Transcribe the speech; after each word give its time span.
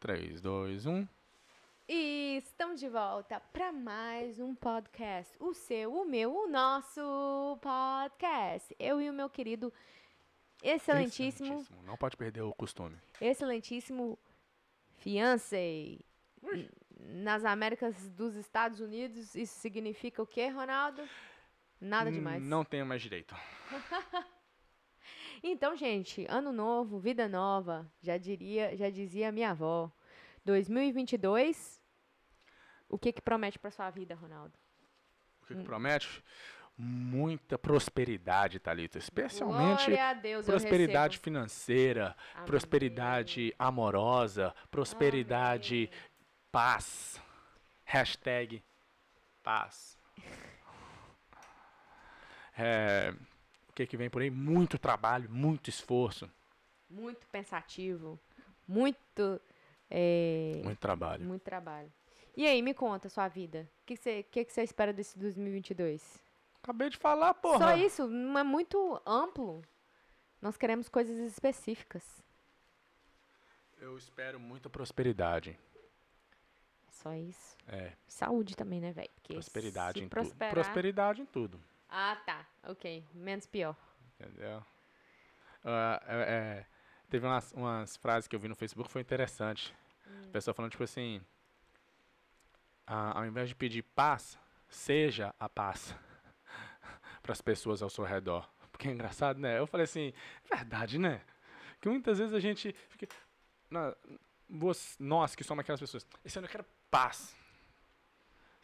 3, 0.00 0.40
2, 0.40 0.78
1. 0.86 1.08
E 1.88 2.36
estamos 2.44 2.78
de 2.78 2.88
volta 2.88 3.40
para 3.52 3.72
mais 3.72 4.38
um 4.38 4.54
podcast. 4.54 5.34
O 5.40 5.52
seu, 5.52 5.92
o 5.92 6.04
meu, 6.04 6.32
o 6.32 6.46
nosso 6.48 7.58
podcast. 7.60 8.72
Eu 8.78 9.00
e 9.00 9.10
o 9.10 9.12
meu 9.12 9.28
querido, 9.28 9.72
excelentíssimo. 10.62 11.48
excelentíssimo. 11.48 11.82
Não 11.82 11.96
pode 11.96 12.16
perder 12.16 12.42
o 12.42 12.52
costume. 12.54 12.96
Excelentíssimo 13.20 14.16
fiancé. 14.98 15.98
Nas 17.00 17.44
Américas 17.44 17.96
dos 18.10 18.36
Estados 18.36 18.78
Unidos, 18.78 19.34
isso 19.34 19.58
significa 19.58 20.22
o 20.22 20.26
quê, 20.26 20.46
Ronaldo? 20.48 21.02
Nada 21.80 22.12
demais. 22.12 22.40
Não 22.40 22.64
tenho 22.64 22.86
mais 22.86 23.02
direito. 23.02 23.34
Então, 25.42 25.76
gente, 25.76 26.26
ano 26.28 26.52
novo, 26.52 26.98
vida 26.98 27.28
nova, 27.28 27.90
já 28.00 28.16
diria, 28.16 28.76
já 28.76 28.90
dizia 28.90 29.30
minha 29.32 29.50
avó. 29.50 29.90
2022, 30.44 31.80
o 32.88 32.98
que 32.98 33.12
que 33.12 33.20
promete 33.20 33.58
para 33.58 33.70
sua 33.70 33.90
vida, 33.90 34.14
Ronaldo? 34.14 34.54
O 35.42 35.46
que, 35.46 35.54
que 35.54 35.62
promete? 35.64 36.22
muita 36.80 37.58
prosperidade, 37.58 38.60
Talita, 38.60 38.98
especialmente 38.98 39.90
Deus, 40.22 40.46
prosperidade 40.46 41.18
financeira, 41.18 42.14
Amém. 42.34 42.46
prosperidade 42.46 43.52
amorosa, 43.58 44.54
prosperidade 44.70 45.90
Amém. 45.90 46.10
paz. 46.52 47.20
Hashtag 47.84 48.62
paz. 49.42 49.98
É, 52.60 53.14
que, 53.78 53.86
que 53.86 53.96
vem 53.96 54.10
por 54.10 54.22
aí, 54.22 54.30
muito 54.30 54.76
trabalho, 54.78 55.30
muito 55.30 55.70
esforço. 55.70 56.28
Muito 56.90 57.24
pensativo, 57.28 58.18
muito. 58.66 59.40
É... 59.90 60.60
Muito 60.64 60.78
trabalho. 60.78 61.24
Muito 61.24 61.42
trabalho. 61.42 61.92
E 62.36 62.46
aí, 62.46 62.60
me 62.62 62.72
conta 62.74 63.06
a 63.06 63.10
sua 63.10 63.28
vida. 63.28 63.68
O 63.82 63.86
que 63.86 63.94
você 63.96 64.22
que 64.24 64.42
que 64.44 64.52
que 64.54 64.60
espera 64.62 64.92
desse 64.92 65.18
2022? 65.18 66.18
Acabei 66.62 66.88
de 66.90 66.96
falar, 66.96 67.34
porra. 67.34 67.58
Só 67.72 67.76
isso, 67.76 68.04
hum, 68.04 68.36
é 68.38 68.42
muito 68.42 69.00
amplo. 69.06 69.62
Nós 70.40 70.56
queremos 70.56 70.88
coisas 70.88 71.16
específicas. 71.18 72.04
Eu 73.80 73.96
espero 73.96 74.40
muita 74.40 74.68
prosperidade. 74.70 75.58
Só 76.90 77.14
isso. 77.14 77.56
É. 77.68 77.92
Saúde 78.08 78.56
também, 78.56 78.80
né, 78.80 78.92
velho? 78.92 79.08
Prosperidade 79.24 80.00
em 80.02 80.08
tudo. 80.08 80.34
Prosperidade 80.50 81.20
em 81.22 81.26
tudo. 81.26 81.60
Ah, 81.88 82.14
tá. 82.24 82.46
Ok. 82.64 83.02
Menos 83.14 83.46
pior. 83.46 83.74
Entendeu? 84.20 84.58
Uh, 85.64 85.98
é, 86.06 86.06
é, 86.06 86.66
teve 87.08 87.26
umas, 87.26 87.52
umas, 87.52 87.96
frases 87.96 88.28
que 88.28 88.36
eu 88.36 88.40
vi 88.40 88.48
no 88.48 88.54
Facebook 88.54 88.90
foi 88.90 89.00
interessante. 89.00 89.74
Hum. 90.06 90.26
O 90.26 90.28
pessoal 90.30 90.54
falando, 90.54 90.70
tipo 90.72 90.84
assim. 90.84 91.20
Ah, 92.86 93.18
ao 93.18 93.26
invés 93.26 93.48
de 93.48 93.54
pedir 93.54 93.82
paz, 93.82 94.38
seja 94.70 95.34
a 95.38 95.48
paz 95.48 95.94
para 97.22 97.32
as 97.32 97.40
pessoas 97.40 97.82
ao 97.82 97.90
seu 97.90 98.04
redor. 98.04 98.48
Porque 98.70 98.88
é 98.88 98.90
engraçado, 98.92 99.38
né? 99.40 99.58
Eu 99.58 99.66
falei 99.66 99.84
assim, 99.84 100.12
verdade, 100.50 100.98
né? 100.98 101.20
Que 101.80 101.88
muitas 101.88 102.18
vezes 102.18 102.34
a 102.34 102.40
gente 102.40 102.74
fica. 102.90 103.08
Na, 103.70 103.94
nós 104.98 105.34
que 105.34 105.44
somos 105.44 105.60
aquelas 105.60 105.80
pessoas, 105.80 106.06
esse 106.24 106.38
ano 106.38 106.46
eu 106.46 106.50
quero 106.50 106.64
paz. 106.90 107.36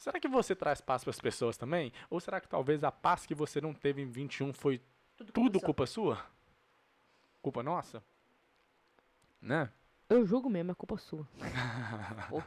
Será 0.04 0.20
que 0.20 0.28
você 0.28 0.54
traz 0.54 0.82
paz 0.82 1.02
para 1.02 1.12
as 1.12 1.18
pessoas 1.18 1.56
também? 1.56 1.90
Ou 2.10 2.20
será 2.20 2.38
que 2.38 2.46
talvez 2.46 2.84
a 2.84 2.92
paz 2.92 3.24
que 3.24 3.34
você 3.34 3.58
não 3.58 3.72
teve 3.72 4.02
em 4.02 4.10
21 4.10 4.52
foi 4.52 4.78
tudo, 5.16 5.32
tudo 5.32 5.60
culpa, 5.62 5.86
sua? 5.86 6.22
Culpa 7.40 7.62
nossa? 7.62 8.04
Né? 9.40 9.72
Eu 10.10 10.26
julgo 10.26 10.50
mesmo, 10.50 10.70
é 10.72 10.74
culpa 10.74 10.98
sua. 10.98 11.26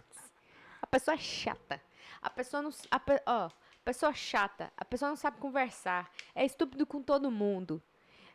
a 0.80 0.86
pessoa 0.86 1.16
é 1.16 1.18
chata. 1.18 1.82
A 2.22 2.30
pessoa 2.30 2.62
não. 2.62 2.70
A, 2.92 3.02
ó, 3.26 3.50
pessoa 3.84 4.14
chata. 4.14 4.72
A 4.78 4.86
pessoa 4.86 5.10
não 5.10 5.16
sabe 5.18 5.40
conversar. 5.40 6.12
É 6.36 6.46
estúpido 6.46 6.86
com 6.86 7.02
todo 7.02 7.32
mundo. 7.32 7.82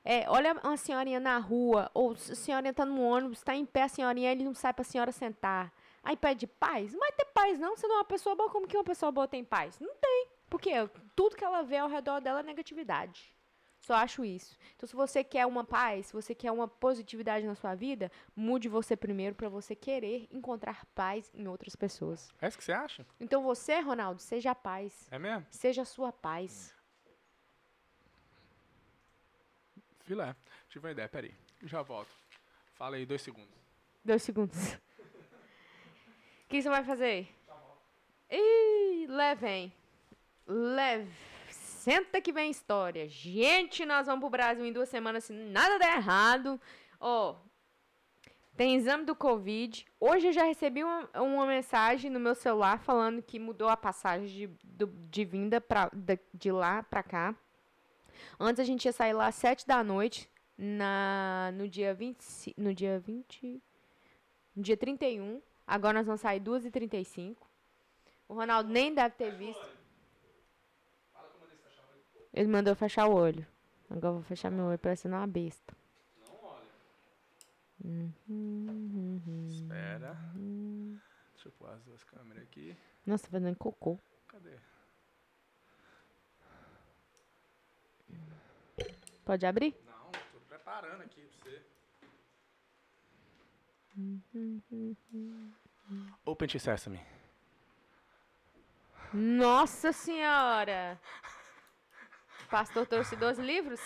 É, 0.04 0.28
olha 0.28 0.52
uma 0.54 0.76
senhorinha 0.76 1.20
na 1.20 1.38
rua, 1.38 1.88
ou 1.94 2.10
a 2.10 2.16
senhorinha 2.16 2.74
tá 2.74 2.84
no 2.84 3.00
ônibus, 3.00 3.40
tá 3.40 3.54
em 3.54 3.64
pé 3.64 3.84
a 3.84 3.88
senhorinha, 3.88 4.32
ele 4.32 4.42
não 4.42 4.52
sai 4.52 4.72
pra 4.72 4.82
senhora 4.82 5.12
sentar. 5.12 5.72
Aí 6.02 6.16
pede 6.16 6.48
paz? 6.48 6.90
Não 6.92 6.98
vai 6.98 7.12
ter 7.12 7.26
paz, 7.42 7.58
não. 7.58 7.76
Se 7.76 7.86
não 7.88 7.96
é 7.96 7.98
uma 7.98 8.04
pessoa 8.04 8.34
boa, 8.36 8.48
como 8.50 8.66
que 8.68 8.76
uma 8.76 8.84
pessoa 8.84 9.10
boa 9.10 9.26
tem 9.26 9.44
paz? 9.44 9.78
Não 9.80 9.94
tem. 9.96 10.28
Porque 10.48 10.70
tudo 11.16 11.34
que 11.36 11.44
ela 11.44 11.62
vê 11.62 11.78
ao 11.78 11.88
redor 11.88 12.20
dela 12.20 12.40
é 12.40 12.42
negatividade. 12.42 13.34
Só 13.80 13.94
acho 13.94 14.24
isso. 14.24 14.56
Então, 14.76 14.86
se 14.88 14.94
você 14.94 15.24
quer 15.24 15.44
uma 15.44 15.64
paz, 15.64 16.06
se 16.06 16.12
você 16.12 16.36
quer 16.36 16.52
uma 16.52 16.68
positividade 16.68 17.44
na 17.44 17.56
sua 17.56 17.74
vida, 17.74 18.12
mude 18.36 18.68
você 18.68 18.96
primeiro 18.96 19.34
para 19.34 19.48
você 19.48 19.74
querer 19.74 20.28
encontrar 20.30 20.84
paz 20.94 21.28
em 21.34 21.48
outras 21.48 21.74
pessoas. 21.74 22.30
É 22.40 22.46
isso 22.46 22.56
que 22.56 22.62
você 22.62 22.70
acha? 22.70 23.04
Então, 23.18 23.42
você, 23.42 23.80
Ronaldo, 23.80 24.20
seja 24.20 24.52
a 24.52 24.54
paz. 24.54 25.08
É 25.10 25.18
mesmo? 25.18 25.44
Seja 25.50 25.82
a 25.82 25.84
sua 25.84 26.12
paz. 26.12 26.72
Filé, 30.04 30.36
tive 30.68 30.86
uma 30.86 30.92
ideia, 30.92 31.08
peraí. 31.08 31.34
Já 31.64 31.82
volto. 31.82 32.14
Fala 32.74 32.96
aí, 32.96 33.04
dois 33.04 33.22
segundos. 33.22 33.54
Dois 34.04 34.22
segundos 34.22 34.76
que 36.58 36.60
você 36.62 36.68
vai 36.68 36.84
fazer? 36.84 37.34
Tá 37.46 37.54
Ih, 38.30 39.06
levem. 39.06 39.72
Leve. 40.46 41.10
Senta 41.50 42.20
que 42.20 42.30
vem 42.30 42.50
história. 42.50 43.08
Gente, 43.08 43.86
nós 43.86 44.06
vamos 44.06 44.20
pro 44.20 44.28
Brasil 44.28 44.66
em 44.66 44.72
duas 44.72 44.90
semanas 44.90 45.24
se 45.24 45.32
nada 45.32 45.78
der 45.78 45.96
errado. 45.96 46.60
Ó, 47.00 47.36
tem 48.54 48.74
exame 48.76 49.04
do 49.06 49.14
Covid. 49.16 49.86
Hoje 49.98 50.26
eu 50.28 50.32
já 50.32 50.44
recebi 50.44 50.84
uma, 50.84 51.08
uma 51.14 51.46
mensagem 51.46 52.10
no 52.10 52.20
meu 52.20 52.34
celular 52.34 52.78
falando 52.80 53.22
que 53.22 53.38
mudou 53.38 53.68
a 53.70 53.76
passagem 53.76 54.26
de, 54.26 54.46
do, 54.62 54.88
de 55.10 55.24
vinda 55.24 55.58
pra, 55.58 55.90
de, 55.94 56.18
de 56.34 56.52
lá 56.52 56.82
pra 56.82 57.02
cá. 57.02 57.34
Antes 58.38 58.60
a 58.60 58.64
gente 58.64 58.84
ia 58.84 58.92
sair 58.92 59.14
lá 59.14 59.28
às 59.28 59.34
7 59.36 59.66
da 59.66 59.82
noite, 59.82 60.28
na, 60.58 61.50
no 61.54 61.66
dia 61.66 61.94
20, 61.94 62.54
no 62.58 62.74
dia 62.74 63.00
20, 63.00 63.62
no 64.54 64.62
dia 64.62 64.76
31. 64.76 65.40
Agora 65.74 65.96
nós 66.00 66.04
vamos 66.06 66.20
sair 66.20 66.38
2h35. 66.38 67.34
O 68.28 68.34
Ronaldo 68.34 68.68
nem 68.68 68.94
deve 68.94 69.14
ter 69.16 69.30
visto. 69.34 69.78
Ele 72.30 72.46
mandou 72.46 72.74
fechar 72.74 73.06
o 73.06 73.14
olho. 73.14 73.46
Agora 73.88 74.08
eu 74.08 74.12
vou 74.16 74.22
fechar 74.22 74.50
meu 74.50 74.66
olho 74.66 74.78
parecendo 74.78 75.16
uma 75.16 75.26
besta. 75.26 75.74
Não 76.26 76.44
olha. 76.44 76.66
Hum, 77.82 78.12
hum, 78.28 79.46
Espera. 79.48 80.12
Uhum. 80.36 81.00
Deixa 81.32 81.48
eu 81.48 81.52
pôr 81.52 81.70
as 81.70 81.82
duas 81.84 82.04
câmeras 82.04 82.42
aqui. 82.42 82.76
Nossa, 83.06 83.24
tá 83.24 83.30
fazendo 83.30 83.56
cocô. 83.56 83.98
Cadê? 84.28 84.58
Pode 89.24 89.46
abrir? 89.46 89.74
Não, 89.86 90.10
tô 90.34 90.38
preparando 90.46 91.00
aqui 91.02 91.22
pra 91.22 91.40
você. 91.50 91.62
Uhum, 93.94 94.62
uhum, 94.72 95.52
Open 96.24 96.48
Sesame. 96.48 97.00
Nossa 99.12 99.92
senhora! 99.92 100.98
Pastor 102.50 102.86
trouxe 102.86 103.16
dois 103.16 103.38
livros? 103.38 103.80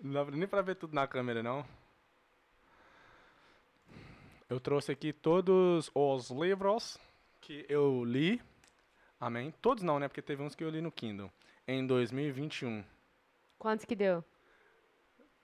Não 0.00 0.12
dá 0.24 0.30
nem 0.32 0.46
pra 0.46 0.62
ver 0.62 0.76
tudo 0.76 0.94
na 0.94 1.06
câmera, 1.06 1.42
não. 1.42 1.64
Eu 4.48 4.60
trouxe 4.60 4.92
aqui 4.92 5.12
todos 5.12 5.90
os 5.94 6.30
livros 6.30 6.98
que 7.40 7.64
eu 7.68 8.04
li. 8.04 8.40
Amém? 9.20 9.52
Todos 9.62 9.82
não, 9.82 9.98
né? 9.98 10.08
Porque 10.08 10.22
teve 10.22 10.42
uns 10.42 10.54
que 10.54 10.62
eu 10.62 10.70
li 10.70 10.80
no 10.80 10.92
Kindle. 10.92 11.30
Em 11.66 11.84
2021. 11.86 12.84
Quantos 13.58 13.84
que 13.84 13.96
deu? 13.96 14.24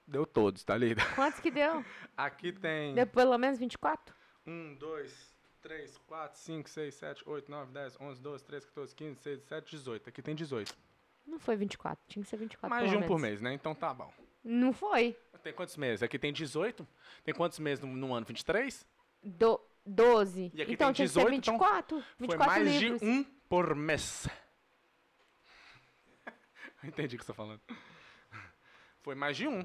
Deu 0.06 0.26
todos, 0.26 0.62
tá 0.62 0.76
lido? 0.76 1.00
Quantos 1.14 1.40
que 1.40 1.50
deu? 1.50 1.84
Aqui 2.16 2.52
tem. 2.52 2.94
Deu 2.94 3.06
pelo 3.06 3.36
menos 3.38 3.58
24? 3.58 4.14
1, 4.46 4.74
2, 4.74 5.34
3, 5.62 5.98
4, 6.06 6.38
5, 6.38 6.70
6, 6.70 6.94
7, 6.94 7.22
8, 7.26 7.48
9, 7.48 7.72
10, 7.72 7.96
11, 8.00 8.18
12, 8.22 8.44
13, 8.44 8.66
14, 8.74 8.94
15, 8.94 9.34
16, 9.34 9.42
17, 9.42 9.76
18. 9.76 10.08
Aqui 10.08 10.22
tem 10.22 10.34
18. 10.34 10.76
Não 11.24 11.38
foi 11.38 11.54
24, 11.56 12.02
tinha 12.08 12.22
que 12.22 12.28
ser 12.28 12.36
24 12.36 12.68
Mais 12.76 12.90
de 12.90 12.96
um 12.96 13.02
por 13.02 13.18
mês, 13.18 13.40
né? 13.40 13.52
Então 13.54 13.74
tá 13.74 13.94
bom. 13.94 14.12
Não 14.44 14.72
foi. 14.72 15.16
Tem 15.44 15.52
quantos 15.52 15.76
meses? 15.76 16.02
Aqui 16.02 16.18
tem 16.18 16.32
18. 16.32 16.86
Tem 17.24 17.32
quantos 17.34 17.58
meses 17.60 17.82
no, 17.84 17.88
no 17.92 18.12
ano? 18.14 18.24
23? 18.26 18.84
Do, 19.22 19.60
12. 19.86 20.50
E 20.54 20.62
aqui 20.62 20.72
então 20.72 20.92
tem 20.92 21.06
18, 21.06 21.24
que 21.24 21.30
ser 21.30 21.36
24. 21.52 21.96
Então, 21.98 22.08
24 22.18 22.44
foi 22.56 22.64
mais 22.66 22.82
livros. 22.82 23.00
de 23.00 23.06
um 23.06 23.24
por 23.48 23.74
mês. 23.76 24.26
entendi 26.84 27.14
o 27.16 27.18
que 27.20 27.24
você 27.24 27.30
está 27.30 27.34
falando. 27.34 27.60
Foi 29.02 29.14
mais 29.14 29.36
de 29.36 29.46
um 29.46 29.64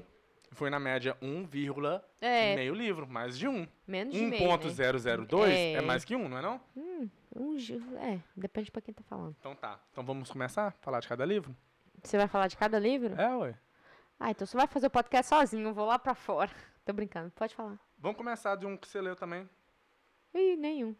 foi 0.52 0.70
na 0.70 0.78
média 0.78 1.16
1,5 1.22 2.02
é. 2.20 2.56
meio 2.56 2.74
livro, 2.74 3.06
mais 3.06 3.36
de 3.38 3.46
um 3.48 3.66
Menos 3.86 4.14
de 4.14 4.20
1.002 4.20 5.44
né? 5.46 5.50
é. 5.52 5.72
é 5.74 5.80
mais 5.80 6.04
que 6.04 6.14
um 6.16 6.28
não 6.28 6.38
é 6.38 6.42
não? 6.42 6.60
Hum, 6.76 7.08
um, 7.34 7.56
é, 7.98 8.20
depende 8.36 8.70
pra 8.70 8.80
quem 8.82 8.92
tá 8.94 9.02
falando. 9.02 9.36
Então 9.38 9.54
tá, 9.54 9.78
então 9.92 10.04
vamos 10.04 10.30
começar 10.30 10.68
a 10.68 10.70
falar 10.70 11.00
de 11.00 11.08
cada 11.08 11.24
livro? 11.24 11.54
Você 12.02 12.16
vai 12.16 12.28
falar 12.28 12.48
de 12.48 12.56
cada 12.56 12.78
livro? 12.78 13.20
É, 13.20 13.34
ué. 13.36 13.54
Ah, 14.20 14.30
então 14.30 14.46
você 14.46 14.56
vai 14.56 14.66
fazer 14.66 14.86
o 14.86 14.90
podcast 14.90 15.28
sozinho, 15.28 15.68
eu 15.68 15.74
vou 15.74 15.86
lá 15.86 15.98
pra 15.98 16.14
fora. 16.14 16.50
Tô 16.84 16.92
brincando, 16.92 17.30
pode 17.32 17.54
falar. 17.54 17.78
Vamos 17.98 18.16
começar 18.16 18.54
de 18.56 18.66
um 18.66 18.76
que 18.76 18.88
você 18.88 19.00
leu 19.00 19.14
também. 19.14 19.48
Ih, 20.34 20.56
nenhum. 20.56 20.94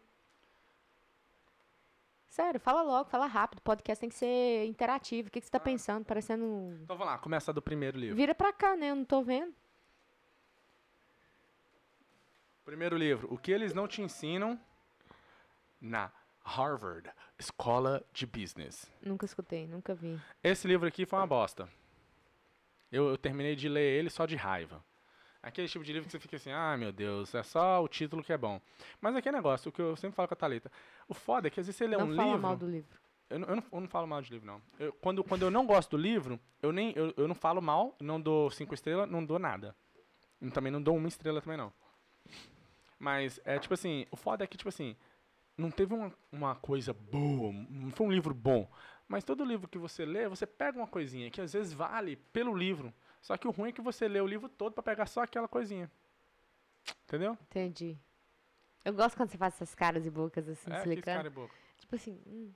Sério, 2.29 2.59
fala 2.59 2.83
logo, 2.83 3.09
fala 3.09 3.25
rápido. 3.25 3.59
Podcast 3.61 3.99
tem 3.99 4.07
que 4.09 4.15
ser 4.15 4.63
interativo. 4.65 5.27
O 5.27 5.31
que, 5.31 5.39
que 5.39 5.45
você 5.47 5.51
tá 5.51 5.57
ah. 5.57 5.61
pensando? 5.61 6.05
Parecendo. 6.05 6.45
Então 6.83 6.95
vamos 6.95 7.07
lá, 7.07 7.17
começa 7.17 7.51
do 7.51 7.61
primeiro 7.61 7.97
livro. 7.97 8.15
Vira 8.15 8.35
pra 8.35 8.53
cá, 8.53 8.75
né? 8.77 8.91
Eu 8.91 8.95
não 8.95 9.03
tô 9.03 9.23
vendo. 9.23 9.53
Primeiro 12.63 12.95
livro: 12.95 13.27
O 13.33 13.37
que 13.37 13.51
eles 13.51 13.73
não 13.73 13.87
te 13.87 14.01
ensinam 14.03 14.59
na 15.81 16.11
Harvard 16.45 17.09
Escola 17.39 18.05
de 18.13 18.27
Business. 18.27 18.85
Nunca 19.01 19.25
escutei, 19.25 19.65
nunca 19.65 19.95
vi. 19.95 20.19
Esse 20.43 20.67
livro 20.67 20.87
aqui 20.87 21.05
foi 21.07 21.17
uma 21.17 21.25
bosta. 21.27 21.67
Eu, 22.91 23.09
eu 23.09 23.17
terminei 23.17 23.55
de 23.55 23.67
ler 23.67 23.97
ele 23.97 24.09
só 24.09 24.25
de 24.27 24.35
raiva. 24.35 24.83
Aquele 25.41 25.69
tipo 25.69 25.85
de 25.85 25.93
livro 25.93 26.05
que 26.05 26.11
você 26.11 26.19
fica 26.19 26.35
assim, 26.35 26.51
ah, 26.51 26.75
meu 26.75 26.91
Deus, 26.91 27.33
é 27.33 27.41
só 27.43 27.81
o 27.81 27.87
título 27.87 28.21
que 28.21 28.33
é 28.33 28.37
bom. 28.37 28.59
Mas 28.99 29.15
é 29.15 29.19
aquele 29.19 29.37
negócio, 29.37 29.69
o 29.69 29.71
que 29.71 29.81
eu 29.81 29.95
sempre 29.95 30.13
falo 30.13 30.27
com 30.27 30.33
a 30.33 30.37
Thalita, 30.37 30.69
o 31.09 31.13
foda 31.15 31.47
é 31.47 31.49
que 31.51 31.59
às 31.59 31.65
vezes 31.65 31.75
você 31.75 31.87
lê 31.87 31.95
é 31.95 31.97
não 31.97 32.05
um 32.05 32.09
livro. 32.11 32.23
Não 32.23 32.31
fala 32.31 32.41
mal 32.43 32.55
do 32.57 32.67
livro. 32.69 32.99
Eu 33.29 33.39
não, 33.39 33.47
eu, 33.47 33.55
não, 33.57 33.63
eu 33.71 33.81
não, 33.81 33.87
falo 33.87 34.07
mal 34.07 34.21
de 34.21 34.31
livro, 34.31 34.47
não. 34.47 34.61
Eu, 34.79 34.93
quando, 34.93 35.23
quando 35.23 35.41
eu 35.43 35.51
não 35.51 35.65
gosto 35.65 35.91
do 35.91 35.97
livro, 35.97 36.39
eu 36.61 36.71
nem 36.71 36.93
eu, 36.95 37.11
eu 37.17 37.27
não 37.27 37.35
falo 37.35 37.61
mal, 37.61 37.95
não 37.99 38.19
dou 38.21 38.49
cinco 38.51 38.73
estrelas, 38.75 39.09
não 39.09 39.23
dou 39.25 39.37
nada. 39.39 39.75
Eu 40.41 40.51
também 40.51 40.71
não 40.71 40.81
dou 40.81 40.95
uma 40.95 41.07
estrela 41.07 41.41
também, 41.41 41.57
não. 41.57 41.71
Mas 42.99 43.39
é 43.43 43.57
tipo 43.59 43.73
assim, 43.73 44.05
o 44.11 44.15
foda 44.15 44.43
é 44.43 44.47
que, 44.47 44.57
tipo 44.57 44.69
assim, 44.69 44.95
não 45.57 45.69
teve 45.71 45.93
uma, 45.93 46.11
uma 46.31 46.55
coisa 46.55 46.91
boa, 46.93 47.53
não 47.69 47.89
foi 47.91 48.07
um 48.07 48.11
livro 48.11 48.33
bom. 48.33 48.69
Mas 49.07 49.23
todo 49.23 49.43
livro 49.43 49.67
que 49.67 49.77
você 49.79 50.05
lê, 50.05 50.27
você 50.27 50.45
pega 50.45 50.77
uma 50.77 50.87
coisinha 50.87 51.29
que 51.31 51.41
às 51.41 51.53
vezes 51.53 51.73
vale 51.73 52.15
pelo 52.31 52.55
livro. 52.55 52.91
Só 53.21 53.35
que 53.37 53.47
o 53.47 53.51
ruim 53.51 53.69
é 53.69 53.71
que 53.71 53.81
você 53.81 54.07
lê 54.07 54.21
o 54.21 54.27
livro 54.27 54.47
todo 54.49 54.73
para 54.73 54.83
pegar 54.83 55.05
só 55.07 55.21
aquela 55.23 55.47
coisinha. 55.47 55.91
Entendeu? 57.07 57.37
Entendi. 57.49 57.97
Eu 58.83 58.93
gosto 58.93 59.17
quando 59.17 59.29
você 59.29 59.37
faz 59.37 59.53
essas 59.55 59.75
caras 59.75 60.05
e 60.05 60.09
bocas 60.09 60.47
assim, 60.47 60.71
é, 60.71 60.81
se 60.83 60.95
cara 61.01 61.27
e 61.27 61.29
boca. 61.29 61.53
Tipo 61.77 61.95
assim, 61.95 62.19
hum. 62.27 62.51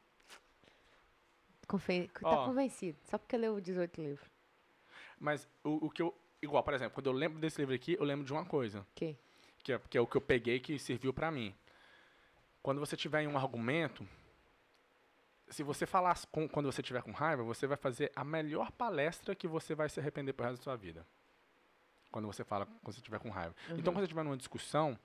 Confe... 1.67 2.07
tá 2.19 2.45
convencido, 2.45 2.97
só 3.05 3.17
porque 3.17 3.35
leu 3.37 3.59
18 3.59 4.01
livros. 4.01 4.29
Mas 5.19 5.47
o, 5.63 5.85
o, 5.87 5.89
que 5.89 6.01
eu. 6.01 6.13
Igual, 6.41 6.61
por 6.63 6.73
exemplo, 6.73 6.93
quando 6.93 7.07
eu 7.07 7.13
lembro 7.13 7.39
desse 7.39 7.59
livro 7.61 7.73
aqui, 7.73 7.93
eu 7.97 8.03
lembro 8.03 8.25
de 8.25 8.33
uma 8.33 8.45
coisa. 8.45 8.85
Que? 8.93 9.15
Que 9.63 9.73
é, 9.73 9.79
que 9.89 9.97
é 9.97 10.01
o 10.01 10.05
que 10.07 10.17
eu 10.17 10.21
peguei 10.21 10.59
que 10.59 10.77
serviu 10.77 11.13
para 11.13 11.31
mim. 11.31 11.55
Quando 12.61 12.79
você 12.79 12.97
tiver 12.97 13.21
em 13.21 13.27
um 13.27 13.37
argumento, 13.37 14.05
se 15.49 15.63
você 15.63 15.85
falar 15.85 16.17
com, 16.31 16.47
quando 16.47 16.71
você 16.71 16.81
tiver 16.81 17.01
com 17.01 17.11
raiva, 17.11 17.43
você 17.43 17.65
vai 17.65 17.77
fazer 17.77 18.11
a 18.15 18.23
melhor 18.25 18.71
palestra 18.71 19.33
que 19.35 19.47
você 19.47 19.73
vai 19.73 19.87
se 19.87 19.99
arrepender 20.01 20.33
pro 20.33 20.45
resto 20.45 20.59
da 20.59 20.63
sua 20.63 20.75
vida. 20.75 21.05
Quando 22.11 22.27
você 22.27 22.43
fala, 22.43 22.65
quando 22.65 22.93
você 22.95 23.01
tiver 23.01 23.19
com 23.19 23.29
raiva. 23.29 23.55
Então, 23.63 23.73
uhum. 23.75 23.79
Então, 23.79 23.93
quando 23.93 24.01
você 24.03 24.07
tiver 24.09 24.23
numa 24.23 24.37
discussão, 24.37 24.99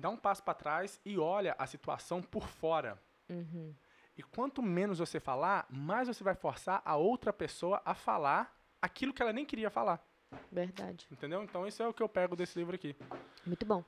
dá 0.00 0.08
um 0.08 0.16
passo 0.16 0.42
para 0.42 0.54
trás 0.54 0.98
e 1.04 1.18
olha 1.18 1.54
a 1.58 1.66
situação 1.66 2.22
por 2.22 2.46
fora. 2.48 2.98
Uhum. 3.28 3.72
E 4.16 4.22
quanto 4.22 4.62
menos 4.62 4.98
você 4.98 5.20
falar, 5.20 5.66
mais 5.70 6.08
você 6.08 6.24
vai 6.24 6.34
forçar 6.34 6.82
a 6.84 6.96
outra 6.96 7.32
pessoa 7.32 7.80
a 7.84 7.94
falar 7.94 8.56
aquilo 8.82 9.12
que 9.14 9.22
ela 9.22 9.32
nem 9.32 9.44
queria 9.44 9.70
falar. 9.70 10.04
Verdade. 10.50 11.06
Entendeu? 11.10 11.42
Então 11.42 11.66
isso 11.66 11.82
é 11.82 11.88
o 11.88 11.92
que 11.92 12.02
eu 12.02 12.08
pego 12.08 12.34
desse 12.34 12.58
livro 12.58 12.74
aqui. 12.74 12.96
Muito 13.46 13.64
bom. 13.66 13.84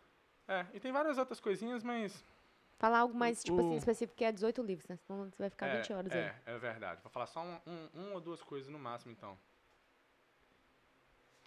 É, 0.46 0.66
e 0.74 0.80
tem 0.80 0.92
várias 0.92 1.16
outras 1.18 1.40
coisinhas, 1.40 1.82
mas. 1.82 2.22
Falar 2.78 2.98
algo 3.00 3.14
mais, 3.14 3.40
o, 3.40 3.44
tipo 3.44 3.58
assim, 3.60 3.76
específico, 3.76 4.16
que 4.16 4.24
é 4.24 4.32
18 4.32 4.62
livros, 4.62 4.88
né? 4.88 4.96
Senão 5.06 5.30
você 5.30 5.36
vai 5.38 5.50
ficar 5.50 5.66
é, 5.68 5.76
20 5.78 5.92
horas 5.92 6.12
é, 6.12 6.18
aí. 6.18 6.34
É, 6.52 6.56
é 6.56 6.58
verdade. 6.58 7.00
Vou 7.00 7.10
falar 7.12 7.26
só 7.26 7.40
um, 7.42 7.60
um, 7.66 7.88
um 7.94 8.12
ou 8.14 8.20
duas 8.20 8.42
coisas 8.42 8.68
no 8.68 8.78
máximo, 8.78 9.12
então. 9.12 9.38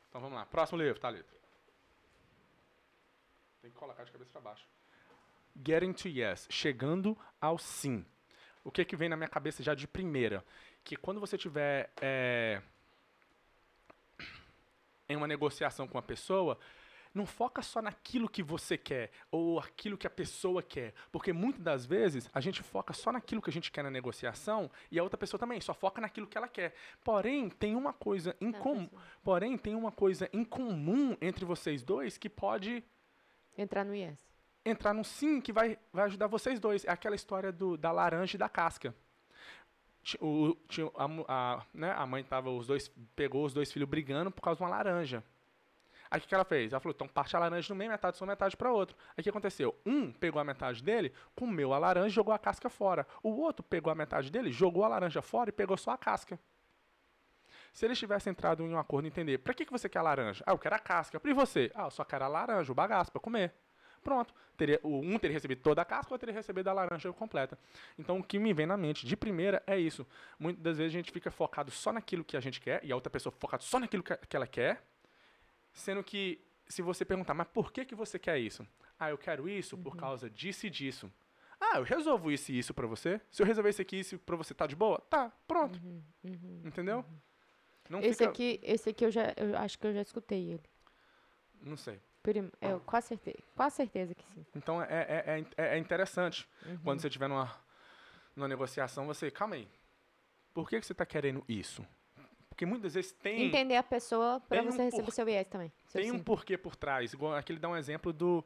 Então 0.10 0.22
vamos 0.22 0.38
lá. 0.38 0.46
Próximo 0.46 0.82
livro, 0.82 0.98
Thalita. 1.00 1.30
Tá, 1.30 1.45
tem 3.66 3.72
que 3.72 3.80
colocar 3.80 4.04
de 4.04 4.12
cabeça 4.12 4.30
para 4.32 4.42
baixo. 4.42 4.64
Getting 5.66 5.92
to 5.94 6.08
yes, 6.08 6.46
chegando 6.52 7.18
ao 7.42 7.58
sim. 7.58 8.06
O 8.64 8.70
que 8.70 8.86
que 8.86 8.96
vem 8.96 9.10
na 9.10 9.18
minha 9.18 9.28
cabeça 9.28 9.64
já 9.64 9.74
de 9.74 9.88
primeira? 9.88 10.46
Que 10.84 10.96
quando 10.96 11.20
você 11.20 11.36
tiver 11.36 11.92
é, 12.00 12.62
em 15.10 15.16
uma 15.18 15.26
negociação 15.26 15.88
com 15.88 15.98
uma 15.98 16.04
pessoa, 16.04 16.60
não 17.12 17.26
foca 17.26 17.64
só 17.64 17.82
naquilo 17.82 18.30
que 18.30 18.44
você 18.44 18.78
quer 18.78 19.10
ou 19.32 19.60
aquilo 19.60 19.98
que 19.98 20.06
a 20.06 20.10
pessoa 20.12 20.62
quer. 20.62 20.94
Porque 21.12 21.34
muitas 21.34 21.64
das 21.64 21.88
vezes 21.88 22.30
a 22.36 22.40
gente 22.42 22.62
foca 22.62 22.94
só 22.94 23.12
naquilo 23.12 23.42
que 23.42 23.50
a 23.50 23.54
gente 23.54 23.72
quer 23.72 23.82
na 23.84 23.90
negociação 23.90 24.70
e 24.92 25.00
a 25.00 25.04
outra 25.04 25.18
pessoa 25.18 25.40
também 25.40 25.60
só 25.60 25.74
foca 25.74 26.00
naquilo 26.00 26.28
que 26.28 26.38
ela 26.38 26.48
quer. 26.48 26.76
Porém, 27.04 27.50
tem 27.50 27.76
uma 27.76 27.94
coisa 27.94 28.36
em 28.40 28.54
Porém, 29.24 29.58
tem 29.58 29.74
uma 29.74 29.92
coisa 29.92 30.30
em 30.32 30.44
comum 30.44 31.18
entre 31.20 31.44
vocês 31.46 31.82
dois 31.82 32.16
que 32.16 32.30
pode 32.30 32.84
Entrar 33.58 33.84
no 33.86 33.96
IES. 33.96 34.20
Entrar 34.64 34.94
no 34.94 35.04
sim 35.04 35.40
que 35.40 35.54
vai, 35.54 35.78
vai 35.94 36.06
ajudar 36.06 36.28
vocês 36.28 36.60
dois. 36.60 36.84
É 36.86 36.92
aquela 36.92 37.16
história 37.16 37.52
do, 37.52 37.78
da 37.78 37.92
laranja 37.92 38.36
e 38.36 38.40
da 38.40 38.50
casca. 38.50 38.94
O, 40.20 40.56
a, 40.98 41.06
a, 41.62 41.66
né, 41.74 41.92
a 41.92 42.06
mãe 42.06 42.24
tava, 42.24 42.50
os 42.52 42.68
dois, 42.68 42.90
pegou 43.16 43.46
os 43.46 43.54
dois 43.54 43.72
filhos 43.72 43.88
brigando 43.90 44.30
por 44.32 44.42
causa 44.42 44.58
de 44.58 44.64
uma 44.64 44.70
laranja. 44.70 45.24
Aí 46.12 46.20
o 46.20 46.22
que, 46.22 46.28
que 46.28 46.36
ela 46.36 46.46
fez? 46.46 46.72
Ela 46.74 46.80
falou, 46.80 46.94
então 46.94 47.08
parte 47.08 47.36
a 47.36 47.40
laranja 47.40 47.74
no 47.74 47.78
meio, 47.78 47.90
metade 47.92 48.18
sua, 48.18 48.28
metade 48.28 48.56
para 48.56 48.72
outro. 48.72 48.96
Aí 49.18 49.22
o 49.22 49.24
que 49.24 49.30
aconteceu? 49.30 49.74
Um 49.86 50.12
pegou 50.12 50.40
a 50.40 50.44
metade 50.44 50.84
dele, 50.84 51.12
comeu 51.36 51.74
a 51.74 51.80
laranja 51.80 52.08
e 52.08 52.10
jogou 52.12 52.34
a 52.34 52.40
casca 52.40 52.70
fora. 52.70 53.08
O 53.24 53.32
outro 53.38 53.64
pegou 53.64 53.90
a 53.92 53.96
metade 53.96 54.30
dele, 54.32 54.52
jogou 54.52 54.84
a 54.84 54.88
laranja 54.88 55.22
fora 55.22 55.50
e 55.50 55.54
pegou 55.54 55.78
só 55.78 55.92
a 55.92 55.98
casca. 55.98 56.40
Se 57.76 57.86
eles 57.86 58.00
tivessem 58.00 58.32
entrado 58.32 58.64
em 58.64 58.70
um 58.70 58.80
acordo 58.80 59.06
entender, 59.06 59.38
para 59.40 59.54
que, 59.54 59.66
que 59.66 59.72
você 59.72 59.90
quer 59.90 60.00
a 60.00 60.02
laranja? 60.02 60.42
Ah, 60.48 60.52
eu 60.54 60.58
quero 60.58 60.74
a 60.76 60.80
casca. 60.80 61.20
E 61.22 61.34
você? 61.34 61.70
Ah, 61.76 61.84
eu 61.84 61.92
só 61.92 62.06
quero 62.06 62.24
a 62.24 62.28
laranja, 62.30 62.72
o 62.72 62.74
bagaço 62.76 63.12
para 63.12 63.20
comer. 63.20 63.52
Pronto. 64.02 64.34
Teria, 64.56 64.80
o 64.82 65.00
um 65.04 65.20
teria 65.20 65.34
recebido 65.36 65.62
toda 65.62 65.82
a 65.82 65.86
casca, 65.86 66.10
o 66.10 66.14
outro 66.14 66.20
teria 66.26 66.34
recebido 66.40 66.70
a 66.70 66.74
laranja 66.74 67.12
completa. 67.12 67.60
Então, 68.00 68.20
o 68.20 68.24
que 68.24 68.40
me 68.40 68.54
vem 68.54 68.66
na 68.66 68.78
mente 68.78 69.06
de 69.06 69.18
primeira 69.18 69.62
é 69.68 69.78
isso. 69.78 70.08
Muitas 70.40 70.64
das 70.64 70.78
vezes 70.78 70.94
a 70.94 70.98
gente 70.98 71.12
fica 71.12 71.30
focado 71.30 71.70
só 71.70 71.92
naquilo 71.92 72.24
que 72.24 72.38
a 72.38 72.40
gente 72.40 72.62
quer 72.62 72.80
e 72.82 72.94
a 72.94 72.96
outra 72.96 73.10
pessoa 73.10 73.34
focada 73.38 73.62
só 73.62 73.78
naquilo 73.78 74.02
que, 74.04 74.18
ela 74.34 74.48
quer, 74.48 74.88
sendo 75.74 76.02
que 76.02 76.40
se 76.70 76.82
você 76.82 77.04
perguntar, 77.04 77.34
mas 77.34 77.48
por 77.50 77.74
que, 77.74 77.84
que 77.84 77.94
você 77.94 78.18
quer 78.18 78.40
isso? 78.40 78.66
Ah, 78.98 79.10
eu 79.10 79.18
quero 79.18 79.50
isso 79.50 79.78
por 79.78 79.96
uhum. 79.96 80.00
causa 80.00 80.30
disso 80.30 80.66
e 80.66 80.70
disso. 80.70 81.12
Ah, 81.60 81.80
eu 81.80 81.84
resolvo 81.84 82.32
isso 82.32 82.54
e 82.54 82.58
isso 82.58 82.74
para 82.74 82.88
você. 82.88 83.20
Se 83.30 83.42
eu 83.42 83.46
resolver 83.46 83.70
isso 83.72 83.82
aqui, 83.82 84.00
isso 84.00 84.18
para 84.18 84.38
você 84.38 84.54
tá 84.54 84.66
de 84.66 84.78
boa? 84.78 84.98
Tá, 85.10 85.30
pronto. 85.46 85.78
Uhum, 85.84 86.02
uhum, 86.24 86.62
Entendeu? 86.64 87.00
Uhum. 87.00 87.20
Não 87.90 88.00
esse 88.00 88.20
fica... 88.20 88.30
aqui, 88.30 88.60
esse 88.64 88.90
aqui 88.90 89.06
eu 89.06 89.12
já, 89.12 89.34
eu 89.36 89.58
acho 89.58 89.78
que 89.78 89.86
eu 89.88 89.94
já 89.94 90.02
escutei 90.02 90.52
ele. 90.52 90.64
Não 91.62 91.78
sei. 91.78 92.00
Primo, 92.24 92.50
é, 92.60 92.68
ah. 92.68 92.72
eu 92.72 92.80
quase 92.80 93.08
certeza, 93.10 93.38
a 93.56 93.70
certeza 93.70 94.16
que 94.16 94.26
sim. 94.34 94.44
Então 94.56 94.82
é, 94.82 94.86
é, 94.90 95.40
é, 95.58 95.64
é, 95.64 95.76
é 95.76 95.78
interessante 95.78 96.48
uhum. 96.66 96.80
quando 96.84 97.00
você 97.00 97.08
estiver 97.08 97.28
numa, 97.30 97.52
numa 98.36 98.48
negociação, 98.48 99.06
você, 99.06 99.30
calma 99.30 99.54
aí, 99.56 99.68
por 100.52 100.68
que, 100.68 100.80
que 100.80 100.86
você 100.86 100.94
está 100.94 101.06
querendo 101.06 101.44
isso? 101.48 101.86
Porque 102.50 102.66
muitas 102.66 102.96
vezes 102.96 103.12
tem. 103.12 103.44
Entender 103.44 103.76
a 103.76 103.84
pessoa 103.84 104.40
para 104.40 104.64
você 104.64 104.82
um 104.82 104.86
receber 104.86 105.04
por... 105.06 105.12
seu 105.12 105.26
viés 105.26 105.48
também. 105.48 105.72
Seu 105.88 106.02
tem 106.02 106.10
sim. 106.10 106.18
um 106.18 106.24
porquê 106.24 106.58
por 106.58 106.76
trás. 106.76 107.12
Igual 107.14 107.36
aquele 107.36 107.60
dá 107.60 107.68
um 107.70 107.76
exemplo 107.76 108.14
do. 108.14 108.44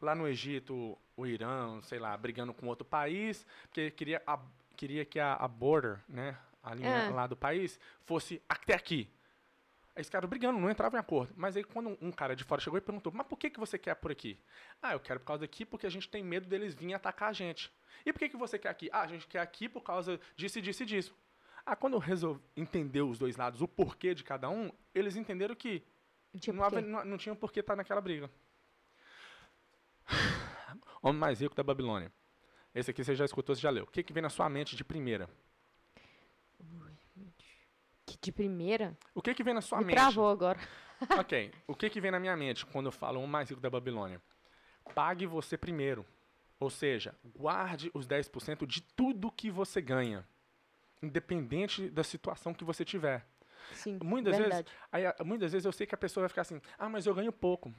Lá 0.00 0.14
no 0.14 0.28
Egito, 0.28 0.96
o 1.16 1.26
Irã, 1.26 1.80
sei 1.82 1.98
lá, 1.98 2.16
brigando 2.16 2.54
com 2.54 2.66
outro 2.68 2.86
país, 2.86 3.46
porque 3.64 3.90
queria, 3.90 4.22
a, 4.26 4.38
queria 4.76 5.04
que 5.04 5.20
a, 5.20 5.34
a 5.34 5.46
border, 5.46 6.00
né, 6.08 6.38
é. 6.62 6.68
a 6.68 6.74
linha 6.74 7.10
lá 7.10 7.26
do 7.26 7.36
país, 7.36 7.78
fosse 8.04 8.42
até 8.48 8.74
aqui. 8.74 9.08
Aí 9.96 10.02
esse 10.02 10.10
cara 10.10 10.26
brigando, 10.26 10.58
não 10.60 10.70
entrava 10.70 10.96
em 10.96 11.00
acordo. 11.00 11.32
Mas 11.36 11.56
aí 11.56 11.64
quando 11.64 11.96
um 12.00 12.12
cara 12.12 12.36
de 12.36 12.44
fora 12.44 12.60
chegou 12.60 12.78
e 12.78 12.82
perguntou, 12.82 13.12
mas 13.14 13.26
por 13.26 13.36
que, 13.36 13.50
que 13.50 13.58
você 13.58 13.78
quer 13.78 13.94
por 13.94 14.12
aqui? 14.12 14.38
Ah, 14.82 14.92
eu 14.92 15.00
quero 15.00 15.20
por 15.20 15.26
causa 15.26 15.40
daqui 15.40 15.64
porque 15.64 15.86
a 15.86 15.90
gente 15.90 16.08
tem 16.08 16.22
medo 16.22 16.46
deles 16.46 16.74
virem 16.74 16.94
atacar 16.94 17.30
a 17.30 17.32
gente. 17.32 17.72
E 18.04 18.12
por 18.12 18.18
que, 18.18 18.28
que 18.28 18.36
você 18.36 18.58
quer 18.58 18.68
aqui? 18.68 18.88
Ah, 18.92 19.00
a 19.02 19.06
gente 19.06 19.26
quer 19.26 19.40
aqui 19.40 19.68
por 19.68 19.80
causa 19.80 20.20
disso, 20.36 20.60
disso 20.60 20.82
e 20.82 20.86
disso. 20.86 21.14
Ah, 21.66 21.74
quando 21.74 21.94
eu 21.94 21.98
resolvi 21.98 22.40
entender 22.56 23.02
os 23.02 23.18
dois 23.18 23.36
lados, 23.36 23.60
o 23.60 23.68
porquê 23.68 24.14
de 24.14 24.22
cada 24.24 24.48
um, 24.48 24.70
eles 24.94 25.16
entenderam 25.16 25.54
que 25.54 25.82
não, 26.52 26.62
havia, 26.64 26.80
não, 26.80 27.04
não 27.04 27.18
tinha 27.18 27.34
porquê 27.34 27.60
estar 27.60 27.72
tá 27.72 27.76
naquela 27.76 28.00
briga. 28.00 28.30
Homem 31.02 31.18
mais 31.18 31.40
rico 31.40 31.54
da 31.54 31.62
Babilônia. 31.62 32.12
Esse 32.74 32.90
aqui 32.90 33.02
você 33.02 33.14
já 33.16 33.24
escutou, 33.24 33.54
você 33.54 33.60
já 33.62 33.70
leu. 33.70 33.84
O 33.84 33.86
que, 33.88 34.02
que 34.02 34.12
vem 34.12 34.22
na 34.22 34.30
sua 34.30 34.48
mente 34.48 34.76
de 34.76 34.84
primeira? 34.84 35.28
de 38.22 38.30
primeira. 38.32 38.96
O 39.14 39.22
que 39.22 39.34
que 39.34 39.42
vem 39.42 39.54
na 39.54 39.60
sua 39.60 39.78
Me 39.78 39.86
mente? 39.86 39.96
Travou 39.96 40.28
agora. 40.28 40.58
ok. 41.18 41.50
O 41.66 41.74
que 41.74 41.88
que 41.88 42.00
vem 42.00 42.10
na 42.10 42.20
minha 42.20 42.36
mente 42.36 42.66
quando 42.66 42.86
eu 42.86 42.92
falo 42.92 43.22
o 43.22 43.26
mais 43.26 43.48
rico 43.48 43.60
da 43.60 43.70
Babilônia? 43.70 44.20
Pague 44.94 45.26
você 45.26 45.56
primeiro. 45.56 46.04
Ou 46.58 46.68
seja, 46.68 47.14
guarde 47.36 47.90
os 47.94 48.06
10% 48.06 48.66
de 48.66 48.82
tudo 48.82 49.32
que 49.32 49.50
você 49.50 49.80
ganha, 49.80 50.26
independente 51.02 51.88
da 51.88 52.04
situação 52.04 52.52
que 52.52 52.64
você 52.64 52.84
tiver. 52.84 53.26
Sim, 53.72 53.98
muitas 54.02 54.36
verdade. 54.36 54.64
vezes, 54.70 54.78
aí, 54.92 55.06
ah, 55.06 55.16
muitas 55.24 55.52
vezes 55.52 55.64
eu 55.64 55.72
sei 55.72 55.86
que 55.86 55.94
a 55.94 55.98
pessoa 55.98 56.22
vai 56.22 56.28
ficar 56.28 56.42
assim: 56.42 56.60
"Ah, 56.78 56.88
mas 56.88 57.06
eu 57.06 57.14
ganho 57.14 57.32
pouco". 57.32 57.68
O 57.70 57.74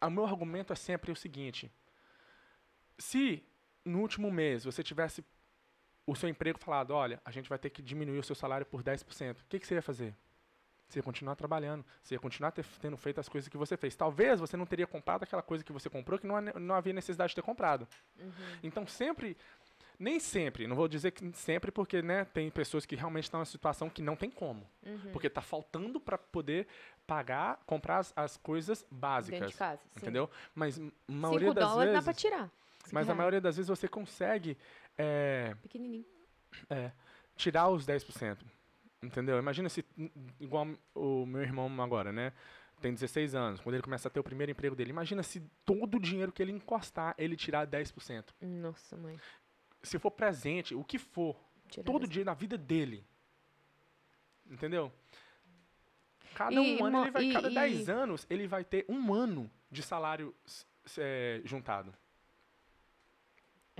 ah, 0.00 0.08
meu 0.10 0.24
argumento 0.24 0.72
é 0.72 0.76
sempre 0.76 1.10
o 1.10 1.16
seguinte: 1.16 1.72
se 2.98 3.42
no 3.84 4.00
último 4.00 4.30
mês 4.30 4.64
você 4.64 4.80
tivesse 4.82 5.24
o 6.10 6.16
seu 6.16 6.28
emprego 6.28 6.58
falado, 6.58 6.90
olha, 6.90 7.20
a 7.24 7.30
gente 7.30 7.48
vai 7.48 7.56
ter 7.56 7.70
que 7.70 7.80
diminuir 7.80 8.18
o 8.18 8.22
seu 8.24 8.34
salário 8.34 8.66
por 8.66 8.82
10%, 8.82 9.38
o 9.38 9.44
que, 9.48 9.60
que 9.60 9.66
você 9.66 9.74
ia 9.76 9.82
fazer? 9.82 10.12
Você 10.88 10.98
ia 10.98 11.02
continuar 11.04 11.36
trabalhando, 11.36 11.84
você 12.02 12.16
ia 12.16 12.18
continuar 12.18 12.50
ter, 12.50 12.64
tendo 12.82 12.96
feito 12.96 13.20
as 13.20 13.28
coisas 13.28 13.46
que 13.48 13.56
você 13.56 13.76
fez. 13.76 13.94
Talvez 13.94 14.40
você 14.40 14.56
não 14.56 14.66
teria 14.66 14.88
comprado 14.88 15.22
aquela 15.22 15.40
coisa 15.40 15.62
que 15.62 15.70
você 15.72 15.88
comprou 15.88 16.18
que 16.18 16.26
não, 16.26 16.40
não 16.40 16.74
havia 16.74 16.92
necessidade 16.92 17.28
de 17.28 17.36
ter 17.36 17.42
comprado. 17.42 17.86
Uhum. 18.18 18.30
Então, 18.60 18.84
sempre 18.88 19.36
nem 20.00 20.18
sempre, 20.18 20.66
não 20.66 20.74
vou 20.74 20.88
dizer 20.88 21.10
que 21.12 21.30
sempre, 21.34 21.70
porque 21.70 22.00
né, 22.02 22.24
tem 22.24 22.50
pessoas 22.50 22.84
que 22.86 22.96
realmente 22.96 23.24
estão 23.24 23.40
em 23.40 23.44
situação 23.44 23.88
que 23.88 24.02
não 24.02 24.16
tem 24.16 24.30
como. 24.30 24.68
Uhum. 24.84 25.10
Porque 25.12 25.26
está 25.28 25.40
faltando 25.42 26.00
para 26.00 26.18
poder 26.18 26.66
pagar, 27.06 27.60
comprar 27.66 27.98
as, 27.98 28.12
as 28.16 28.36
coisas 28.38 28.84
básicas. 28.90 29.38
Dentro 29.38 29.52
de 29.52 29.58
casa, 29.58 29.80
entendeu? 29.96 30.28
Mas 30.54 30.76
a 30.76 30.82
maioria 31.06 31.48
Cinco 31.50 31.54
das 31.60 31.76
vezes, 31.76 31.92
dá 31.92 32.02
para 32.02 32.14
tirar. 32.14 32.50
Mas 32.90 33.08
a 33.08 33.14
maioria 33.14 33.40
das 33.42 33.56
vezes 33.58 33.68
você 33.68 33.86
consegue 33.86 34.56
é, 34.96 35.54
Pequenininho. 35.62 36.04
É, 36.68 36.90
tirar 37.36 37.68
os 37.68 37.86
10%. 37.86 38.38
Entendeu? 39.02 39.38
Imagina 39.38 39.68
se, 39.68 39.84
igual 40.38 40.68
o 40.94 41.24
meu 41.24 41.40
irmão 41.40 41.68
agora, 41.80 42.12
né? 42.12 42.32
Tem 42.82 42.92
16 42.92 43.34
anos, 43.34 43.60
quando 43.60 43.74
ele 43.74 43.82
começa 43.82 44.08
a 44.08 44.10
ter 44.10 44.20
o 44.20 44.24
primeiro 44.24 44.52
emprego 44.52 44.74
dele. 44.76 44.90
Imagina 44.90 45.22
se 45.22 45.40
todo 45.66 45.96
o 45.96 46.00
dinheiro 46.00 46.32
que 46.32 46.42
ele 46.42 46.52
encostar, 46.52 47.14
ele 47.18 47.36
tirar 47.36 47.66
10%. 47.66 48.24
Nossa, 48.40 48.96
mãe. 48.96 49.18
Se 49.82 49.98
for 49.98 50.10
presente, 50.10 50.74
o 50.74 50.82
que 50.84 50.98
for, 50.98 51.36
todo 51.84 52.06
dia 52.06 52.24
na 52.24 52.34
vida 52.34 52.56
dele. 52.58 53.04
Entendeu? 54.50 54.92
Cada 56.34 56.54
e, 56.54 56.58
um 56.58 56.84
ano, 56.84 57.02
ele 57.02 57.10
vai, 57.10 57.22
e, 57.24 57.32
cada 57.32 57.50
10 57.50 57.88
anos, 57.88 58.26
ele 58.30 58.46
vai 58.46 58.64
ter 58.64 58.84
um 58.88 59.12
ano 59.14 59.50
de 59.70 59.82
salário 59.82 60.34
é, 60.98 61.40
juntado. 61.44 61.92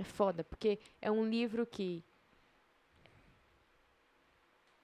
É 0.01 0.03
foda, 0.03 0.43
porque 0.43 0.79
é 0.99 1.11
um 1.11 1.23
livro 1.29 1.63
que 1.63 2.03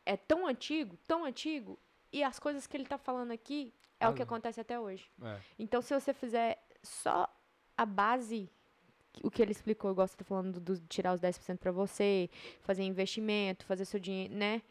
é 0.05 0.15
tão 0.15 0.45
antigo, 0.45 0.95
tão 1.07 1.25
antigo, 1.25 1.79
e 2.13 2.23
as 2.23 2.37
coisas 2.37 2.67
que 2.67 2.77
ele 2.77 2.85
tá 2.85 2.99
falando 2.99 3.31
aqui 3.31 3.73
é 3.99 4.05
ah, 4.05 4.09
o 4.11 4.13
que 4.13 4.21
acontece 4.21 4.61
até 4.61 4.79
hoje. 4.79 5.09
É. 5.23 5.39
Então, 5.57 5.81
se 5.81 5.91
você 5.99 6.13
fizer 6.13 6.63
só 6.83 7.27
a 7.75 7.83
base 7.83 8.47
o 9.23 9.31
que 9.31 9.41
ele 9.41 9.51
explicou, 9.51 9.89
igual 9.91 10.07
você 10.07 10.15
tá 10.15 10.23
falando 10.23 10.59
de 10.61 10.79
tirar 10.85 11.11
os 11.13 11.19
10% 11.19 11.57
para 11.57 11.71
você, 11.71 12.29
fazer 12.61 12.83
investimento, 12.83 13.65
fazer 13.65 13.85
seu 13.85 13.99
dinheiro, 13.99 14.35
né? 14.35 14.61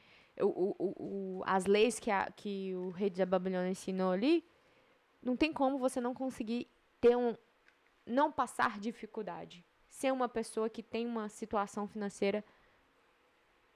O, 0.40 0.46
o, 0.46 0.76
o, 0.78 1.42
as 1.44 1.66
leis 1.66 1.98
que, 1.98 2.08
a, 2.12 2.26
que 2.30 2.72
o 2.76 2.90
rei 2.90 3.10
da 3.10 3.26
Babilônia 3.26 3.68
ensinou 3.70 4.12
ali, 4.12 4.44
não 5.20 5.36
tem 5.36 5.52
como 5.52 5.76
você 5.76 6.00
não 6.00 6.14
conseguir 6.14 6.68
ter 7.00 7.16
um. 7.16 7.34
não 8.06 8.30
passar 8.30 8.78
dificuldade 8.78 9.64
ser 9.96 10.12
uma 10.12 10.28
pessoa 10.28 10.68
que 10.68 10.82
tem 10.82 11.06
uma 11.06 11.26
situação 11.30 11.88
financeira 11.88 12.44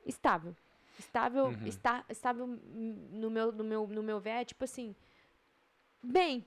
estável. 0.04 0.54
Estável, 0.98 1.44
uhum. 1.46 1.66
está, 1.66 2.04
estável 2.10 2.46
no 2.46 3.30
meu, 3.30 3.50
no 3.50 3.64
meu, 3.64 3.86
no 3.86 4.02
meu 4.02 4.20
ver, 4.20 4.30
é 4.40 4.44
tipo 4.44 4.62
assim, 4.64 4.94
bem, 6.02 6.44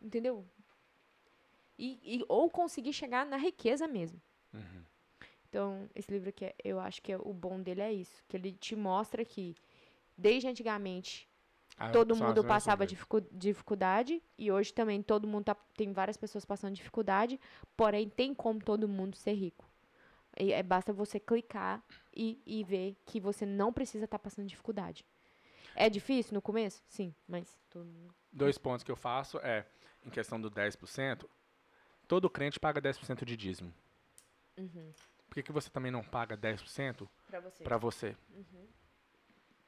entendeu? 0.00 0.46
E, 1.76 1.98
e, 2.04 2.24
ou 2.28 2.48
conseguir 2.48 2.92
chegar 2.92 3.26
na 3.26 3.36
riqueza 3.36 3.88
mesmo. 3.88 4.20
Uhum. 4.52 4.84
Então, 5.48 5.90
esse 5.92 6.08
livro 6.12 6.32
que 6.32 6.44
é, 6.44 6.54
eu 6.62 6.78
acho 6.78 7.02
que 7.02 7.10
é, 7.10 7.16
o 7.18 7.32
bom 7.32 7.60
dele 7.60 7.80
é 7.80 7.92
isso, 7.92 8.22
que 8.28 8.36
ele 8.36 8.52
te 8.52 8.76
mostra 8.76 9.24
que 9.24 9.56
desde 10.16 10.46
antigamente 10.46 11.28
ah, 11.76 11.90
todo 11.90 12.14
mundo 12.14 12.44
passava 12.44 12.86
dificu 12.86 13.20
dificuldade 13.32 14.22
e 14.38 14.50
hoje 14.52 14.72
também 14.72 15.02
todo 15.02 15.26
mundo 15.26 15.46
tá, 15.46 15.56
tem 15.76 15.92
várias 15.92 16.16
pessoas 16.16 16.44
passando 16.44 16.74
dificuldade, 16.74 17.40
porém 17.76 18.08
tem 18.08 18.32
como 18.34 18.60
todo 18.62 18.86
mundo 18.88 19.16
ser 19.16 19.32
rico. 19.34 19.68
E, 20.38 20.52
é, 20.52 20.62
basta 20.62 20.92
você 20.92 21.18
clicar 21.18 21.82
e, 22.14 22.40
e 22.46 22.62
ver 22.64 22.96
que 23.04 23.20
você 23.20 23.44
não 23.44 23.72
precisa 23.72 24.04
estar 24.04 24.18
tá 24.18 24.22
passando 24.22 24.46
dificuldade. 24.46 25.04
É 25.74 25.90
difícil 25.90 26.34
no 26.34 26.42
começo? 26.42 26.82
Sim, 26.88 27.12
mas 27.26 27.56
todo 27.68 27.84
mundo... 27.84 28.14
Dois 28.32 28.56
pontos 28.58 28.84
que 28.84 28.90
eu 28.90 28.96
faço 28.96 29.38
é, 29.40 29.66
em 30.04 30.10
questão 30.10 30.40
do 30.40 30.48
10%, 30.50 31.24
todo 32.06 32.30
crente 32.30 32.60
paga 32.60 32.80
10% 32.80 33.24
de 33.24 33.36
dízimo. 33.36 33.72
Uhum. 34.56 34.92
Por 35.28 35.34
que, 35.34 35.42
que 35.42 35.52
você 35.52 35.68
também 35.68 35.90
não 35.90 36.04
paga 36.04 36.38
10% 36.38 37.08
para 37.32 37.40
você? 37.40 37.64
Pra 37.64 37.76
você? 37.76 38.16
Uhum 38.32 38.68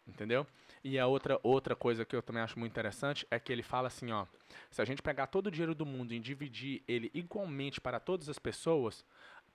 entendeu? 0.07 0.47
E 0.85 0.99
a 0.99 1.07
outra, 1.07 1.39
outra 1.43 1.75
coisa 1.75 2.05
que 2.05 2.15
eu 2.15 2.23
também 2.23 2.43
acho 2.43 2.59
muito 2.59 2.73
interessante 2.73 3.27
é 3.31 3.39
que 3.41 3.53
ele 3.53 3.63
fala 3.63 3.89
assim, 3.89 4.11
ó, 4.13 4.27
se 4.71 4.81
a 4.81 4.85
gente 4.85 5.03
pegar 5.03 5.27
todo 5.27 5.49
o 5.49 5.51
dinheiro 5.51 5.75
do 5.75 5.85
mundo 5.85 6.13
e 6.13 6.21
dividir 6.21 6.83
ele 6.87 7.11
igualmente 7.13 7.81
para 7.81 7.99
todas 7.99 8.29
as 8.29 8.39
pessoas, 8.39 9.05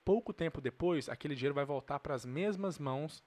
pouco 0.03 0.34
tempo 0.34 0.60
depois, 0.60 1.08
aquele 1.08 1.36
dinheiro 1.36 1.55
vai 1.55 1.63
voltar 1.65 2.00
para 2.00 2.13
as 2.13 2.25
mesmas 2.25 2.77
mãos 2.77 3.24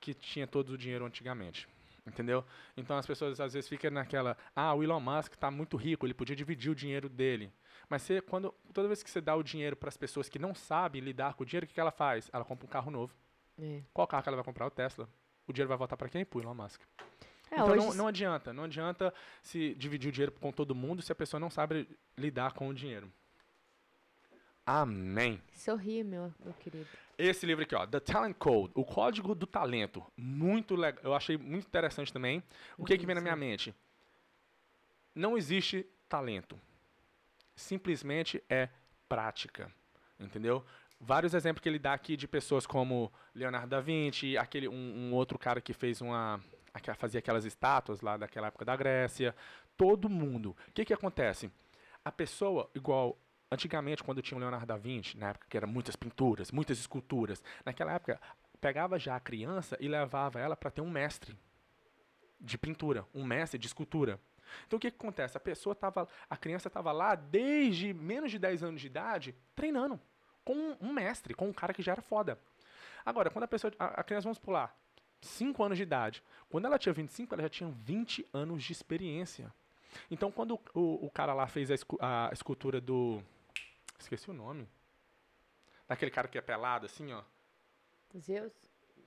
que 0.00 0.12
tinha 0.12 0.46
todo 0.46 0.70
o 0.70 0.78
dinheiro 0.78 1.06
antigamente. 1.06 1.66
Entendeu? 2.06 2.42
Então 2.76 2.96
as 2.96 3.06
pessoas 3.06 3.38
às 3.38 3.52
vezes 3.52 3.68
ficam 3.68 3.90
naquela, 3.90 4.34
ah, 4.56 4.72
o 4.74 4.82
Elon 4.82 5.00
Musk 5.00 5.34
está 5.34 5.50
muito 5.50 5.76
rico, 5.76 6.06
ele 6.06 6.14
podia 6.14 6.34
dividir 6.34 6.70
o 6.70 6.74
dinheiro 6.74 7.06
dele. 7.08 7.52
Mas 7.88 8.00
você, 8.02 8.20
quando, 8.20 8.54
toda 8.72 8.86
vez 8.88 9.02
que 9.02 9.10
você 9.10 9.20
dá 9.20 9.34
o 9.36 9.42
dinheiro 9.42 9.76
para 9.76 9.88
as 9.88 9.96
pessoas 9.96 10.26
que 10.28 10.38
não 10.38 10.54
sabem 10.54 11.02
lidar 11.02 11.34
com 11.34 11.42
o 11.42 11.46
dinheiro, 11.46 11.64
o 11.64 11.68
que, 11.68 11.74
que 11.74 11.80
ela 11.80 11.90
faz? 11.90 12.30
Ela 12.32 12.44
compra 12.44 12.66
um 12.66 12.68
carro 12.70 12.90
novo. 12.90 13.14
É. 13.58 13.82
Qual 13.92 14.06
carro 14.06 14.22
que 14.22 14.28
ela 14.28 14.36
vai 14.36 14.44
comprar? 14.44 14.66
O 14.66 14.70
Tesla 14.70 15.08
o 15.48 15.52
dinheiro 15.52 15.68
vai 15.68 15.78
voltar 15.78 15.96
para 15.96 16.08
quem? 16.08 16.24
Pula 16.24 16.46
uma 16.46 16.54
máscara. 16.54 16.86
É, 17.50 17.54
então 17.54 17.68
hoje... 17.72 17.76
não, 17.86 17.94
não, 17.94 18.06
adianta, 18.06 18.52
não 18.52 18.64
adianta 18.64 19.12
se 19.42 19.74
dividir 19.74 20.10
o 20.10 20.12
dinheiro 20.12 20.32
com 20.32 20.52
todo 20.52 20.74
mundo 20.74 21.00
se 21.00 21.10
a 21.10 21.14
pessoa 21.14 21.40
não 21.40 21.48
sabe 21.48 21.88
lidar 22.16 22.52
com 22.52 22.68
o 22.68 22.74
dinheiro. 22.74 23.10
Amém. 24.66 25.40
Sorri, 25.54 26.04
meu, 26.04 26.30
meu 26.44 26.52
querido. 26.54 26.86
Esse 27.16 27.46
livro 27.46 27.64
aqui, 27.64 27.74
ó, 27.74 27.86
The 27.86 28.00
Talent 28.00 28.34
Code, 28.36 28.70
o 28.76 28.84
código 28.84 29.34
do 29.34 29.46
talento, 29.46 30.04
muito 30.14 30.74
legal. 30.76 31.02
Eu 31.02 31.14
achei 31.14 31.38
muito 31.38 31.66
interessante 31.66 32.12
também. 32.12 32.42
O 32.76 32.84
que, 32.84 32.92
é 32.92 32.98
que 32.98 33.06
vem 33.06 33.14
na 33.14 33.20
minha 33.22 33.34
mente? 33.34 33.74
Não 35.14 35.38
existe 35.38 35.86
talento. 36.06 36.60
Simplesmente 37.56 38.42
é 38.50 38.68
prática, 39.08 39.72
entendeu? 40.20 40.62
vários 41.00 41.34
exemplos 41.34 41.62
que 41.62 41.68
ele 41.68 41.78
dá 41.78 41.92
aqui 41.92 42.16
de 42.16 42.26
pessoas 42.26 42.66
como 42.66 43.12
Leonardo 43.34 43.68
da 43.68 43.80
Vinci, 43.80 44.36
aquele, 44.36 44.68
um, 44.68 44.72
um 44.74 45.14
outro 45.14 45.38
cara 45.38 45.60
que 45.60 45.72
fez 45.72 46.00
uma. 46.00 46.40
fazia 46.96 47.18
aquelas 47.20 47.44
estátuas 47.44 48.00
lá 48.00 48.16
daquela 48.16 48.48
época 48.48 48.64
da 48.64 48.74
Grécia. 48.76 49.34
Todo 49.76 50.08
mundo. 50.08 50.56
O 50.68 50.72
que, 50.72 50.84
que 50.84 50.92
acontece? 50.94 51.50
A 52.04 52.10
pessoa, 52.12 52.70
igual. 52.74 53.16
Antigamente, 53.50 54.04
quando 54.04 54.20
tinha 54.20 54.36
o 54.36 54.40
Leonardo 54.40 54.66
da 54.66 54.76
Vinci, 54.76 55.16
na 55.16 55.30
época 55.30 55.46
que 55.48 55.56
eram 55.56 55.66
muitas 55.68 55.96
pinturas, 55.96 56.50
muitas 56.52 56.78
esculturas, 56.78 57.42
naquela 57.64 57.94
época 57.94 58.20
pegava 58.60 58.98
já 58.98 59.16
a 59.16 59.20
criança 59.20 59.74
e 59.80 59.88
levava 59.88 60.38
ela 60.38 60.54
para 60.54 60.70
ter 60.70 60.82
um 60.82 60.90
mestre 60.90 61.34
de 62.38 62.58
pintura, 62.58 63.06
um 63.14 63.24
mestre 63.24 63.58
de 63.58 63.66
escultura. 63.66 64.20
Então 64.66 64.76
o 64.76 64.80
que, 64.80 64.90
que 64.90 64.96
acontece? 65.00 65.34
A 65.38 65.40
pessoa 65.40 65.74
tava, 65.74 66.06
a 66.28 66.36
criança 66.36 66.68
estava 66.68 66.92
lá 66.92 67.14
desde 67.14 67.94
menos 67.94 68.30
de 68.30 68.38
10 68.38 68.64
anos 68.64 68.82
de 68.82 68.86
idade 68.88 69.34
treinando 69.56 69.98
com 70.48 70.76
um 70.80 70.90
mestre, 70.94 71.34
com 71.34 71.46
um 71.46 71.52
cara 71.52 71.74
que 71.74 71.82
já 71.82 71.92
era 71.92 72.00
foda. 72.00 72.38
Agora, 73.04 73.28
quando 73.28 73.44
a 73.44 73.48
pessoa. 73.48 73.70
A, 73.78 74.00
a 74.00 74.02
criança, 74.02 74.24
vamos 74.24 74.38
pular, 74.38 74.74
5 75.20 75.62
anos 75.62 75.76
de 75.76 75.82
idade. 75.82 76.22
Quando 76.48 76.64
ela 76.64 76.78
tinha 76.78 76.92
25, 76.94 77.34
ela 77.34 77.42
já 77.42 77.50
tinha 77.50 77.70
20 77.70 78.26
anos 78.32 78.64
de 78.64 78.72
experiência. 78.72 79.52
Então, 80.10 80.32
quando 80.32 80.58
o, 80.72 81.04
o 81.06 81.10
cara 81.10 81.34
lá 81.34 81.46
fez 81.46 81.70
a, 81.70 81.74
escu, 81.74 81.98
a 82.00 82.30
escultura 82.32 82.80
do. 82.80 83.22
Esqueci 83.98 84.30
o 84.30 84.32
nome. 84.32 84.66
Daquele 85.86 86.10
cara 86.10 86.26
que 86.28 86.38
é 86.38 86.40
pelado, 86.40 86.86
assim, 86.86 87.12
ó. 87.12 87.22
Zeus? 88.18 88.52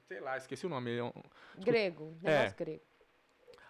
Sei 0.07 0.19
lá, 0.19 0.37
esqueci 0.37 0.67
o 0.67 0.69
nome. 0.69 0.95
É 0.95 1.03
um, 1.03 1.11
grego, 1.57 2.15
é. 2.23 2.51
grego. 2.51 2.83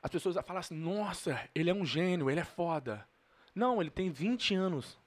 As 0.04 0.12
pessoas 0.12 0.36
falam 0.46 0.60
assim, 0.60 0.76
nossa, 0.76 1.42
ele 1.56 1.70
é 1.70 1.74
um 1.74 1.86
gênio, 1.86 2.30
ele 2.30 2.40
é 2.42 2.46
foda. 2.46 3.08
Não, 3.56 3.80
ele 3.80 3.90
tem 3.92 4.10
20 4.10 4.56
anos. 4.56 4.98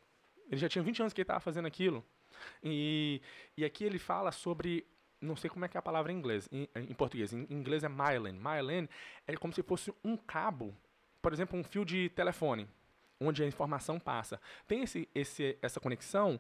Ele 0.47 0.57
já 0.59 0.69
tinha 0.69 0.83
20 0.83 1.01
anos 1.03 1.13
que 1.13 1.21
ele 1.21 1.25
estava 1.25 1.41
fazendo 1.41 1.67
aquilo. 1.67 2.03
E, 2.63 3.21
e 3.57 3.65
aqui 3.65 3.85
ele 3.85 3.99
fala 3.99 4.33
sobre 4.33 4.87
não 5.21 5.37
sei 5.37 5.49
como 5.49 5.65
é 5.65 5.69
que 5.69 5.77
é 5.77 5.81
a 5.81 5.83
palavra 5.83 6.13
em 6.13 6.17
inglês, 6.17 6.49
em, 6.53 6.69
em 6.75 6.95
português. 6.95 7.33
Em, 7.33 7.47
inglês 7.49 7.83
é 7.83 7.89
myelin 7.89 8.39
myelin 8.39 8.89
é 9.27 9.35
como 9.37 9.53
se 9.53 9.63
fosse 9.63 9.93
um 10.05 10.17
cabo, 10.17 10.75
por 11.23 11.33
exemplo, 11.33 11.59
um 11.59 11.65
fio 11.65 11.85
de 11.85 12.11
telefone, 12.11 12.69
onde 13.19 13.43
a 13.43 13.47
informação 13.47 13.99
passa. 13.99 14.41
Tem 14.67 14.83
esse, 14.83 15.09
esse, 15.15 15.57
essa 15.63 15.81
conexão 15.81 16.39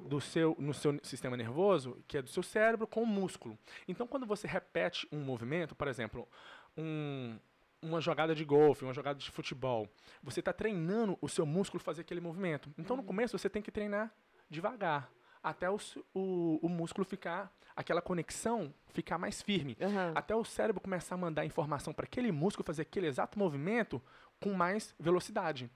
do 0.00 0.20
seu, 0.20 0.54
no 0.58 0.74
seu 0.74 1.00
sistema 1.02 1.36
nervoso, 1.36 1.98
que 2.06 2.18
é 2.18 2.22
do 2.22 2.28
seu 2.28 2.42
cérebro, 2.42 2.86
com 2.86 3.02
o 3.02 3.06
músculo. 3.06 3.58
Então, 3.86 4.06
quando 4.06 4.26
você 4.26 4.46
repete 4.46 5.08
um 5.10 5.20
movimento, 5.20 5.74
por 5.74 5.88
exemplo, 5.88 6.28
um, 6.76 7.38
uma 7.80 7.98
jogada 8.00 8.34
de 8.34 8.44
golfe, 8.44 8.84
uma 8.84 8.92
jogada 8.92 9.18
de 9.18 9.30
futebol, 9.30 9.88
você 10.22 10.40
está 10.40 10.52
treinando 10.52 11.18
o 11.22 11.28
seu 11.30 11.46
músculo 11.46 11.82
fazer 11.82 12.02
aquele 12.02 12.20
movimento. 12.20 12.68
Então, 12.76 12.94
no 12.94 13.02
começo, 13.02 13.38
você 13.38 13.48
tem 13.48 13.62
que 13.62 13.70
treinar 13.72 14.12
devagar 14.50 15.10
até 15.48 15.70
o, 15.70 15.78
o, 16.14 16.58
o 16.62 16.68
músculo 16.68 17.04
ficar, 17.06 17.50
aquela 17.74 18.02
conexão 18.02 18.72
ficar 18.92 19.16
mais 19.18 19.40
firme. 19.42 19.76
Uhum. 19.80 20.12
Até 20.14 20.34
o 20.36 20.44
cérebro 20.44 20.80
começar 20.80 21.14
a 21.14 21.18
mandar 21.18 21.44
informação 21.46 21.92
para 21.92 22.04
aquele 22.04 22.30
músculo 22.30 22.66
fazer 22.66 22.82
aquele 22.82 23.06
exato 23.06 23.38
movimento 23.38 24.00
com 24.40 24.52
mais 24.52 24.94
velocidade. 25.00 25.70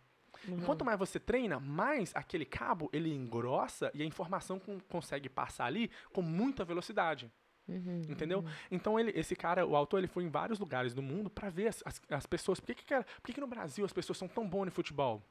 Uhum. 0.46 0.60
Quanto 0.62 0.84
mais 0.84 0.98
você 0.98 1.18
treina, 1.20 1.58
mais 1.60 2.10
aquele 2.14 2.44
cabo 2.44 2.90
ele 2.92 3.14
engrossa 3.14 3.90
e 3.94 4.02
a 4.02 4.04
informação 4.04 4.58
com, 4.58 4.78
consegue 4.80 5.28
passar 5.30 5.64
ali 5.66 5.90
com 6.12 6.20
muita 6.22 6.64
velocidade. 6.64 7.32
Uhum, 7.68 8.02
entendeu? 8.10 8.40
Uhum. 8.40 8.50
Então 8.72 8.98
ele, 9.00 9.12
esse 9.14 9.34
cara, 9.36 9.64
o 9.64 9.74
autor, 9.76 9.98
ele 9.98 10.08
foi 10.08 10.24
em 10.24 10.28
vários 10.28 10.58
lugares 10.58 10.92
do 10.92 11.00
mundo 11.00 11.30
para 11.30 11.48
ver 11.48 11.68
as, 11.68 11.82
as, 11.86 12.02
as, 12.10 12.26
pessoas. 12.26 12.58
Por 12.60 12.66
que, 12.66 12.82
que, 12.82 12.86
por 12.94 13.22
que, 13.26 13.32
que 13.32 13.40
no 13.40 13.46
Brasil 13.46 13.84
as 13.84 13.92
pessoas 13.92 14.18
são 14.18 14.26
tão 14.28 14.46
boas 14.48 14.66
no 14.66 14.72
futebol? 14.72 15.22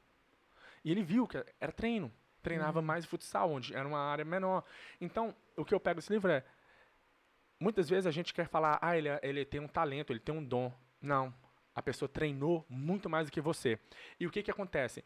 E 0.82 0.90
ele 0.90 1.02
viu 1.04 1.28
que 1.28 1.36
era 1.60 1.70
treino 1.70 2.10
treinava 2.42 2.80
uhum. 2.80 2.84
mais 2.84 3.04
futsal, 3.04 3.50
onde 3.50 3.74
era 3.74 3.86
uma 3.86 4.00
área 4.00 4.24
menor. 4.24 4.64
Então, 5.00 5.34
o 5.56 5.64
que 5.64 5.74
eu 5.74 5.80
pego 5.80 6.00
desse 6.00 6.12
livro 6.12 6.30
é. 6.30 6.44
Muitas 7.58 7.88
vezes 7.88 8.06
a 8.06 8.10
gente 8.10 8.34
quer 8.34 8.48
falar, 8.48 8.78
ah, 8.82 8.98
ele, 8.98 9.08
é, 9.08 9.20
ele 9.22 9.44
tem 9.44 9.60
um 9.60 9.68
talento, 9.68 10.12
ele 10.12 10.18
tem 10.20 10.34
um 10.34 10.44
dom. 10.44 10.72
Não. 11.00 11.32
A 11.74 11.80
pessoa 11.80 12.08
treinou 12.08 12.66
muito 12.68 13.08
mais 13.08 13.26
do 13.28 13.32
que 13.32 13.40
você. 13.40 13.78
E 14.18 14.26
o 14.26 14.30
que, 14.30 14.42
que 14.42 14.50
acontece? 14.50 15.02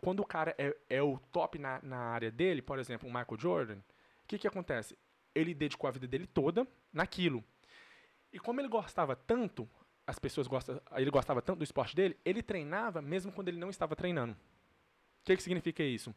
Quando 0.00 0.20
o 0.20 0.26
cara 0.26 0.54
é, 0.56 0.74
é 0.88 1.02
o 1.02 1.18
top 1.30 1.58
na, 1.58 1.78
na 1.82 1.98
área 1.98 2.30
dele, 2.30 2.62
por 2.62 2.78
exemplo, 2.78 3.06
o 3.06 3.12
Michael 3.12 3.38
Jordan, 3.38 3.78
o 4.24 4.26
que, 4.26 4.38
que 4.38 4.48
acontece? 4.48 4.98
Ele 5.34 5.54
dedicou 5.54 5.86
a 5.86 5.90
vida 5.90 6.08
dele 6.08 6.26
toda 6.26 6.66
naquilo. 6.92 7.44
E 8.32 8.38
como 8.38 8.60
ele 8.60 8.68
gostava 8.68 9.14
tanto, 9.14 9.68
as 10.06 10.18
pessoas 10.18 10.46
gostam, 10.46 10.80
ele 10.96 11.10
gostava 11.10 11.42
tanto 11.42 11.58
do 11.58 11.64
esporte 11.64 11.94
dele, 11.94 12.16
ele 12.24 12.42
treinava 12.42 13.02
mesmo 13.02 13.30
quando 13.30 13.48
ele 13.48 13.58
não 13.58 13.68
estava 13.70 13.94
treinando. 13.94 14.32
O 14.32 15.24
que, 15.24 15.36
que 15.36 15.42
significa 15.42 15.82
isso? 15.82 16.14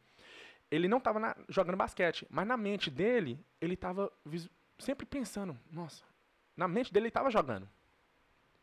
ele 0.72 0.88
não 0.88 0.98
estava 0.98 1.36
jogando 1.50 1.78
basquete, 1.78 2.26
mas 2.30 2.48
na 2.48 2.58
mente 2.58 2.90
dele, 2.90 3.40
ele 3.60 3.74
estava 3.74 4.12
sempre 4.80 5.06
pensando, 5.06 5.58
nossa, 5.72 6.04
na 6.56 6.68
mente 6.68 6.92
dele 6.92 7.04
ele 7.06 7.10
estava 7.10 7.30
jogando. 7.30 7.68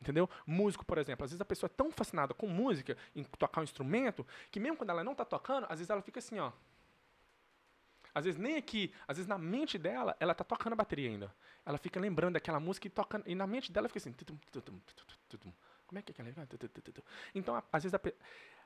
Entendeu? 0.01 0.29
Músico, 0.47 0.83
por 0.85 0.97
exemplo. 0.97 1.25
Às 1.27 1.31
vezes 1.31 1.41
a 1.41 1.45
pessoa 1.45 1.69
é 1.69 1.75
tão 1.77 1.91
fascinada 1.91 2.33
com 2.33 2.47
música, 2.49 2.97
em 3.15 3.23
tocar 3.23 3.61
um 3.61 3.65
instrumento, 3.65 4.27
que 4.51 4.59
mesmo 4.59 4.77
quando 4.79 4.89
ela 4.91 5.05
não 5.05 5.13
está 5.13 5.25
tocando, 5.27 5.65
às 5.65 5.79
vezes 5.79 5.91
ela 5.91 6.01
fica 6.01 6.19
assim, 6.21 6.39
ó. 6.39 6.51
Às 8.15 8.25
vezes 8.25 8.41
nem 8.41 8.57
aqui, 8.57 8.93
às 9.07 9.19
vezes 9.19 9.29
na 9.29 9.37
mente 9.39 9.77
dela, 9.79 10.17
ela 10.19 10.33
está 10.33 10.43
tocando 10.43 10.73
a 10.73 10.77
bateria 10.77 11.09
ainda. 11.11 11.31
Ela 11.67 11.77
fica 11.79 12.01
lembrando 12.01 12.33
daquela 12.33 12.59
música 12.59 12.87
e 12.87 12.91
tocando, 12.91 13.25
e 13.29 13.35
na 13.35 13.47
mente 13.47 13.71
dela 13.71 13.89
fica 13.91 13.99
assim. 13.99 14.15
Como 15.87 15.99
é 15.99 16.03
que 16.03 16.11
é 16.11 16.15
aquela? 16.15 16.49
Então, 17.35 17.63
às 17.71 17.83
vezes 17.83 17.93
a, 17.95 18.01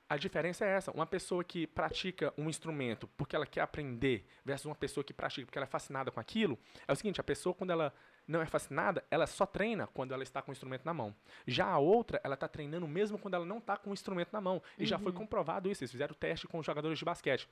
a 0.08 0.16
diferença 0.16 0.64
é 0.66 0.68
essa. 0.68 0.90
Uma 0.92 1.06
pessoa 1.06 1.42
que 1.42 1.66
pratica 1.66 2.32
um 2.36 2.48
instrumento 2.50 3.06
porque 3.16 3.34
ela 3.34 3.46
quer 3.46 3.62
aprender, 3.62 4.26
versus 4.44 4.66
uma 4.66 4.74
pessoa 4.74 5.02
que 5.02 5.14
pratica 5.14 5.46
porque 5.46 5.58
ela 5.58 5.64
é 5.66 5.68
fascinada 5.68 6.10
com 6.10 6.20
aquilo, 6.20 6.58
é 6.86 6.92
o 6.92 6.96
seguinte: 6.96 7.20
a 7.20 7.24
pessoa, 7.24 7.54
quando 7.54 7.70
ela 7.70 7.92
não 8.26 8.40
é 8.42 8.46
fascinada, 8.46 9.02
ela 9.10 9.26
só 9.26 9.46
treina 9.46 9.86
quando 9.88 10.12
ela 10.12 10.22
está 10.22 10.42
com 10.42 10.50
o 10.50 10.52
instrumento 10.52 10.84
na 10.84 10.92
mão. 10.92 11.14
Já 11.46 11.66
a 11.66 11.78
outra, 11.78 12.20
ela 12.22 12.34
está 12.34 12.46
treinando 12.46 12.86
mesmo 12.86 13.18
quando 13.18 13.34
ela 13.34 13.44
não 13.46 13.58
está 13.58 13.76
com 13.76 13.90
o 13.90 13.92
instrumento 13.92 14.32
na 14.32 14.40
mão. 14.40 14.62
E 14.78 14.82
uhum. 14.82 14.86
já 14.88 14.98
foi 14.98 15.12
uhum. 15.12 15.18
comprovado 15.18 15.70
isso. 15.70 15.82
Eles 15.82 15.92
fizeram 15.92 16.14
teste 16.14 16.46
com 16.46 16.62
jogadores 16.62 16.98
de 16.98 17.04
basquete. 17.04 17.48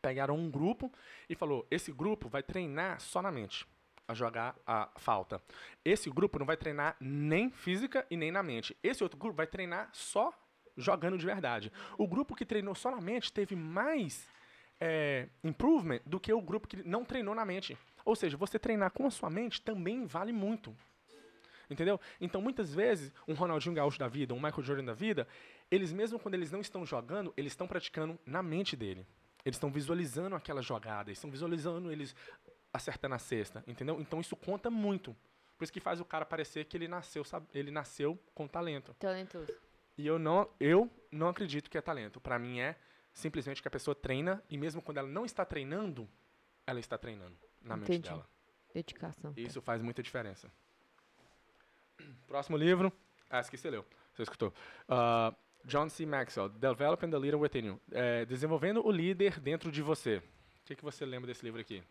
Pegaram 0.00 0.36
um 0.36 0.50
grupo 0.50 0.90
e 1.28 1.34
falou: 1.34 1.66
esse 1.70 1.92
grupo 1.92 2.28
vai 2.30 2.42
treinar 2.42 2.98
só 3.00 3.20
na 3.20 3.30
mente 3.30 3.66
a 4.06 4.14
jogar 4.14 4.56
a 4.66 4.88
falta. 4.96 5.40
Esse 5.84 6.08
grupo 6.08 6.38
não 6.38 6.46
vai 6.46 6.56
treinar 6.56 6.96
nem 6.98 7.50
física 7.50 8.06
e 8.10 8.16
nem 8.16 8.32
na 8.32 8.42
mente. 8.42 8.74
Esse 8.82 9.02
outro 9.02 9.18
grupo 9.18 9.36
vai 9.36 9.46
treinar 9.46 9.90
só 9.92 10.32
jogando 10.78 11.18
de 11.18 11.26
verdade. 11.26 11.72
O 11.98 12.06
grupo 12.06 12.34
que 12.34 12.46
treinou 12.46 12.74
só 12.74 12.90
na 12.90 13.00
mente 13.00 13.32
teve 13.32 13.54
mais 13.54 14.26
é, 14.80 15.28
improvement 15.44 16.00
do 16.06 16.18
que 16.20 16.32
o 16.32 16.40
grupo 16.40 16.68
que 16.68 16.76
não 16.88 17.04
treinou 17.04 17.34
na 17.34 17.44
mente. 17.44 17.76
Ou 18.04 18.16
seja, 18.16 18.36
você 18.36 18.58
treinar 18.58 18.90
com 18.92 19.06
a 19.06 19.10
sua 19.10 19.28
mente 19.28 19.60
também 19.60 20.06
vale 20.06 20.32
muito. 20.32 20.74
Entendeu? 21.68 22.00
Então, 22.18 22.40
muitas 22.40 22.72
vezes, 22.72 23.12
um 23.26 23.34
Ronaldinho 23.34 23.74
Gaúcho 23.74 23.98
da 23.98 24.08
vida, 24.08 24.32
um 24.32 24.40
Michael 24.40 24.62
Jordan 24.62 24.84
da 24.84 24.94
vida, 24.94 25.28
eles 25.70 25.92
mesmo 25.92 26.18
quando 26.18 26.32
eles 26.34 26.50
não 26.50 26.62
estão 26.62 26.86
jogando, 26.86 27.34
eles 27.36 27.52
estão 27.52 27.66
praticando 27.66 28.18
na 28.24 28.42
mente 28.42 28.74
dele. 28.74 29.04
Eles 29.44 29.56
estão 29.56 29.70
visualizando 29.70 30.34
aquela 30.34 30.62
jogada, 30.62 31.10
eles 31.10 31.18
estão 31.18 31.30
visualizando 31.30 31.90
eles 31.92 32.14
acertando 32.72 33.14
a 33.14 33.18
cesta, 33.18 33.64
entendeu? 33.66 33.98
Então 34.00 34.20
isso 34.20 34.36
conta 34.36 34.70
muito. 34.70 35.14
Por 35.56 35.64
isso 35.64 35.72
que 35.72 35.80
faz 35.80 36.00
o 36.00 36.04
cara 36.04 36.24
parecer 36.24 36.64
que 36.66 36.76
ele 36.76 36.86
nasceu, 36.88 37.22
ele 37.54 37.70
nasceu 37.70 38.18
com 38.34 38.46
talento. 38.46 38.94
Talentoso. 38.98 39.50
E 39.98 40.06
eu 40.06 40.16
não, 40.16 40.48
eu 40.60 40.88
não 41.10 41.28
acredito 41.28 41.68
que 41.68 41.76
é 41.76 41.80
talento. 41.80 42.20
Para 42.20 42.38
mim 42.38 42.60
é 42.60 42.76
simplesmente 43.12 43.60
que 43.60 43.66
a 43.66 43.70
pessoa 43.70 43.96
treina 43.96 44.42
e 44.48 44.56
mesmo 44.56 44.80
quando 44.80 44.98
ela 44.98 45.08
não 45.08 45.24
está 45.26 45.44
treinando, 45.44 46.08
ela 46.64 46.78
está 46.78 46.96
treinando 46.96 47.36
na 47.60 47.74
Entendi. 47.74 47.92
mente 47.92 48.02
dela. 48.04 48.26
Dedicação. 48.72 49.34
Tá. 49.34 49.40
Isso 49.40 49.60
faz 49.60 49.82
muita 49.82 50.00
diferença. 50.00 50.48
Próximo 52.28 52.56
livro. 52.56 52.92
Ah, 53.28 53.40
esqueci 53.40 53.62
você 53.62 53.70
leu. 53.70 53.84
Você 54.14 54.22
escutou. 54.22 54.54
Uh, 54.88 55.34
John 55.64 55.88
C. 55.88 56.06
Maxwell, 56.06 56.48
Developing 56.48 57.10
the 57.10 57.18
Leader 57.18 57.40
Within 57.40 57.64
You. 57.66 57.80
É, 57.90 58.24
desenvolvendo 58.24 58.86
o 58.86 58.90
líder 58.92 59.40
dentro 59.40 59.72
de 59.72 59.82
você. 59.82 60.18
O 60.62 60.66
que, 60.66 60.76
que 60.76 60.84
você 60.84 61.04
lembra 61.04 61.26
desse 61.26 61.44
livro 61.44 61.60
aqui? 61.60 61.82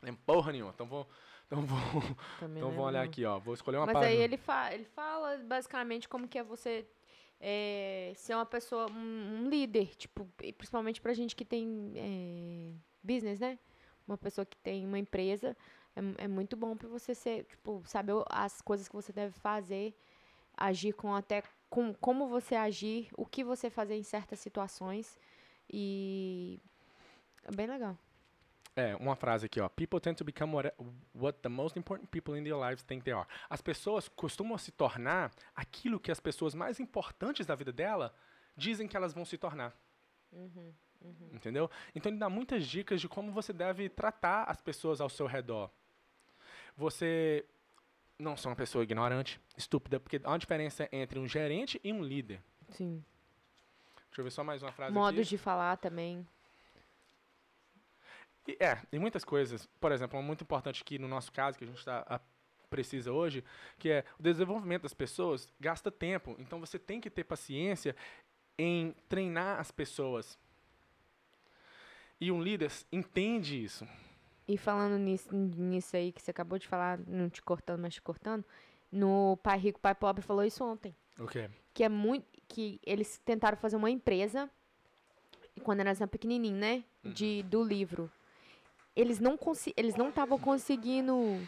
Lembro 0.00 0.20
porra 0.24 0.52
nenhuma. 0.52 0.70
Então 0.72 0.86
vou... 0.86 1.08
Então 1.46 1.64
vou, 1.64 2.02
então 2.56 2.70
vou 2.72 2.84
olhar 2.86 3.02
aqui, 3.04 3.24
ó. 3.24 3.38
Vou 3.38 3.54
escolher 3.54 3.76
uma 3.78 3.86
Mas 3.86 3.92
página. 3.94 4.10
Mas 4.10 4.18
aí 4.18 4.24
ele, 4.24 4.36
fa 4.36 4.74
ele 4.74 4.84
fala 4.84 5.38
basicamente 5.38 6.08
como 6.08 6.26
que 6.26 6.38
é 6.38 6.42
você 6.42 6.86
é, 7.40 8.12
ser 8.16 8.34
uma 8.34 8.46
pessoa, 8.46 8.88
um, 8.90 9.38
um, 9.38 9.48
líder, 9.48 9.94
tipo, 9.96 10.26
principalmente 10.56 11.00
pra 11.00 11.12
gente 11.12 11.34
que 11.36 11.44
tem 11.44 11.92
é, 11.96 12.72
business, 13.02 13.40
né? 13.40 13.58
Uma 14.06 14.16
pessoa 14.16 14.44
que 14.46 14.56
tem 14.56 14.86
uma 14.86 14.98
empresa, 14.98 15.56
é, 16.18 16.24
é 16.24 16.28
muito 16.28 16.56
bom 16.56 16.76
pra 16.76 16.88
você 16.88 17.14
ser, 17.14 17.44
tipo, 17.44 17.82
saber 17.86 18.14
as 18.30 18.60
coisas 18.60 18.88
que 18.88 18.94
você 18.94 19.12
deve 19.12 19.32
fazer, 19.38 19.94
agir 20.56 20.92
com 20.92 21.14
até 21.14 21.42
com, 21.68 21.92
como 21.94 22.26
você 22.28 22.54
agir, 22.54 23.08
o 23.16 23.26
que 23.26 23.44
você 23.44 23.68
fazer 23.70 23.96
em 23.96 24.02
certas 24.02 24.38
situações. 24.40 25.18
E 25.70 26.60
é 27.44 27.50
bem 27.54 27.66
legal. 27.66 27.96
É, 28.78 28.94
uma 28.96 29.16
frase 29.16 29.46
aqui, 29.46 29.58
ó. 29.58 29.68
People 29.70 29.98
tend 29.98 30.16
to 30.18 30.24
become 30.24 30.54
what, 30.54 30.70
what 31.14 31.38
the 31.40 31.48
most 31.48 31.78
important 31.78 32.10
people 32.10 32.38
in 32.38 32.44
their 32.44 32.58
lives 32.58 32.82
think 32.82 33.02
they 33.04 33.14
are. 33.14 33.26
As 33.48 33.62
pessoas 33.62 34.06
costumam 34.06 34.58
se 34.58 34.70
tornar 34.70 35.32
aquilo 35.54 35.98
que 35.98 36.12
as 36.12 36.20
pessoas 36.20 36.54
mais 36.54 36.78
importantes 36.78 37.46
da 37.46 37.54
vida 37.54 37.72
dela 37.72 38.14
dizem 38.54 38.86
que 38.86 38.94
elas 38.94 39.14
vão 39.14 39.24
se 39.24 39.38
tornar. 39.38 39.74
Uhum, 40.30 40.74
uhum. 41.00 41.30
Entendeu? 41.32 41.70
Então 41.94 42.12
ele 42.12 42.18
dá 42.18 42.28
muitas 42.28 42.66
dicas 42.66 43.00
de 43.00 43.08
como 43.08 43.32
você 43.32 43.50
deve 43.50 43.88
tratar 43.88 44.44
as 44.44 44.60
pessoas 44.60 45.00
ao 45.00 45.08
seu 45.08 45.24
redor. 45.24 45.70
Você 46.76 47.46
não 48.18 48.36
sou 48.36 48.50
uma 48.50 48.56
pessoa 48.56 48.84
ignorante, 48.84 49.40
estúpida, 49.56 49.98
porque 49.98 50.20
há 50.22 50.30
uma 50.30 50.38
diferença 50.38 50.86
entre 50.92 51.18
um 51.18 51.26
gerente 51.26 51.80
e 51.82 51.90
um 51.90 52.02
líder. 52.02 52.42
Sim. 52.68 53.02
Deixa 54.10 54.20
eu 54.20 54.24
ver 54.24 54.30
só 54.30 54.44
mais 54.44 54.62
uma 54.62 54.72
frase 54.72 54.92
Modos 54.92 55.20
aqui. 55.20 55.30
de 55.30 55.38
falar 55.38 55.78
também. 55.78 56.26
E, 58.46 58.56
é, 58.60 58.78
e 58.92 58.98
muitas 58.98 59.24
coisas. 59.24 59.66
Por 59.80 59.90
exemplo, 59.92 60.22
muito 60.22 60.42
importante 60.44 60.80
aqui 60.82 60.98
no 60.98 61.08
nosso 61.08 61.32
caso, 61.32 61.58
que 61.58 61.64
a 61.64 61.66
gente 61.66 61.78
está 61.78 62.20
precisa 62.70 63.12
hoje, 63.12 63.44
que 63.78 63.88
é 63.90 64.04
o 64.18 64.22
desenvolvimento 64.22 64.82
das 64.82 64.92
pessoas 64.94 65.48
gasta 65.58 65.88
tempo. 65.90 66.34
Então 66.38 66.58
você 66.60 66.78
tem 66.80 67.00
que 67.00 67.08
ter 67.10 67.22
paciência 67.24 67.94
em 68.58 68.92
treinar 69.08 69.58
as 69.60 69.70
pessoas. 69.70 70.36
E 72.20 72.30
um 72.32 72.42
líder 72.42 72.70
entende 72.90 73.62
isso. 73.64 73.86
E 74.48 74.56
falando 74.58 74.96
nisso, 74.98 75.32
nisso 75.34 75.96
aí 75.96 76.10
que 76.12 76.20
você 76.22 76.30
acabou 76.32 76.58
de 76.58 76.66
falar, 76.68 76.98
não 77.06 77.28
te 77.30 77.40
cortando, 77.42 77.80
mas 77.82 77.94
te 77.94 78.00
cortando, 78.02 78.44
no 78.92 79.36
Pai 79.44 79.58
Rico, 79.58 79.78
Pai 79.80 79.94
Pobre 79.94 80.22
falou 80.22 80.42
isso 80.44 80.64
ontem. 80.64 80.92
O 81.20 81.26
Que 81.74 81.82
é 81.84 81.88
muito. 81.88 82.24
Que 82.48 82.78
eles 82.86 83.18
tentaram 83.24 83.56
fazer 83.56 83.74
uma 83.76 83.90
empresa 83.90 84.48
quando 85.64 85.80
era 85.80 85.90
eram 85.90 86.02
assim, 86.02 86.06
pequenininhas, 86.06 86.58
né? 86.60 86.84
Uhum. 87.04 87.12
De, 87.12 87.42
do 87.44 87.60
livro 87.62 88.08
eles 88.96 89.20
não 89.20 89.38
eles 89.76 89.94
não 89.94 90.08
estavam 90.08 90.38
conseguindo 90.38 91.38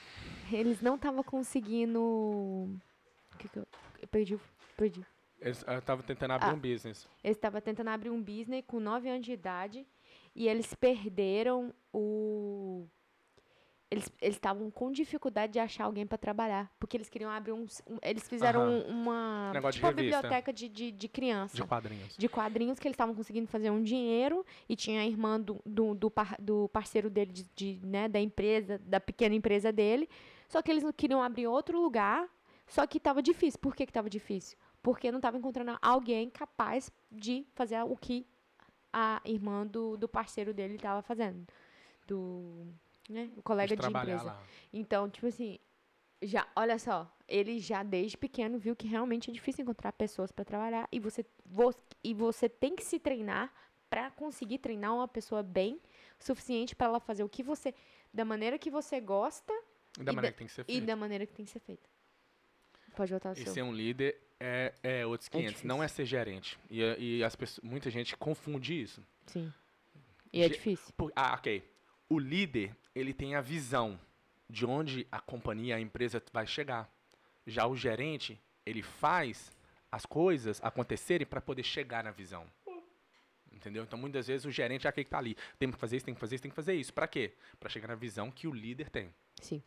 eles 0.53 0.83
não 0.83 0.95
estavam 0.97 1.23
conseguindo 1.25 2.01
o 2.01 3.37
que, 3.39 3.49
que 3.49 3.59
eu, 3.59 3.67
eu 4.03 4.07
perdi 4.09 4.39
perdi 4.77 5.01
eles 5.41 5.59
estavam 5.59 6.03
ah, 6.05 6.07
tentando 6.07 6.33
abrir 6.33 6.51
ah, 6.51 6.55
um 6.55 6.59
business 6.61 7.09
eles 7.25 7.37
estavam 7.37 7.61
tentando 7.61 7.89
abrir 7.89 8.11
um 8.11 8.23
business 8.23 8.63
com 8.67 8.79
9 8.79 9.09
anos 9.09 9.25
de 9.25 9.33
idade 9.33 9.87
e 10.37 10.47
eles 10.47 10.75
perderam 10.75 11.73
o 11.93 12.87
eles 13.91 14.11
estavam 14.21 14.71
com 14.71 14.93
dificuldade 14.93 15.55
de 15.55 15.59
achar 15.59 15.85
alguém 15.85 16.07
para 16.07 16.19
trabalhar, 16.19 16.71
porque 16.79 16.97
eles 16.97 17.09
queriam 17.09 17.31
abrir 17.31 17.53
um, 17.53 17.63
um 17.87 17.97
eles 18.03 18.29
fizeram 18.29 18.69
uhum. 18.69 18.89
uma, 19.03 19.51
tipo 19.71 19.71
de 19.71 19.81
uma 19.83 19.93
biblioteca 19.93 20.53
de, 20.53 20.69
de, 20.69 20.93
de 20.93 21.09
criança. 21.09 21.57
De 21.57 21.63
quadrinhos. 21.65 22.17
De 22.17 22.29
quadrinhos 22.29 22.79
que 22.79 22.87
eles 22.87 22.95
estavam 22.95 23.15
conseguindo 23.15 23.47
fazer 23.49 23.71
um 23.71 23.83
dinheiro 23.83 24.45
e 24.69 24.77
tinha 24.77 25.01
a 25.01 25.07
irmã 25.07 25.41
do, 25.41 25.59
do, 25.65 25.95
do, 25.95 26.11
par, 26.11 26.37
do 26.39 26.69
parceiro 26.69 27.09
dele, 27.09 27.33
de, 27.33 27.49
de, 27.77 27.87
né, 27.87 28.09
da 28.09 28.21
empresa, 28.21 28.79
da 28.85 29.01
pequena 29.01 29.35
empresa 29.35 29.73
dele, 29.73 30.09
só 30.49 30.61
que 30.61 30.71
eles 30.71 30.85
queriam 30.97 31.23
abrir 31.23 31.47
outro 31.47 31.81
lugar, 31.81 32.29
só 32.67 32.87
que 32.87 32.99
estava 32.99 33.23
difícil. 33.23 33.59
Por 33.59 33.75
que 33.75 33.85
estava 33.85 34.11
difícil? 34.11 34.59
Porque 34.83 35.11
não 35.11 35.19
estava 35.19 35.39
encontrando 35.39 35.79
alguém 35.81 36.29
capaz 36.29 36.91
de 37.11 37.47
fazer 37.55 37.83
o 37.85 37.97
que 37.97 38.27
a 38.93 39.21
irmã 39.25 39.67
do, 39.67 39.97
do 39.97 40.07
parceiro 40.09 40.53
dele 40.53 40.75
estava 40.75 41.01
fazendo. 41.01 41.47
Do 42.07 42.67
né? 43.09 43.31
Um 43.37 43.43
colega 43.43 43.75
de, 43.77 43.87
empresa. 43.87 44.23
Lá. 44.25 44.43
Então, 44.73 45.09
tipo 45.09 45.27
assim, 45.27 45.59
já, 46.21 46.47
olha 46.55 46.79
só, 46.79 47.11
ele 47.27 47.59
já 47.59 47.83
desde 47.83 48.17
pequeno 48.17 48.59
viu 48.59 48.77
que 48.77 48.87
realmente 48.87 49.31
é 49.31 49.33
difícil 49.33 49.63
encontrar 49.63 49.93
pessoas 49.93 50.31
para 50.31 50.45
trabalhar 50.45 50.87
e 50.93 51.01
você, 51.01 51.25
você, 51.47 51.79
e 52.05 52.13
você 52.15 52.49
tem 52.49 52.77
que 52.77 52.85
se 52.85 52.99
treinar 52.99 53.53
para 53.89 54.11
conseguir 54.11 54.59
treinar 54.59 54.95
uma 54.95 55.09
pessoa 55.09 55.43
bem 55.43 55.81
suficiente 56.19 56.77
para 56.77 56.89
ela 56.89 57.01
fazer 57.01 57.25
o 57.25 57.29
que 57.29 57.43
você 57.43 57.75
da 58.13 58.23
maneira 58.25 58.59
que 58.59 58.71
você 58.71 59.01
gosta 59.01 59.53
e 59.99 60.03
da, 60.03 60.13
e 60.13 60.17
maneira, 60.17 60.23
da, 60.27 60.33
que 60.33 60.39
tem 60.39 60.47
que 60.47 60.53
ser 60.53 60.65
feita. 60.65 60.83
e 60.83 60.87
da 60.87 60.97
maneira 60.97 61.27
que 61.27 61.33
tem 61.33 61.45
que 61.47 61.51
ser 61.51 61.61
feita. 61.61 61.89
Pode 62.95 63.11
voltar 63.11 63.31
ao 63.31 63.33
e 63.35 63.45
seu. 63.45 63.53
ser 63.55 63.63
um 63.63 63.73
líder 63.73 64.19
é, 64.41 64.75
é 64.83 65.07
outros 65.07 65.29
500, 65.29 65.63
é 65.63 65.67
não 65.67 65.83
é 65.83 65.89
ser 65.89 66.05
gerente. 66.05 66.59
E, 66.71 66.81
e 66.99 67.25
as 67.25 67.35
pessoas, 67.35 67.65
muita 67.65 67.91
gente 67.91 68.17
confunde 68.17 68.75
isso. 68.81 69.03
Sim. 69.27 69.53
E 70.33 70.41
é 70.43 70.49
Ge 70.49 70.55
difícil. 70.55 70.93
Por, 70.97 71.13
ah, 71.17 71.35
ok. 71.35 71.63
O 72.11 72.19
líder, 72.19 72.75
ele 72.95 73.13
tem 73.13 73.35
a 73.35 73.41
visão 73.43 74.01
de 74.49 74.65
onde 74.65 75.07
a 75.13 75.21
companhia, 75.21 75.77
a 75.77 75.81
empresa 75.81 76.23
vai 76.33 76.47
chegar. 76.47 76.91
Já 77.47 77.67
o 77.67 77.77
gerente, 77.77 78.41
ele 78.65 78.83
faz 78.83 79.53
as 79.93 80.07
coisas 80.07 80.59
acontecerem 80.65 81.27
para 81.27 81.41
poder 81.41 81.63
chegar 81.63 82.03
na 82.03 82.11
visão. 82.11 82.47
Entendeu? 83.53 83.83
Então, 83.83 83.99
muitas 83.99 84.27
vezes, 84.27 84.47
o 84.47 84.51
gerente 84.51 84.87
é 84.87 84.91
aquele 84.91 85.05
que 85.05 85.09
está 85.09 85.19
ali. 85.19 85.37
Tem 85.59 85.71
que 85.71 85.77
fazer 85.79 85.97
isso, 85.97 86.07
tem 86.07 86.15
que 86.15 86.21
fazer 86.21 86.37
isso, 86.37 86.43
tem 86.43 86.51
que 86.51 86.55
fazer 86.55 86.75
isso. 86.75 86.95
Para 86.95 87.07
quê? 87.09 87.33
Para 87.61 87.69
chegar 87.69 87.89
na 87.89 87.95
visão 87.95 88.31
que 88.31 88.47
o 88.49 88.55
líder 88.55 88.89
tem. 88.89 89.13
Sim. 89.43 89.63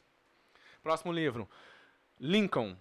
Próximo 0.82 1.12
livro. 1.14 1.48
Lincoln 2.20 2.76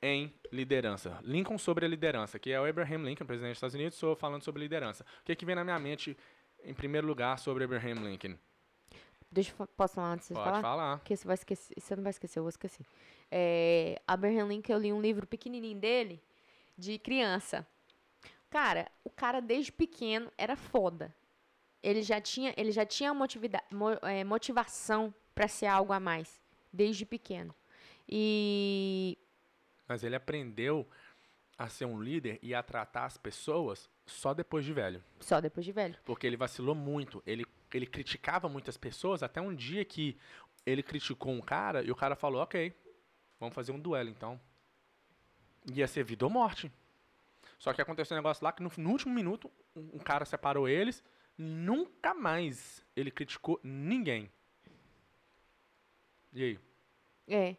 em 0.00 0.32
liderança. 0.50 1.18
Lincoln 1.22 1.58
sobre 1.58 1.84
a 1.84 1.88
liderança, 1.88 2.38
que 2.38 2.50
é 2.50 2.58
o 2.60 2.64
Abraham 2.64 3.04
Lincoln, 3.04 3.26
presidente 3.26 3.50
dos 3.50 3.58
Estados 3.58 3.74
Unidos, 3.74 4.00
falando 4.18 4.42
sobre 4.42 4.62
liderança. 4.62 5.04
O 5.20 5.24
que, 5.24 5.32
é 5.32 5.34
que 5.36 5.44
vem 5.44 5.54
na 5.54 5.64
minha 5.64 5.78
mente, 5.78 6.16
em 6.64 6.72
primeiro 6.74 7.06
lugar, 7.06 7.38
sobre 7.38 7.64
Abraham 7.64 7.94
Lincoln? 8.08 8.34
Deixa 9.32 9.54
eu 9.58 9.66
posso 9.66 9.94
falar 9.94 10.12
antes 10.12 10.28
de 10.28 10.34
Pode 10.34 10.44
falar? 10.44 10.60
falar. 10.60 10.98
Porque 10.98 11.16
você 11.16 11.26
vai 11.26 11.34
esquecer. 11.34 11.74
Você 11.80 11.96
não 11.96 12.02
vai 12.02 12.10
esquecer, 12.10 12.38
eu 12.38 12.42
vou 12.42 12.50
esquecer. 12.50 12.84
É, 13.30 14.00
Abraham 14.06 14.46
Lincoln, 14.48 14.74
eu 14.74 14.78
li 14.78 14.92
um 14.92 15.00
livro 15.00 15.26
pequenininho 15.26 15.78
dele, 15.78 16.22
de 16.76 16.98
criança. 16.98 17.66
Cara, 18.50 18.88
o 19.02 19.08
cara 19.08 19.40
desde 19.40 19.72
pequeno 19.72 20.30
era 20.36 20.54
foda. 20.54 21.14
Ele 21.82 22.02
já 22.02 22.20
tinha, 22.20 22.52
ele 22.58 22.70
já 22.70 22.84
tinha 22.84 23.14
motivida, 23.14 23.60
é, 24.02 24.22
motivação 24.22 25.12
para 25.34 25.48
ser 25.48 25.66
algo 25.66 25.94
a 25.94 25.98
mais, 25.98 26.42
desde 26.70 27.06
pequeno. 27.06 27.54
E. 28.06 29.16
Mas 29.88 30.04
ele 30.04 30.14
aprendeu 30.14 30.86
a 31.56 31.68
ser 31.70 31.86
um 31.86 32.00
líder 32.02 32.38
e 32.42 32.54
a 32.54 32.62
tratar 32.62 33.06
as 33.06 33.16
pessoas 33.16 33.88
só 34.04 34.34
depois 34.34 34.62
de 34.64 34.74
velho. 34.74 35.02
Só 35.20 35.40
depois 35.40 35.64
de 35.64 35.72
velho. 35.72 35.96
Porque 36.04 36.26
ele 36.26 36.36
vacilou 36.36 36.74
muito. 36.74 37.22
Ele 37.26 37.46
ele 37.76 37.86
criticava 37.86 38.48
muitas 38.48 38.76
pessoas, 38.76 39.22
até 39.22 39.40
um 39.40 39.54
dia 39.54 39.84
que 39.84 40.16
ele 40.64 40.82
criticou 40.82 41.32
um 41.32 41.40
cara 41.40 41.82
e 41.82 41.90
o 41.90 41.94
cara 41.96 42.14
falou, 42.14 42.42
ok, 42.42 42.74
vamos 43.38 43.54
fazer 43.54 43.72
um 43.72 43.78
duelo 43.80 44.08
então. 44.08 44.40
Ia 45.72 45.86
ser 45.86 46.04
vida 46.04 46.24
ou 46.24 46.30
morte. 46.30 46.70
Só 47.58 47.72
que 47.72 47.80
aconteceu 47.80 48.16
um 48.16 48.18
negócio 48.18 48.42
lá 48.44 48.52
que 48.52 48.62
no, 48.62 48.70
no 48.76 48.90
último 48.90 49.14
minuto 49.14 49.50
um, 49.76 49.96
um 49.96 49.98
cara 49.98 50.24
separou 50.24 50.68
eles, 50.68 51.02
nunca 51.38 52.14
mais 52.14 52.84
ele 52.96 53.10
criticou 53.10 53.60
ninguém. 53.62 54.30
E 56.32 56.42
aí? 56.44 56.60
É. 57.28 57.56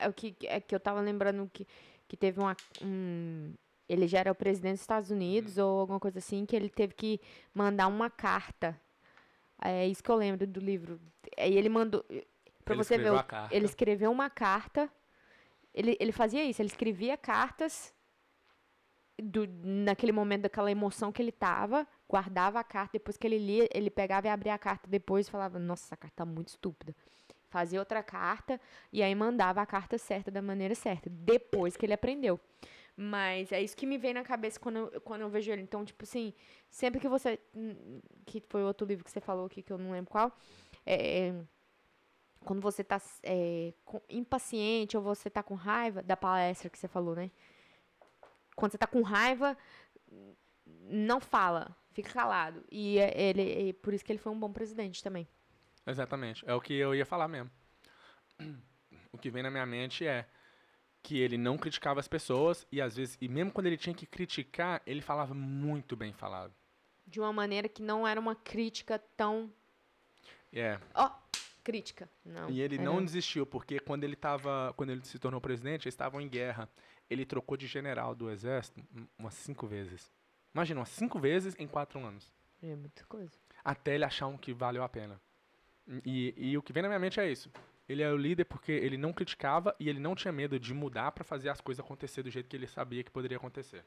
É 0.00 0.10
que, 0.12 0.34
é 0.44 0.60
que 0.60 0.74
eu 0.74 0.80
tava 0.80 1.00
lembrando 1.00 1.48
que, 1.52 1.66
que 2.08 2.16
teve 2.16 2.40
uma, 2.40 2.56
um. 2.82 3.52
Ele 3.88 4.08
já 4.08 4.20
era 4.20 4.32
o 4.32 4.34
presidente 4.34 4.72
dos 4.74 4.80
Estados 4.80 5.10
Unidos 5.10 5.58
hum. 5.58 5.62
ou 5.64 5.80
alguma 5.80 6.00
coisa 6.00 6.18
assim, 6.18 6.44
que 6.46 6.56
ele 6.56 6.68
teve 6.68 6.94
que 6.94 7.20
mandar 7.54 7.86
uma 7.86 8.10
carta 8.10 8.80
é 9.62 9.86
isso 9.86 10.02
que 10.02 10.10
eu 10.10 10.14
lembro 10.16 10.46
do 10.46 10.60
livro. 10.60 11.00
Aí 11.36 11.56
ele 11.56 11.68
mandou. 11.68 12.04
Pra 12.64 12.74
ele 12.74 12.82
você 12.84 12.98
ver. 12.98 13.12
Ele 13.50 13.64
escreveu 13.64 14.10
uma 14.10 14.28
carta. 14.28 14.90
Ele, 15.74 15.96
ele 16.00 16.10
fazia 16.12 16.42
isso, 16.42 16.62
ele 16.62 16.70
escrevia 16.70 17.18
cartas 17.18 17.92
do, 19.22 19.46
naquele 19.62 20.10
momento 20.12 20.42
daquela 20.42 20.70
emoção 20.70 21.12
que 21.12 21.20
ele 21.20 21.30
tava, 21.30 21.86
guardava 22.08 22.58
a 22.58 22.64
carta, 22.64 22.92
depois 22.94 23.18
que 23.18 23.26
ele 23.26 23.36
lia, 23.36 23.68
ele 23.74 23.90
pegava 23.90 24.26
e 24.26 24.30
abria 24.30 24.54
a 24.54 24.58
carta 24.58 24.88
depois 24.88 25.28
e 25.28 25.30
falava, 25.30 25.58
nossa, 25.58 25.84
essa 25.84 25.96
carta 25.98 26.16
tá 26.24 26.24
muito 26.24 26.48
estúpida. 26.48 26.96
Fazia 27.50 27.78
outra 27.78 28.02
carta 28.02 28.58
e 28.90 29.02
aí 29.02 29.14
mandava 29.14 29.60
a 29.60 29.66
carta 29.66 29.98
certa 29.98 30.30
da 30.30 30.40
maneira 30.40 30.74
certa, 30.74 31.10
depois 31.10 31.76
que 31.76 31.84
ele 31.84 31.92
aprendeu. 31.92 32.40
Mas 32.96 33.52
é 33.52 33.60
isso 33.60 33.76
que 33.76 33.86
me 33.86 33.98
vem 33.98 34.14
na 34.14 34.22
cabeça 34.24 34.58
quando 34.58 34.90
eu, 34.92 35.00
quando 35.02 35.20
eu 35.20 35.28
vejo 35.28 35.52
ele. 35.52 35.60
Então, 35.60 35.84
tipo 35.84 36.02
assim, 36.02 36.32
sempre 36.70 36.98
que 36.98 37.08
você. 37.08 37.38
Hum, 37.54 38.00
que 38.24 38.40
foi 38.48 38.62
outro 38.62 38.86
livro 38.86 39.04
que 39.04 39.10
você 39.10 39.20
falou 39.20 39.44
aqui, 39.46 39.62
que 39.62 39.70
eu 39.70 39.76
não 39.76 39.92
lembro 39.92 40.10
qual. 40.10 40.34
É, 40.86 41.28
é 41.28 41.34
quando 42.40 42.62
você 42.62 42.82
tá 42.82 43.00
é, 43.24 43.74
impaciente 44.08 44.96
ou 44.96 45.02
você 45.02 45.28
tá 45.28 45.42
com 45.42 45.54
raiva, 45.54 46.00
da 46.02 46.16
palestra 46.16 46.70
que 46.70 46.78
você 46.78 46.88
falou, 46.88 47.14
né? 47.16 47.30
Quando 48.54 48.72
você 48.72 48.78
tá 48.78 48.86
com 48.86 49.02
raiva, 49.02 49.58
não 50.64 51.20
fala, 51.20 51.76
fica 51.90 52.10
calado. 52.12 52.64
E 52.70 52.98
é, 52.98 53.12
ele, 53.20 53.42
e 53.68 53.72
por 53.74 53.92
isso 53.92 54.04
que 54.04 54.12
ele 54.12 54.18
foi 54.18 54.32
um 54.32 54.38
bom 54.38 54.52
presidente 54.52 55.02
também. 55.02 55.28
Exatamente, 55.86 56.44
é 56.48 56.54
o 56.54 56.60
que 56.60 56.72
eu 56.72 56.94
ia 56.94 57.04
falar 57.04 57.28
mesmo. 57.28 57.50
O 59.12 59.18
que 59.18 59.30
vem 59.30 59.42
na 59.42 59.50
minha 59.50 59.64
mente 59.64 60.06
é 60.06 60.26
que 61.06 61.20
ele 61.20 61.38
não 61.38 61.56
criticava 61.56 62.00
as 62.00 62.08
pessoas 62.08 62.66
e 62.72 62.80
às 62.82 62.96
vezes, 62.96 63.16
e 63.20 63.28
mesmo 63.28 63.52
quando 63.52 63.68
ele 63.68 63.76
tinha 63.76 63.94
que 63.94 64.04
criticar, 64.04 64.82
ele 64.84 65.00
falava 65.00 65.32
muito 65.34 65.94
bem 65.94 66.12
falado. 66.12 66.52
De 67.06 67.20
uma 67.20 67.32
maneira 67.32 67.68
que 67.68 67.80
não 67.80 68.04
era 68.04 68.18
uma 68.18 68.34
crítica 68.34 68.98
tão. 69.16 69.48
É. 70.52 70.80
Ó, 70.92 71.06
oh, 71.08 71.40
crítica. 71.62 72.08
Não. 72.24 72.50
E 72.50 72.60
ele 72.60 72.74
é. 72.76 72.80
não 72.82 73.04
desistiu, 73.04 73.46
porque 73.46 73.78
quando 73.78 74.02
ele 74.02 74.16
tava. 74.16 74.74
Quando 74.76 74.90
ele 74.90 75.04
se 75.04 75.16
tornou 75.16 75.40
presidente, 75.40 75.86
eles 75.86 75.94
estavam 75.94 76.20
em 76.20 76.28
guerra. 76.28 76.68
Ele 77.08 77.24
trocou 77.24 77.56
de 77.56 77.68
general 77.68 78.12
do 78.16 78.28
exército 78.28 78.82
umas 79.16 79.34
cinco 79.34 79.64
vezes. 79.68 80.10
Imagina, 80.52 80.80
umas 80.80 80.88
cinco 80.88 81.20
vezes 81.20 81.54
em 81.56 81.68
quatro 81.68 82.04
anos. 82.04 82.32
É 82.60 82.74
muita 82.74 83.04
coisa. 83.04 83.30
Até 83.64 83.94
ele 83.94 84.04
achar 84.04 84.26
um 84.26 84.36
que 84.36 84.52
valeu 84.52 84.82
a 84.82 84.88
pena. 84.88 85.20
E, 86.04 86.34
e 86.36 86.58
o 86.58 86.62
que 86.62 86.72
vem 86.72 86.82
na 86.82 86.88
minha 86.88 86.98
mente 86.98 87.20
é 87.20 87.30
isso. 87.30 87.48
Ele 87.88 88.02
era 88.02 88.10
é 88.12 88.14
o 88.14 88.18
líder 88.18 88.44
porque 88.46 88.72
ele 88.72 88.96
não 88.96 89.12
criticava 89.12 89.74
e 89.78 89.88
ele 89.88 90.00
não 90.00 90.14
tinha 90.14 90.32
medo 90.32 90.58
de 90.58 90.74
mudar 90.74 91.12
para 91.12 91.22
fazer 91.22 91.48
as 91.48 91.60
coisas 91.60 91.84
acontecer 91.84 92.22
do 92.22 92.30
jeito 92.30 92.48
que 92.48 92.56
ele 92.56 92.66
sabia 92.66 93.02
que 93.04 93.10
poderia 93.10 93.36
acontecer. 93.36 93.84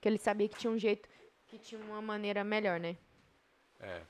Que 0.00 0.08
ele 0.08 0.18
sabia 0.18 0.48
que 0.48 0.58
tinha 0.58 0.70
um 0.72 0.78
jeito, 0.78 1.08
que 1.46 1.58
tinha 1.58 1.80
uma 1.80 2.02
maneira 2.02 2.42
melhor, 2.42 2.80
né? 2.80 2.96
É. 3.78 4.02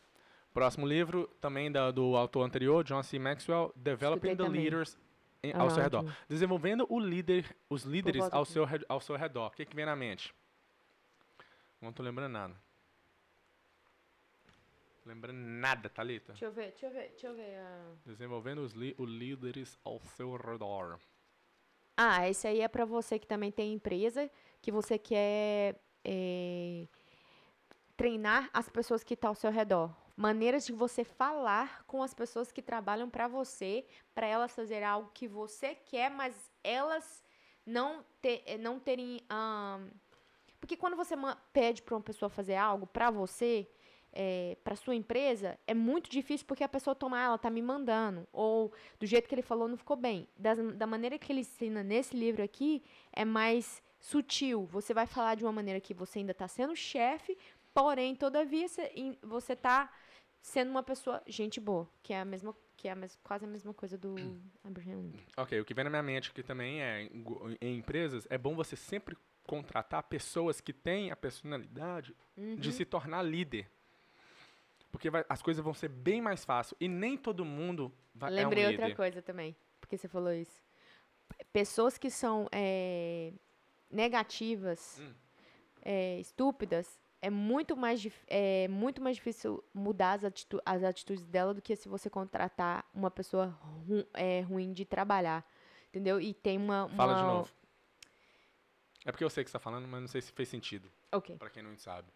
Próximo 0.54 0.86
livro, 0.86 1.26
também 1.40 1.70
da, 1.70 1.90
do 1.90 2.16
autor 2.16 2.44
anterior, 2.44 2.82
John 2.82 3.02
C. 3.02 3.18
Maxwell, 3.18 3.72
Developing 3.76 4.28
Escutei 4.28 4.36
the 4.44 4.50
também. 4.50 4.62
Leaders 4.62 4.98
em, 5.42 5.52
ao 5.52 5.66
ah, 5.66 5.70
seu 5.70 5.82
redor. 5.82 5.98
ótimo. 5.98 6.16
Desenvolvendo 6.28 6.86
o 6.88 6.98
líder, 6.98 7.54
os 7.68 7.82
líderes 7.82 8.22
ao 8.32 8.44
seu, 8.44 8.64
ao 8.88 9.00
seu 9.00 9.16
redor. 9.16 9.48
O 9.48 9.50
que, 9.50 9.66
que 9.66 9.76
vem 9.76 9.84
na 9.84 9.94
mente? 9.96 10.34
Não 11.80 11.92
tô 11.92 12.02
lembrando 12.02 12.32
nada. 12.32 12.54
Lembrando 15.04 15.38
nada, 15.40 15.88
Thalita. 15.88 16.32
Deixa 16.32 16.44
eu 16.44 16.52
ver, 16.52 16.70
deixa 16.70 16.86
eu 16.86 16.92
ver, 16.92 17.08
deixa 17.10 17.26
eu 17.28 17.34
ver. 17.34 17.56
Ah. 17.58 17.92
Desenvolvendo 18.06 18.58
os, 18.60 18.72
li- 18.72 18.94
os 18.98 19.08
líderes 19.10 19.78
ao 19.84 19.98
seu 20.00 20.36
redor. 20.36 20.98
Ah, 21.96 22.28
esse 22.28 22.46
aí 22.46 22.60
é 22.60 22.68
para 22.68 22.84
você 22.84 23.18
que 23.18 23.26
também 23.26 23.50
tem 23.50 23.72
empresa, 23.72 24.30
que 24.60 24.70
você 24.70 24.98
quer 24.98 25.80
é, 26.04 26.86
treinar 27.96 28.48
as 28.52 28.68
pessoas 28.68 29.02
que 29.04 29.14
estão 29.14 29.28
tá 29.28 29.32
ao 29.32 29.34
seu 29.34 29.50
redor. 29.50 29.94
Maneiras 30.16 30.66
de 30.66 30.72
você 30.72 31.02
falar 31.02 31.82
com 31.86 32.02
as 32.02 32.12
pessoas 32.14 32.52
que 32.52 32.60
trabalham 32.62 33.08
para 33.08 33.26
você, 33.26 33.86
para 34.14 34.26
elas 34.26 34.54
fazerem 34.54 34.86
algo 34.86 35.10
que 35.14 35.26
você 35.26 35.74
quer, 35.74 36.10
mas 36.10 36.50
elas 36.62 37.24
não, 37.64 38.04
ter 38.20 38.42
eh, 38.46 38.58
não 38.58 38.78
terem. 38.78 39.20
Um, 39.32 39.90
porque 40.58 40.76
quando 40.76 40.94
você 40.96 41.14
pede 41.54 41.80
para 41.82 41.94
uma 41.96 42.02
pessoa 42.02 42.28
fazer 42.28 42.56
algo 42.56 42.86
para 42.86 43.10
você, 43.10 43.68
é, 44.12 44.56
para 44.64 44.74
sua 44.76 44.94
empresa, 44.94 45.58
é 45.66 45.74
muito 45.74 46.10
difícil 46.10 46.46
porque 46.46 46.64
a 46.64 46.68
pessoa 46.68 46.94
toma, 46.94 47.18
ah, 47.18 47.24
ela 47.24 47.38
tá 47.38 47.50
me 47.50 47.62
mandando, 47.62 48.26
ou 48.32 48.72
do 48.98 49.06
jeito 49.06 49.28
que 49.28 49.34
ele 49.34 49.42
falou 49.42 49.68
não 49.68 49.76
ficou 49.76 49.96
bem. 49.96 50.28
Da, 50.36 50.54
da 50.54 50.86
maneira 50.86 51.18
que 51.18 51.32
ele 51.32 51.40
ensina 51.40 51.82
nesse 51.82 52.16
livro 52.16 52.42
aqui, 52.42 52.82
é 53.12 53.24
mais 53.24 53.82
sutil. 54.00 54.66
Você 54.72 54.92
vai 54.94 55.06
falar 55.06 55.34
de 55.36 55.44
uma 55.44 55.52
maneira 55.52 55.80
que 55.80 55.94
você 55.94 56.20
ainda 56.20 56.32
está 56.32 56.48
sendo 56.48 56.74
chefe, 56.74 57.36
porém, 57.72 58.16
todavia, 58.16 58.66
você 59.22 59.52
está 59.52 59.92
sendo 60.42 60.70
uma 60.70 60.82
pessoa 60.82 61.22
gente 61.26 61.60
boa, 61.60 61.88
que 62.02 62.12
é 62.12 62.20
a 62.20 62.24
mesma 62.24 62.54
que 62.76 62.88
é 62.88 62.92
a 62.92 62.94
mes, 62.94 63.18
quase 63.22 63.44
a 63.44 63.48
mesma 63.48 63.74
coisa 63.74 63.98
do 63.98 64.14
Abraham 64.64 65.12
Ok, 65.36 65.60
o 65.60 65.64
que 65.66 65.74
vem 65.74 65.84
na 65.84 65.90
minha 65.90 66.02
mente 66.02 66.30
aqui 66.30 66.42
também 66.42 66.80
é, 66.80 67.02
em, 67.02 67.22
em 67.60 67.76
empresas, 67.76 68.26
é 68.30 68.38
bom 68.38 68.56
você 68.56 68.74
sempre 68.74 69.18
contratar 69.46 70.02
pessoas 70.04 70.62
que 70.62 70.72
têm 70.72 71.10
a 71.10 71.16
personalidade 71.16 72.16
uhum. 72.34 72.56
de 72.56 72.72
se 72.72 72.86
tornar 72.86 73.20
líder. 73.22 73.68
Porque 74.90 75.08
vai, 75.10 75.24
as 75.28 75.40
coisas 75.40 75.62
vão 75.62 75.72
ser 75.74 75.88
bem 75.88 76.20
mais 76.20 76.44
fáceis. 76.44 76.74
E 76.80 76.88
nem 76.88 77.16
todo 77.16 77.44
mundo 77.44 77.92
vai 78.14 78.30
Lembrei 78.30 78.64
é 78.64 78.68
um 78.68 78.70
outra 78.72 78.94
coisa 78.94 79.22
também, 79.22 79.54
porque 79.80 79.96
você 79.96 80.08
falou 80.08 80.32
isso. 80.32 80.62
Pessoas 81.52 81.96
que 81.96 82.10
são 82.10 82.48
é, 82.50 83.32
negativas, 83.90 84.98
hum. 85.00 85.14
é, 85.82 86.18
estúpidas, 86.18 86.98
é 87.22 87.30
muito 87.30 87.76
mais, 87.76 88.04
é 88.26 88.66
muito 88.68 89.00
mais 89.02 89.16
difícil 89.16 89.62
mudar 89.72 90.14
as, 90.14 90.24
atitu 90.24 90.60
as 90.66 90.82
atitudes 90.82 91.24
dela 91.26 91.52
do 91.54 91.60
que 91.62 91.76
se 91.76 91.88
você 91.88 92.08
contratar 92.10 92.84
uma 92.94 93.10
pessoa 93.10 93.46
ru 93.86 94.04
é, 94.14 94.40
ruim 94.40 94.72
de 94.72 94.84
trabalhar. 94.84 95.48
Entendeu? 95.88 96.20
E 96.20 96.34
tem 96.34 96.56
uma, 96.56 96.84
uma. 96.86 96.96
Fala 96.96 97.14
de 97.14 97.22
novo. 97.22 97.50
É 99.04 99.10
porque 99.12 99.24
eu 99.24 99.30
sei 99.30 99.44
que 99.44 99.50
você 99.50 99.56
está 99.56 99.58
falando, 99.62 99.86
mas 99.88 100.00
não 100.00 100.08
sei 100.08 100.20
se 100.20 100.32
fez 100.32 100.48
sentido. 100.48 100.90
Ok. 101.12 101.36
Para 101.36 101.50
quem 101.50 101.62
não 101.62 101.76
sabe. 101.76 102.06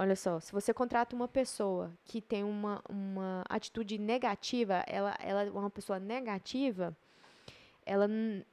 Olha 0.00 0.16
só, 0.16 0.40
se 0.40 0.50
você 0.50 0.72
contrata 0.72 1.14
uma 1.14 1.28
pessoa 1.28 1.92
que 2.06 2.22
tem 2.22 2.42
uma, 2.42 2.82
uma 2.88 3.44
atitude 3.46 3.98
negativa, 3.98 4.82
ela, 4.86 5.14
ela 5.20 5.42
é 5.42 5.50
uma 5.50 5.68
pessoa 5.68 6.00
negativa, 6.00 6.96
ela 7.84 8.08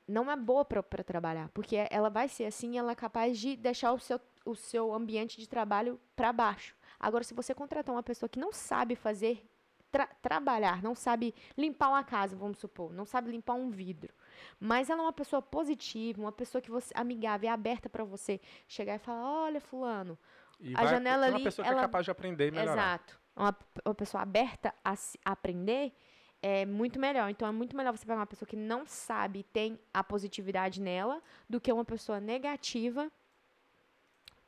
não 0.06 0.30
é 0.30 0.36
boa 0.36 0.66
para 0.66 0.84
trabalhar, 1.06 1.48
porque 1.54 1.88
ela 1.90 2.10
vai 2.10 2.28
ser 2.28 2.44
assim, 2.48 2.78
ela 2.78 2.92
é 2.92 2.96
capaz 2.96 3.40
de 3.40 3.56
deixar 3.56 3.94
o 3.94 3.98
seu, 3.98 4.20
o 4.44 4.56
seu 4.56 4.94
ambiente 4.94 5.40
de 5.40 5.48
trabalho 5.48 5.98
para 6.18 6.34
baixo. 6.34 6.76
Agora, 7.00 7.24
se 7.24 7.34
você 7.34 7.54
contratar 7.56 7.96
uma 7.96 8.04
pessoa 8.04 8.28
que 8.28 8.40
não 8.42 8.52
sabe 8.52 8.98
fazer 8.98 9.42
tra 9.90 10.06
trabalhar, 10.22 10.84
não 10.84 10.94
sabe 10.96 11.34
limpar 11.58 11.88
uma 11.88 12.04
casa, 12.04 12.36
vamos 12.36 12.58
supor, 12.58 12.92
não 12.92 13.06
sabe 13.06 13.32
limpar 13.32 13.54
um 13.54 13.70
vidro, 13.70 14.14
mas 14.60 14.90
ela 14.90 15.02
é 15.02 15.06
uma 15.06 15.14
pessoa 15.14 15.42
positiva, 15.42 16.20
uma 16.20 16.32
pessoa 16.34 16.62
que 16.62 16.70
você 16.70 16.94
amigável, 16.94 17.50
é 17.50 17.54
aberta 17.54 17.88
para 17.88 18.04
você 18.04 18.42
chegar 18.68 18.96
e 18.96 19.00
falar, 19.00 19.44
olha 19.46 19.62
fulano, 19.62 20.20
e 20.60 20.74
a 20.74 20.78
vai, 20.82 20.88
janela 20.88 21.26
ali. 21.26 21.36
uma 21.38 21.44
pessoa 21.44 21.64
que 21.64 21.70
é 21.70 21.74
ela... 21.74 21.82
é 21.82 21.84
capaz 21.86 22.06
de 22.06 22.12
aprender 22.12 22.48
e 22.48 22.52
melhorar. 22.52 22.96
Exato. 22.98 23.20
Uma, 23.36 23.56
uma 23.86 23.94
pessoa 23.96 24.24
aberta 24.24 24.74
a, 24.84 24.96
aprender 25.26 25.94
é 26.42 26.66
muito 26.66 27.00
melhor. 27.00 27.30
Então 27.30 27.48
é 27.48 27.52
muito 27.52 27.76
melhor 27.76 27.92
você 27.96 28.06
pegar 28.06 28.16
uma 28.20 28.26
pessoa 28.26 28.48
que 28.48 28.56
não 28.56 28.86
sabe 28.86 29.40
e 29.40 29.44
tem 29.44 29.80
a 29.94 30.04
positividade 30.04 30.82
nela 30.82 31.22
do 31.50 31.62
que 31.62 31.72
uma 31.72 31.86
pessoa 31.86 32.20
negativa. 32.20 33.12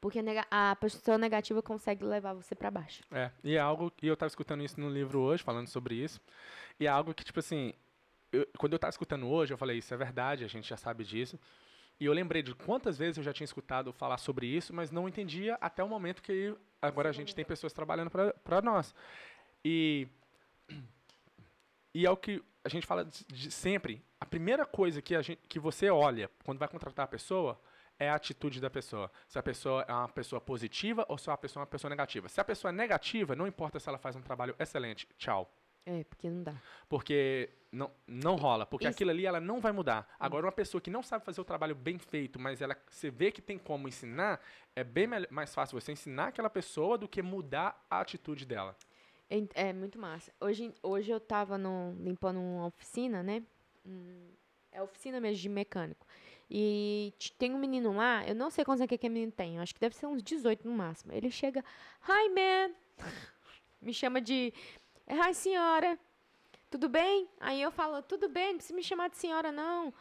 Porque 0.01 0.19
a 0.49 0.77
pessoa 0.79 1.17
negativa 1.17 1.61
consegue 1.61 2.05
levar 2.05 2.33
você 2.33 2.55
para 2.55 2.71
baixo. 2.71 3.03
É, 3.11 3.29
e 3.43 3.57
é 3.57 3.59
algo, 3.59 3.91
e 4.01 4.07
eu 4.07 4.13
estava 4.13 4.29
escutando 4.29 4.63
isso 4.63 4.79
no 4.79 4.89
livro 4.89 5.19
hoje, 5.19 5.43
falando 5.43 5.67
sobre 5.67 5.93
isso, 5.93 6.21
e 6.79 6.85
é 6.85 6.89
algo 6.89 7.13
que, 7.13 7.21
tipo 7.21 7.37
assim, 7.39 7.73
eu, 8.31 8.47
quando 8.57 8.71
eu 8.71 8.77
estava 8.77 8.91
escutando 8.91 9.27
hoje, 9.27 9.53
eu 9.53 9.57
falei, 9.57 9.77
isso 9.77 9.93
é 9.93 9.97
verdade, 9.97 10.45
a 10.45 10.47
gente 10.47 10.69
já 10.69 10.77
sabe 10.77 11.03
disso, 11.03 11.37
e 11.99 12.05
eu 12.05 12.13
lembrei 12.13 12.41
de 12.41 12.55
quantas 12.55 12.97
vezes 12.97 13.17
eu 13.17 13.23
já 13.23 13.33
tinha 13.33 13.43
escutado 13.45 13.91
falar 13.91 14.17
sobre 14.17 14.45
isso, 14.47 14.73
mas 14.73 14.89
não 14.89 15.07
entendia 15.07 15.55
até 15.59 15.83
o 15.83 15.89
momento 15.89 16.21
que 16.23 16.55
agora 16.81 17.09
a 17.09 17.11
gente 17.11 17.35
tem 17.35 17.43
pessoas 17.43 17.73
trabalhando 17.73 18.09
para 18.09 18.61
nós. 18.61 18.95
E, 19.65 20.07
e 21.93 22.05
é 22.05 22.09
o 22.09 22.15
que 22.15 22.41
a 22.63 22.69
gente 22.69 22.87
fala 22.87 23.03
de, 23.03 23.25
de 23.25 23.51
sempre. 23.51 24.01
A 24.17 24.25
primeira 24.25 24.65
coisa 24.65 25.01
que, 25.01 25.13
a 25.13 25.21
gente, 25.21 25.41
que 25.49 25.59
você 25.59 25.89
olha 25.89 26.31
quando 26.45 26.57
vai 26.59 26.69
contratar 26.69 27.03
a 27.03 27.07
pessoa 27.07 27.59
é 27.97 28.09
a 28.09 28.15
atitude 28.15 28.61
da 28.61 28.69
pessoa. 28.69 29.11
Se 29.27 29.37
a 29.37 29.43
pessoa 29.43 29.83
é 29.85 29.91
uma 29.93 30.07
pessoa 30.07 30.39
positiva 30.39 31.05
ou 31.09 31.17
se 31.17 31.29
a 31.29 31.35
pessoa 31.35 31.63
é 31.63 31.63
uma 31.65 31.69
pessoa 31.69 31.89
negativa. 31.89 32.29
Se 32.29 32.39
a 32.39 32.45
pessoa 32.45 32.69
é 32.69 32.71
negativa, 32.71 33.35
não 33.35 33.45
importa 33.45 33.77
se 33.77 33.89
ela 33.89 33.97
faz 33.97 34.15
um 34.15 34.21
trabalho 34.21 34.55
excelente. 34.57 35.05
Tchau. 35.17 35.51
É, 35.85 36.03
porque 36.05 36.29
não 36.29 36.43
dá. 36.43 36.55
Porque 36.87 37.49
não, 37.71 37.91
não 38.07 38.35
rola, 38.35 38.65
porque 38.65 38.85
Isso. 38.87 38.95
aquilo 38.95 39.11
ali 39.11 39.25
ela 39.25 39.39
não 39.39 39.59
vai 39.59 39.71
mudar. 39.71 40.07
Hum. 40.11 40.15
Agora, 40.19 40.45
uma 40.45 40.51
pessoa 40.51 40.81
que 40.81 40.89
não 40.89 41.01
sabe 41.03 41.23
fazer 41.25 41.39
o 41.41 41.45
trabalho 41.45 41.75
bem 41.75 41.97
feito, 41.97 42.39
mas 42.39 42.61
ela 42.61 42.75
você 42.89 43.09
vê 43.09 43.31
que 43.31 43.41
tem 43.41 43.57
como 43.57 43.87
ensinar, 43.87 44.39
é 44.75 44.83
bem 44.83 45.07
mais 45.29 45.53
fácil 45.53 45.79
você 45.79 45.91
ensinar 45.91 46.27
aquela 46.27 46.49
pessoa 46.49 46.97
do 46.97 47.07
que 47.07 47.21
mudar 47.21 47.85
a 47.89 47.99
atitude 47.99 48.45
dela. 48.45 48.75
É, 49.29 49.67
é 49.69 49.73
muito 49.73 49.99
massa. 49.99 50.31
Hoje, 50.41 50.73
hoje 50.81 51.11
eu 51.11 51.19
tava 51.19 51.57
no, 51.57 51.95
limpando 51.99 52.39
uma 52.39 52.65
oficina, 52.65 53.21
né? 53.21 53.43
Hum, 53.85 54.27
é 54.71 54.81
oficina 54.81 55.19
mesmo 55.19 55.41
de 55.41 55.49
mecânico. 55.49 56.05
E 56.51 57.13
tem 57.37 57.53
um 57.53 57.59
menino 57.59 57.95
lá, 57.95 58.27
eu 58.27 58.33
não 58.33 58.49
sei 58.49 58.65
quantos 58.65 58.81
aqui 58.81 58.97
que 58.97 59.05
é 59.05 59.09
menino 59.09 59.31
tem, 59.31 59.59
acho 59.59 59.71
que 59.71 59.79
deve 59.79 59.95
ser 59.95 60.07
uns 60.07 60.23
18 60.23 60.67
no 60.67 60.75
máximo. 60.75 61.13
Ele 61.13 61.29
chega, 61.29 61.63
hi 62.07 62.29
man! 62.29 62.73
Me 63.79 63.93
chama 63.93 64.19
de 64.19 64.51
é, 65.09 65.15
Ai, 65.21 65.33
senhora, 65.33 65.97
tudo 66.69 66.87
bem? 66.87 67.27
Aí 67.39 67.59
eu 67.59 67.71
falo, 67.71 67.99
tudo 68.03 68.29
bem, 68.29 68.49
não 68.51 68.57
precisa 68.57 68.75
me 68.75 68.83
chamar 68.83 69.09
de 69.09 69.17
senhora, 69.17 69.51
não. 69.51 69.91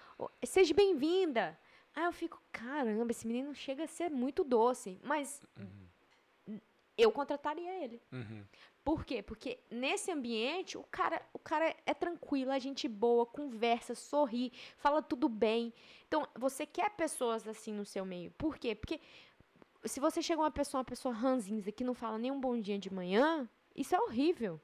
Seja 0.44 0.74
bem-vinda. 0.74 1.58
Aí 1.96 2.04
eu 2.04 2.12
fico, 2.12 2.40
caramba, 2.52 3.10
esse 3.10 3.26
menino 3.26 3.54
chega 3.54 3.84
a 3.84 3.86
ser 3.86 4.10
muito 4.10 4.44
doce. 4.44 5.00
Mas 5.02 5.40
uhum. 5.58 6.60
eu 6.98 7.10
contrataria 7.10 7.82
ele. 7.82 8.02
Uhum. 8.12 8.44
Por 8.84 9.02
quê? 9.06 9.22
Porque 9.22 9.58
nesse 9.70 10.12
ambiente, 10.12 10.76
o 10.76 10.82
cara, 10.84 11.22
o 11.32 11.38
cara 11.38 11.74
é 11.86 11.94
tranquilo, 11.94 12.50
é 12.50 12.60
gente 12.60 12.86
boa, 12.86 13.24
conversa, 13.24 13.94
sorri, 13.94 14.52
fala 14.76 15.00
tudo 15.00 15.26
bem. 15.26 15.72
Então, 16.06 16.28
você 16.38 16.66
quer 16.66 16.90
pessoas 16.90 17.48
assim 17.48 17.72
no 17.72 17.86
seu 17.86 18.04
meio. 18.04 18.30
Por 18.32 18.58
quê? 18.58 18.74
Porque 18.74 19.00
se 19.86 20.00
você 20.00 20.20
chega 20.20 20.42
uma 20.42 20.50
pessoa, 20.50 20.80
uma 20.80 20.84
pessoa 20.84 21.14
ranzinza, 21.14 21.72
que 21.72 21.82
não 21.82 21.94
fala 21.94 22.18
nem 22.18 22.30
um 22.30 22.40
bom 22.40 22.60
dia 22.60 22.78
de 22.78 22.92
manhã, 22.92 23.48
isso 23.74 23.94
é 23.94 23.98
horrível. 23.98 24.60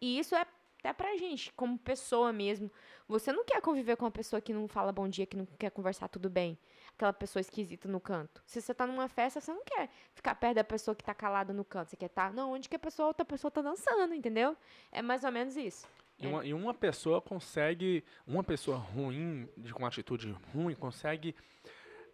E 0.00 0.18
isso 0.18 0.34
é 0.34 0.40
até 0.78 0.92
pra 0.92 1.16
gente, 1.16 1.52
como 1.52 1.78
pessoa 1.78 2.32
mesmo. 2.32 2.70
Você 3.08 3.32
não 3.32 3.44
quer 3.44 3.60
conviver 3.60 3.96
com 3.96 4.04
uma 4.04 4.10
pessoa 4.10 4.40
que 4.40 4.52
não 4.52 4.68
fala 4.68 4.92
bom 4.92 5.08
dia, 5.08 5.26
que 5.26 5.36
não 5.36 5.46
quer 5.46 5.70
conversar 5.70 6.08
tudo 6.08 6.28
bem. 6.28 6.58
Aquela 6.94 7.12
pessoa 7.12 7.40
esquisita 7.40 7.88
no 7.88 8.00
canto. 8.00 8.42
Se 8.46 8.60
você 8.60 8.74
tá 8.74 8.86
numa 8.86 9.08
festa, 9.08 9.40
você 9.40 9.52
não 9.52 9.64
quer 9.64 9.90
ficar 10.14 10.34
perto 10.34 10.54
da 10.54 10.64
pessoa 10.64 10.94
que 10.94 11.04
tá 11.04 11.14
calada 11.14 11.52
no 11.52 11.64
canto. 11.64 11.90
Você 11.90 11.96
quer 11.96 12.06
estar, 12.06 12.28
tá, 12.28 12.32
não, 12.34 12.52
onde 12.52 12.68
que 12.68 12.76
a 12.76 12.78
pessoa, 12.78 13.08
outra 13.08 13.24
pessoa 13.24 13.50
tá 13.50 13.62
dançando, 13.62 14.14
entendeu? 14.14 14.56
É 14.90 15.00
mais 15.02 15.24
ou 15.24 15.32
menos 15.32 15.56
isso. 15.56 15.86
E 16.18 16.26
uma, 16.26 16.44
e 16.46 16.54
uma 16.54 16.72
pessoa 16.72 17.20
consegue, 17.20 18.02
uma 18.26 18.42
pessoa 18.42 18.78
ruim, 18.78 19.48
de, 19.56 19.72
com 19.74 19.84
atitude 19.84 20.30
ruim, 20.54 20.74
consegue 20.74 21.34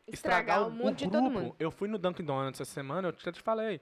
estragar, 0.08 0.58
estragar 0.66 0.66
o, 0.66 0.70
mundo 0.72 1.00
mundo 1.04 1.04
o 1.04 1.30
grupo. 1.30 1.56
Eu 1.58 1.70
fui 1.70 1.86
no 1.88 1.98
Dunkin' 1.98 2.24
Donuts 2.24 2.60
essa 2.60 2.70
semana, 2.72 3.08
eu 3.08 3.14
já 3.18 3.30
te 3.30 3.40
falei. 3.40 3.80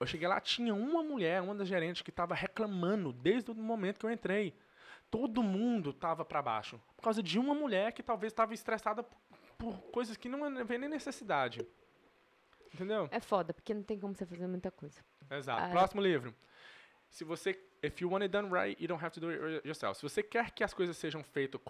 Eu 0.00 0.06
cheguei 0.06 0.26
lá, 0.26 0.40
tinha 0.40 0.72
uma 0.74 1.02
mulher, 1.02 1.42
uma 1.42 1.54
das 1.54 1.68
gerentes, 1.68 2.00
que 2.00 2.08
estava 2.08 2.34
reclamando 2.34 3.12
desde 3.12 3.50
o 3.50 3.54
momento 3.54 4.00
que 4.00 4.06
eu 4.06 4.10
entrei. 4.10 4.54
Todo 5.10 5.42
mundo 5.42 5.90
estava 5.90 6.24
para 6.24 6.40
baixo. 6.40 6.80
Por 6.96 7.02
causa 7.02 7.22
de 7.22 7.38
uma 7.38 7.54
mulher 7.54 7.92
que 7.92 8.02
talvez 8.02 8.32
estava 8.32 8.54
estressada 8.54 9.02
por 9.58 9.76
coisas 9.92 10.16
que 10.16 10.26
não 10.26 10.42
havia 10.42 10.76
é, 10.76 10.78
nem 10.78 10.88
necessidade. 10.88 11.60
Entendeu? 12.74 13.08
É 13.10 13.20
foda, 13.20 13.52
porque 13.52 13.74
não 13.74 13.82
tem 13.82 14.00
como 14.00 14.14
você 14.14 14.24
fazer 14.24 14.46
muita 14.46 14.70
coisa. 14.70 14.98
Exato. 15.30 15.60
Ah, 15.62 15.68
é. 15.68 15.70
Próximo 15.70 16.00
é... 16.00 16.04
livro. 16.08 16.34
Se 17.10 17.22
você. 17.22 17.60
If 17.82 18.00
you 18.00 18.08
want 18.10 18.22
it 18.22 18.28
done 18.30 18.48
right, 18.50 18.80
you 18.82 18.88
don't 18.88 19.04
have 19.04 19.12
to 19.12 19.20
do 19.20 19.28
it 19.28 19.66
yourself. 19.66 19.96
Se 20.00 20.02
você 20.02 20.22
quer 20.22 20.50
que 20.52 20.62
as 20.64 20.72
coisas 20.72 20.96
sejam 20.96 21.22
feitas 21.24 21.60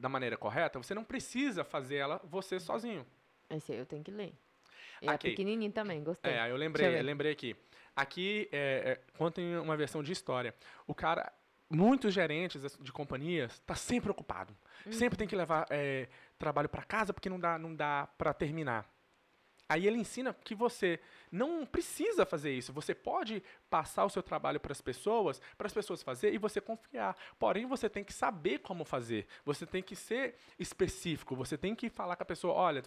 da 0.00 0.08
maneira 0.08 0.36
correta, 0.36 0.78
você 0.78 0.92
não 0.94 1.04
precisa 1.04 1.62
fazer 1.62 1.96
ela 1.96 2.20
você 2.24 2.58
sozinho. 2.58 3.06
Esse 3.50 3.72
aí 3.72 3.78
eu 3.78 3.86
tenho 3.86 4.02
que 4.02 4.10
ler. 4.10 4.34
E 5.02 5.08
é 5.08 5.12
okay. 5.14 5.30
pequenininho 5.32 5.72
também, 5.72 6.02
gostei. 6.02 6.32
É, 6.32 6.50
eu 6.50 6.56
lembrei, 6.56 6.98
eu 6.98 7.02
lembrei 7.02 7.32
aqui. 7.32 7.54
Aqui 7.96 8.46
é, 8.52 8.98
é, 8.98 9.00
conta 9.16 9.40
uma 9.40 9.74
versão 9.74 10.02
de 10.02 10.12
história. 10.12 10.54
O 10.86 10.94
cara, 10.94 11.32
muitos 11.70 12.12
gerentes 12.12 12.76
de 12.78 12.92
companhias 12.92 13.52
está 13.54 13.74
sempre 13.74 14.10
ocupado, 14.10 14.54
uhum. 14.84 14.92
sempre 14.92 15.16
tem 15.18 15.26
que 15.26 15.34
levar 15.34 15.66
é, 15.70 16.06
trabalho 16.38 16.68
para 16.68 16.82
casa 16.82 17.14
porque 17.14 17.30
não 17.30 17.40
dá, 17.40 17.58
não 17.58 17.74
dá 17.74 18.06
para 18.18 18.34
terminar. 18.34 18.86
Aí 19.68 19.84
ele 19.86 19.96
ensina 19.96 20.32
que 20.44 20.54
você 20.54 21.00
não 21.32 21.64
precisa 21.66 22.24
fazer 22.26 22.52
isso. 22.54 22.72
Você 22.74 22.94
pode 22.94 23.42
passar 23.70 24.04
o 24.04 24.08
seu 24.10 24.22
trabalho 24.22 24.60
para 24.60 24.70
as 24.72 24.80
pessoas, 24.80 25.40
para 25.58 25.66
as 25.66 25.72
pessoas 25.72 26.02
fazer 26.04 26.32
e 26.34 26.38
você 26.38 26.60
confiar. 26.60 27.16
Porém, 27.38 27.66
você 27.66 27.88
tem 27.88 28.04
que 28.04 28.12
saber 28.12 28.58
como 28.58 28.84
fazer. 28.84 29.26
Você 29.44 29.66
tem 29.66 29.82
que 29.82 29.96
ser 29.96 30.36
específico. 30.56 31.34
Você 31.34 31.58
tem 31.58 31.74
que 31.74 31.88
falar 31.90 32.14
com 32.14 32.22
a 32.22 32.26
pessoa: 32.26 32.52
olha, 32.54 32.82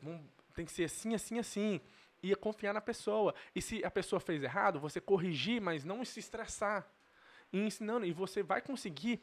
tem 0.56 0.64
que 0.66 0.72
ser 0.72 0.84
assim, 0.86 1.16
assim, 1.16 1.38
assim 1.40 1.82
ia 2.22 2.36
confiar 2.36 2.74
na 2.74 2.82
pessoa. 2.82 3.34
E 3.56 3.62
se 3.62 3.84
a 3.84 3.92
pessoa 3.92 4.20
fez 4.20 4.44
errado, 4.44 4.80
você 4.80 5.00
corrigir, 5.00 5.62
mas 5.62 5.84
não 5.84 6.04
se 6.04 6.20
estressar. 6.20 6.86
E 7.52 7.60
ensinando, 7.60 8.06
e 8.06 8.14
você 8.14 8.44
vai 8.44 8.62
conseguir 8.62 9.22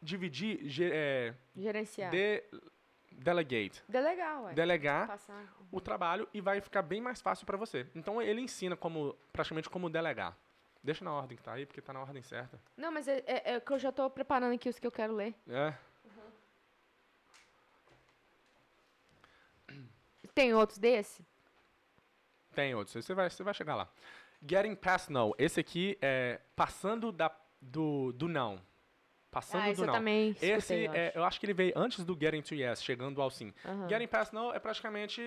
dividir, 0.00 0.60
é, 0.92 1.34
gerenciar. 1.56 2.10
De, 2.10 2.44
delegate. 3.10 3.82
Delegar, 3.88 4.42
ué. 4.44 4.54
Delegar 4.54 5.06
Passar. 5.06 5.52
o 5.72 5.80
trabalho 5.80 6.28
e 6.32 6.40
vai 6.40 6.60
ficar 6.60 6.82
bem 6.82 7.00
mais 7.00 7.20
fácil 7.20 7.46
para 7.46 7.56
você. 7.56 7.86
Então 7.94 8.20
ele 8.20 8.40
ensina 8.40 8.76
como 8.76 9.16
praticamente 9.32 9.68
como 9.68 9.90
delegar. 9.90 10.36
Deixa 10.82 11.02
na 11.02 11.12
ordem 11.12 11.34
que 11.36 11.42
tá 11.42 11.54
aí, 11.54 11.64
porque 11.64 11.80
tá 11.80 11.94
na 11.94 12.00
ordem 12.00 12.22
certa. 12.22 12.60
Não, 12.76 12.92
mas 12.92 13.08
é, 13.08 13.22
é, 13.26 13.54
é 13.54 13.60
que 13.60 13.72
eu 13.72 13.78
já 13.78 13.90
tô 13.90 14.08
preparando 14.10 14.54
aqui 14.54 14.68
os 14.68 14.78
que 14.78 14.86
eu 14.86 14.92
quero 14.92 15.14
ler. 15.14 15.34
É. 15.48 15.72
Uhum. 19.72 19.84
Tem 20.34 20.52
outros 20.52 20.78
desse? 20.78 21.24
Tem 22.54 22.74
outros, 22.74 23.04
você 23.04 23.12
vai, 23.14 23.28
você 23.28 23.42
vai 23.42 23.52
chegar 23.52 23.74
lá. 23.74 23.88
Getting 24.48 24.74
past 24.76 25.10
no. 25.12 25.34
Esse 25.38 25.60
aqui 25.60 25.98
é 26.00 26.40
passando 26.54 27.10
da, 27.10 27.34
do, 27.60 28.12
do 28.12 28.28
não. 28.28 28.60
Passando 29.30 29.62
ah, 29.68 29.72
do 29.72 29.80
não. 29.86 29.92
Eu 29.92 29.92
também 29.98 30.28
escutei, 30.30 30.52
Esse, 30.52 30.74
eu 30.84 30.94
é, 30.94 31.08
acho. 31.08 31.18
eu 31.18 31.24
acho 31.24 31.40
que 31.40 31.46
ele 31.46 31.54
veio 31.54 31.72
antes 31.76 32.04
do 32.04 32.16
getting 32.18 32.42
to 32.42 32.54
yes, 32.54 32.82
chegando 32.82 33.20
ao 33.20 33.30
sim. 33.30 33.52
Uhum. 33.64 33.88
Getting 33.88 34.06
past 34.06 34.32
no 34.34 34.52
é 34.54 34.58
praticamente 34.60 35.20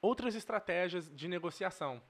outras 0.00 0.34
estratégias 0.34 1.14
de 1.14 1.28
negociação. 1.28 2.00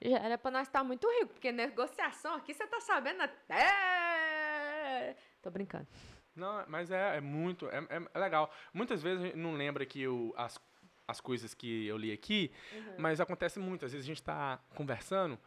Já 0.00 0.18
era 0.18 0.36
pra 0.36 0.50
nós 0.50 0.66
estar 0.66 0.80
tá 0.80 0.84
muito 0.84 1.08
rico, 1.18 1.28
porque 1.28 1.52
negociação 1.52 2.34
aqui 2.34 2.52
você 2.52 2.66
tá 2.66 2.80
sabendo 2.80 3.22
até. 3.22 5.16
Tô 5.40 5.48
brincando. 5.50 5.86
Não, 6.34 6.64
mas 6.66 6.90
é, 6.90 7.18
é 7.18 7.20
muito, 7.20 7.66
é, 7.68 7.78
é 8.12 8.18
legal. 8.18 8.50
Muitas 8.74 9.00
vezes 9.02 9.32
não 9.36 9.54
lembra 9.54 9.86
que 9.86 10.06
o, 10.08 10.34
as 10.36 10.58
as 11.06 11.20
coisas 11.20 11.54
que 11.54 11.86
eu 11.86 11.96
li 11.96 12.12
aqui, 12.12 12.52
uhum. 12.72 12.94
mas 12.98 13.20
acontece 13.20 13.58
muito. 13.58 13.84
Às 13.84 13.92
vezes 13.92 14.04
a 14.04 14.08
gente 14.08 14.18
está 14.20 14.58
conversando, 14.74 15.38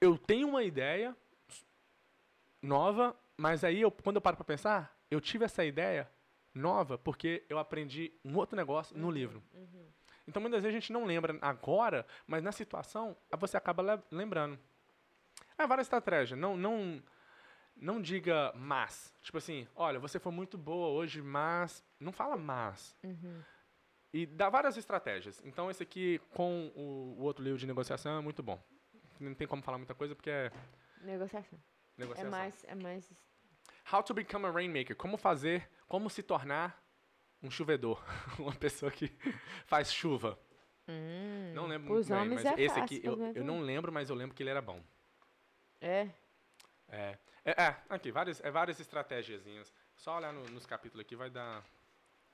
eu 0.00 0.16
tenho 0.18 0.48
uma 0.48 0.62
ideia 0.62 1.16
nova, 2.60 3.16
mas 3.36 3.64
aí 3.64 3.80
eu, 3.80 3.90
quando 3.90 4.16
eu 4.16 4.22
paro 4.22 4.36
para 4.36 4.44
pensar, 4.44 4.96
eu 5.10 5.20
tive 5.20 5.44
essa 5.44 5.64
ideia 5.64 6.08
nova 6.54 6.98
porque 6.98 7.44
eu 7.48 7.58
aprendi 7.58 8.12
um 8.24 8.36
outro 8.36 8.56
negócio 8.56 8.94
uhum. 8.94 9.02
no 9.02 9.10
livro. 9.10 9.42
Uhum. 9.54 9.86
Então 10.26 10.40
muitas 10.40 10.62
vezes 10.62 10.74
a 10.76 10.80
gente 10.80 10.92
não 10.92 11.04
lembra 11.04 11.36
agora, 11.42 12.06
mas 12.26 12.42
na 12.42 12.52
situação 12.52 13.16
você 13.38 13.56
acaba 13.56 14.02
lembrando. 14.10 14.58
É 15.58 15.66
várias 15.66 15.86
estratégias. 15.86 16.38
Não, 16.38 16.56
não, 16.56 17.02
não 17.76 18.00
diga 18.00 18.52
mas. 18.54 19.12
Tipo 19.20 19.38
assim, 19.38 19.66
olha, 19.74 19.98
você 19.98 20.18
foi 20.20 20.30
muito 20.32 20.56
boa 20.56 20.88
hoje, 20.88 21.20
mas. 21.20 21.84
Não 22.00 22.12
fala 22.12 22.36
mas. 22.36 22.96
Uhum. 23.02 23.42
E 24.12 24.26
dá 24.26 24.50
várias 24.50 24.76
estratégias. 24.76 25.40
Então, 25.44 25.70
esse 25.70 25.82
aqui, 25.82 26.20
com 26.34 26.70
o, 26.76 27.16
o 27.18 27.22
outro 27.22 27.42
livro 27.42 27.58
de 27.58 27.66
negociação, 27.66 28.18
é 28.18 28.20
muito 28.20 28.42
bom. 28.42 28.62
Não 29.18 29.32
tem 29.34 29.46
como 29.46 29.62
falar 29.62 29.78
muita 29.78 29.94
coisa, 29.94 30.14
porque 30.14 30.28
é... 30.28 30.52
Negociação. 31.00 31.58
Negociação. 31.96 32.28
É 32.28 32.30
mais... 32.30 32.64
É 32.64 32.74
mais... 32.74 33.10
How 33.90 34.02
to 34.02 34.12
become 34.12 34.44
a 34.46 34.50
rainmaker. 34.50 34.94
Como 34.94 35.16
fazer... 35.16 35.66
Como 35.88 36.10
se 36.10 36.22
tornar 36.22 36.78
um 37.42 37.50
chovedor. 37.50 38.02
uma 38.38 38.54
pessoa 38.54 38.92
que 38.92 39.08
faz 39.64 39.92
chuva. 39.92 40.38
Hum, 40.88 41.52
não 41.54 41.66
lembro 41.66 41.92
muito 41.94 42.08
bem, 42.08 42.28
mas 42.28 42.44
é 42.44 42.54
esse 42.60 42.68
fácil, 42.74 42.82
aqui... 42.84 43.00
Eu, 43.02 43.12
eu 43.34 43.42
é 43.42 43.44
não 43.44 43.60
lembro, 43.60 43.90
mas 43.90 44.10
eu 44.10 44.16
lembro 44.16 44.36
que 44.36 44.42
ele 44.42 44.50
era 44.50 44.60
bom. 44.60 44.82
É? 45.80 46.08
É. 46.88 47.18
É, 47.44 47.62
é 47.64 47.76
aqui, 47.88 48.10
várias, 48.12 48.42
é 48.44 48.50
várias 48.50 48.78
estratégiazinhas. 48.78 49.72
Só 49.96 50.18
olhar 50.18 50.32
no, 50.34 50.42
nos 50.50 50.66
capítulos 50.66 51.00
aqui 51.04 51.16
vai 51.16 51.30
dar... 51.30 51.64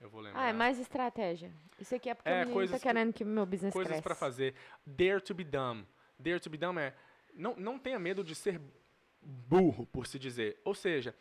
Eu 0.00 0.08
vou 0.08 0.20
lembrar. 0.20 0.40
Ah, 0.42 0.48
é 0.48 0.52
mais 0.52 0.78
estratégia. 0.78 1.52
Isso 1.78 1.94
aqui 1.94 2.08
é 2.10 2.14
porque 2.14 2.28
é, 2.28 2.44
tá 2.44 2.52
coisas 2.52 2.80
tá 2.80 2.86
querendo 2.88 3.12
que, 3.12 3.24
meu 3.24 3.44
business 3.44 3.72
Coisas 3.72 4.00
para 4.00 4.14
fazer. 4.14 4.54
Dare 4.86 5.20
to 5.20 5.34
be 5.34 5.44
dumb. 5.44 5.84
Dare 6.18 6.40
to 6.40 6.50
be 6.50 6.56
dumb 6.56 6.78
é 6.78 6.94
não, 7.34 7.54
não 7.56 7.78
tenha 7.78 7.98
medo 7.98 8.22
de 8.24 8.34
ser 8.34 8.60
burro, 9.20 9.86
por 9.86 10.06
se 10.06 10.18
dizer. 10.18 10.60
Ou 10.64 10.74
seja, 10.74 11.14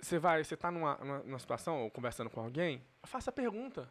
você 0.00 0.18
vai, 0.18 0.42
você 0.42 0.54
está 0.54 0.70
numa, 0.70 0.96
numa, 1.24 1.38
situação 1.38 1.82
ou 1.82 1.90
conversando 1.90 2.28
com 2.28 2.40
alguém, 2.40 2.82
faça 3.04 3.30
a 3.30 3.32
pergunta. 3.32 3.88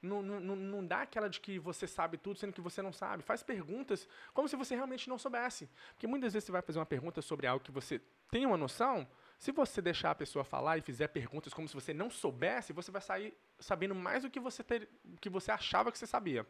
Não, 0.00 0.22
não, 0.22 0.54
não 0.54 0.86
dá 0.86 1.02
aquela 1.02 1.28
de 1.28 1.40
que 1.40 1.58
você 1.58 1.84
sabe 1.84 2.16
tudo, 2.18 2.38
sendo 2.38 2.52
que 2.52 2.60
você 2.60 2.80
não 2.82 2.92
sabe. 2.92 3.22
Faz 3.24 3.42
perguntas 3.42 4.08
como 4.32 4.48
se 4.48 4.54
você 4.54 4.74
realmente 4.76 5.08
não 5.08 5.18
soubesse. 5.18 5.68
Porque 5.92 6.06
muitas 6.06 6.32
vezes 6.32 6.46
você 6.46 6.52
vai 6.52 6.62
fazer 6.62 6.78
uma 6.78 6.86
pergunta 6.86 7.20
sobre 7.20 7.46
algo 7.48 7.64
que 7.64 7.72
você 7.72 8.00
tem 8.30 8.46
uma 8.46 8.56
noção, 8.56 9.08
se 9.38 9.52
você 9.52 9.80
deixar 9.80 10.10
a 10.10 10.14
pessoa 10.16 10.44
falar 10.44 10.78
e 10.78 10.80
fizer 10.80 11.06
perguntas 11.08 11.54
como 11.54 11.68
se 11.68 11.74
você 11.74 11.94
não 11.94 12.10
soubesse, 12.10 12.72
você 12.72 12.90
vai 12.90 13.00
sair 13.00 13.32
sabendo 13.60 13.94
mais 13.94 14.24
do 14.24 14.30
que 14.30 14.40
você, 14.40 14.64
ter, 14.64 14.88
que 15.20 15.30
você 15.30 15.52
achava 15.52 15.92
que 15.92 15.98
você 15.98 16.08
sabia. 16.08 16.44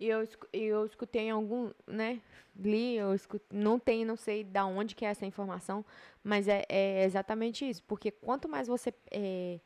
E 0.00 0.06
eu, 0.08 0.26
eu 0.52 0.86
escutei 0.86 1.22
em 1.22 1.30
algum, 1.30 1.70
né? 1.86 2.22
Li, 2.56 2.96
eu 2.96 3.12
escutei, 3.14 3.58
não 3.58 3.78
tem, 3.78 4.04
não 4.06 4.16
sei 4.16 4.42
da 4.42 4.64
onde 4.64 4.94
que 4.94 5.04
é 5.04 5.08
essa 5.08 5.26
informação, 5.26 5.84
mas 6.22 6.48
é, 6.48 6.64
é 6.70 7.04
exatamente 7.04 7.68
isso. 7.68 7.82
Porque 7.84 8.10
quanto 8.10 8.48
mais 8.48 8.68
você 8.68 8.94
é, 9.10 9.60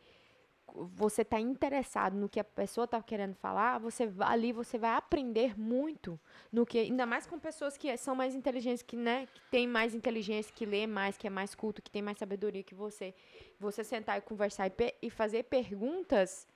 você 0.74 1.22
está 1.22 1.40
interessado 1.40 2.14
no 2.16 2.28
que 2.28 2.38
a 2.38 2.44
pessoa 2.44 2.84
está 2.84 3.02
querendo 3.02 3.34
falar, 3.34 3.78
você 3.78 4.10
ali 4.20 4.52
você 4.52 4.76
vai 4.78 4.92
aprender 4.92 5.58
muito 5.58 6.20
no 6.52 6.66
que, 6.66 6.78
ainda 6.78 7.06
mais 7.06 7.26
com 7.26 7.38
pessoas 7.38 7.76
que 7.76 7.94
são 7.96 8.14
mais 8.14 8.34
inteligentes 8.34 8.82
que, 8.82 8.96
né, 8.96 9.26
que 9.32 9.40
tem 9.50 9.66
mais 9.66 9.94
inteligência, 9.94 10.52
que 10.54 10.66
lê 10.66 10.86
mais, 10.86 11.16
que 11.16 11.26
é 11.26 11.30
mais 11.30 11.54
culto, 11.54 11.80
que 11.80 11.90
tem 11.90 12.02
mais 12.02 12.18
sabedoria 12.18 12.62
que 12.62 12.74
você. 12.74 13.14
Você 13.58 13.82
sentar 13.82 14.18
e 14.18 14.20
conversar 14.20 14.68
e, 14.68 14.94
e 15.02 15.10
fazer 15.10 15.44
perguntas 15.44 16.46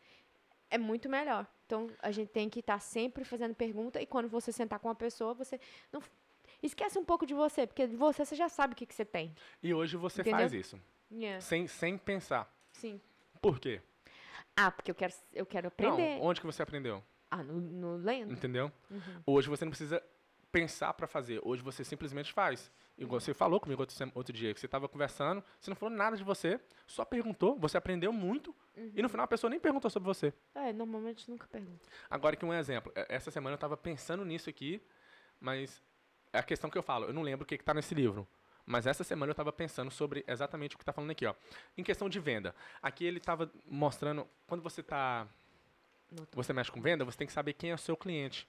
é 0.70 0.76
muito 0.78 1.08
melhor. 1.08 1.46
Então 1.66 1.88
a 2.02 2.10
gente 2.10 2.28
tem 2.28 2.48
que 2.50 2.60
estar 2.60 2.74
tá 2.74 2.80
sempre 2.80 3.24
fazendo 3.24 3.54
pergunta 3.54 4.00
e 4.00 4.06
quando 4.06 4.28
você 4.28 4.52
sentar 4.52 4.78
com 4.78 4.88
uma 4.88 4.94
pessoa, 4.94 5.32
você 5.34 5.58
não 5.90 6.00
esquece 6.62 6.98
um 6.98 7.04
pouco 7.04 7.24
de 7.26 7.34
você, 7.34 7.66
porque 7.66 7.86
de 7.86 7.96
você 7.96 8.24
você 8.24 8.36
já 8.36 8.48
sabe 8.48 8.74
o 8.74 8.76
que, 8.76 8.86
que 8.86 8.94
você 8.94 9.04
tem. 9.04 9.34
E 9.62 9.72
hoje 9.72 9.96
você 9.96 10.20
Entendeu? 10.20 10.40
faz 10.40 10.52
isso. 10.52 10.78
Yeah. 11.10 11.40
Sem, 11.40 11.66
sem 11.66 11.98
pensar. 11.98 12.50
Sim. 12.72 12.98
Por 13.40 13.58
quê? 13.58 13.82
Ah, 14.56 14.70
porque 14.70 14.90
eu 14.90 14.94
quero, 14.94 15.12
eu 15.32 15.46
quero 15.46 15.68
aprender. 15.68 16.16
Não, 16.18 16.26
onde 16.26 16.40
que 16.40 16.46
você 16.46 16.62
aprendeu? 16.62 17.02
Ah, 17.30 17.42
no, 17.42 17.54
no 17.60 17.96
lendo. 17.96 18.32
Entendeu? 18.32 18.70
Uhum. 18.90 19.00
Hoje 19.26 19.48
você 19.48 19.64
não 19.64 19.70
precisa 19.70 20.02
pensar 20.50 20.92
para 20.92 21.06
fazer. 21.06 21.40
Hoje 21.42 21.62
você 21.62 21.82
simplesmente 21.82 22.32
faz. 22.32 22.70
Igual 22.98 23.14
uhum. 23.14 23.20
você 23.20 23.32
falou 23.32 23.58
comigo 23.58 23.80
outro, 23.80 23.96
outro 24.14 24.34
dia, 24.36 24.52
que 24.52 24.60
você 24.60 24.66
estava 24.66 24.86
conversando, 24.86 25.42
você 25.58 25.70
não 25.70 25.74
falou 25.76 25.94
nada 25.94 26.14
de 26.14 26.22
você, 26.22 26.60
só 26.86 27.06
perguntou, 27.06 27.58
você 27.58 27.78
aprendeu 27.78 28.12
muito, 28.12 28.54
uhum. 28.76 28.90
e 28.94 28.96
no 28.98 29.04
uhum. 29.04 29.08
final 29.08 29.24
a 29.24 29.28
pessoa 29.28 29.48
nem 29.50 29.58
perguntou 29.58 29.90
sobre 29.90 30.06
você. 30.06 30.34
É, 30.54 30.70
normalmente 30.74 31.28
nunca 31.30 31.46
pergunta. 31.46 31.86
Agora 32.10 32.36
que 32.36 32.44
um 32.44 32.52
exemplo. 32.52 32.92
É, 32.94 33.06
essa 33.08 33.30
semana 33.30 33.54
eu 33.54 33.56
estava 33.56 33.78
pensando 33.78 34.22
nisso 34.26 34.50
aqui, 34.50 34.82
mas 35.40 35.82
é 36.30 36.38
a 36.38 36.42
questão 36.42 36.68
que 36.68 36.76
eu 36.76 36.82
falo, 36.82 37.06
eu 37.06 37.14
não 37.14 37.22
lembro 37.22 37.44
o 37.44 37.46
que 37.46 37.54
está 37.54 37.72
nesse 37.72 37.94
livro. 37.94 38.28
Mas 38.64 38.86
essa 38.86 39.02
semana 39.02 39.30
eu 39.30 39.32
estava 39.32 39.52
pensando 39.52 39.90
sobre 39.90 40.24
exatamente 40.26 40.74
o 40.74 40.78
que 40.78 40.82
está 40.82 40.92
falando 40.92 41.10
aqui, 41.10 41.26
ó. 41.26 41.34
Em 41.76 41.82
questão 41.82 42.08
de 42.08 42.20
venda, 42.20 42.54
aqui 42.80 43.04
ele 43.04 43.18
estava 43.18 43.50
mostrando 43.66 44.26
quando 44.46 44.62
você 44.62 44.80
está, 44.80 45.26
você 46.32 46.52
mexe 46.52 46.70
com 46.70 46.80
venda, 46.80 47.04
você 47.04 47.18
tem 47.18 47.26
que 47.26 47.32
saber 47.32 47.52
quem 47.54 47.70
é 47.70 47.74
o 47.74 47.78
seu 47.78 47.96
cliente. 47.96 48.48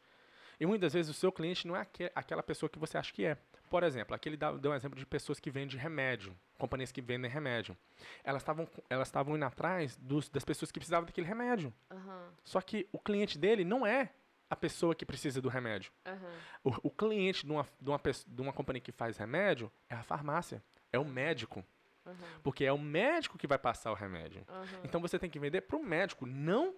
E 0.60 0.66
muitas 0.68 0.94
vezes 0.94 1.10
o 1.10 1.14
seu 1.20 1.32
cliente 1.32 1.68
não 1.68 1.76
é 1.76 1.82
aqu 1.82 2.04
aquela 2.14 2.44
pessoa 2.44 2.70
que 2.70 2.78
você 2.78 2.98
acha 2.98 3.12
que 3.12 3.26
é. 3.26 3.38
Por 3.72 3.82
exemplo, 3.82 4.14
aqui 4.14 4.30
ele 4.30 4.38
dá, 4.38 4.52
deu 4.52 4.72
um 4.72 4.76
exemplo 4.76 4.98
de 5.00 5.06
pessoas 5.06 5.40
que 5.40 5.50
vendem 5.50 5.78
remédio, 5.80 6.38
companhias 6.60 6.92
que 6.92 7.02
vendem 7.02 7.30
remédio. 7.30 7.76
Elas 8.24 8.44
estavam 8.44 8.68
elas 8.88 9.08
estavam 9.08 9.36
indo 9.36 9.46
atrás 9.46 9.98
dos, 9.98 10.30
das 10.30 10.46
pessoas 10.46 10.72
que 10.72 10.80
precisavam 10.80 11.08
daquele 11.08 11.26
remédio. 11.26 11.74
Uhum. 11.90 12.28
Só 12.46 12.62
que 12.62 12.88
o 12.92 13.00
cliente 13.00 13.38
dele 13.40 13.64
não 13.66 13.84
é 13.86 14.12
a 14.54 14.56
pessoa 14.56 14.94
que 14.96 15.04
precisa 15.06 15.42
do 15.42 15.50
remédio. 15.50 15.92
Uhum. 16.06 16.72
O, 16.76 16.78
o, 16.88 16.92
cliente 16.92 17.44
de 17.46 17.52
uma, 17.52 17.68
de, 17.82 17.90
uma, 17.90 18.00
de 18.28 18.42
uma 18.42 18.54
companhia 18.54 18.82
que 18.82 18.92
faz 18.92 19.18
remédio 19.18 19.72
é 19.90 19.96
a 19.96 20.04
farmácia, 20.04 20.64
é 20.92 21.00
o 21.00 21.04
médico. 21.06 21.66
Uhum. 22.06 22.14
Porque 22.44 22.64
é 22.64 22.72
o 22.72 22.78
médico 22.78 23.36
que 23.38 23.48
vai 23.48 23.58
passar 23.58 23.92
o 23.92 23.96
remédio. 23.96 24.46
Uhum. 24.48 24.82
Então 24.84 25.02
você 25.02 25.18
tem 25.20 25.28
que 25.30 25.40
vender 25.40 25.62
para 25.62 25.76
o 25.76 25.84
médico, 25.84 26.26
não 26.28 26.74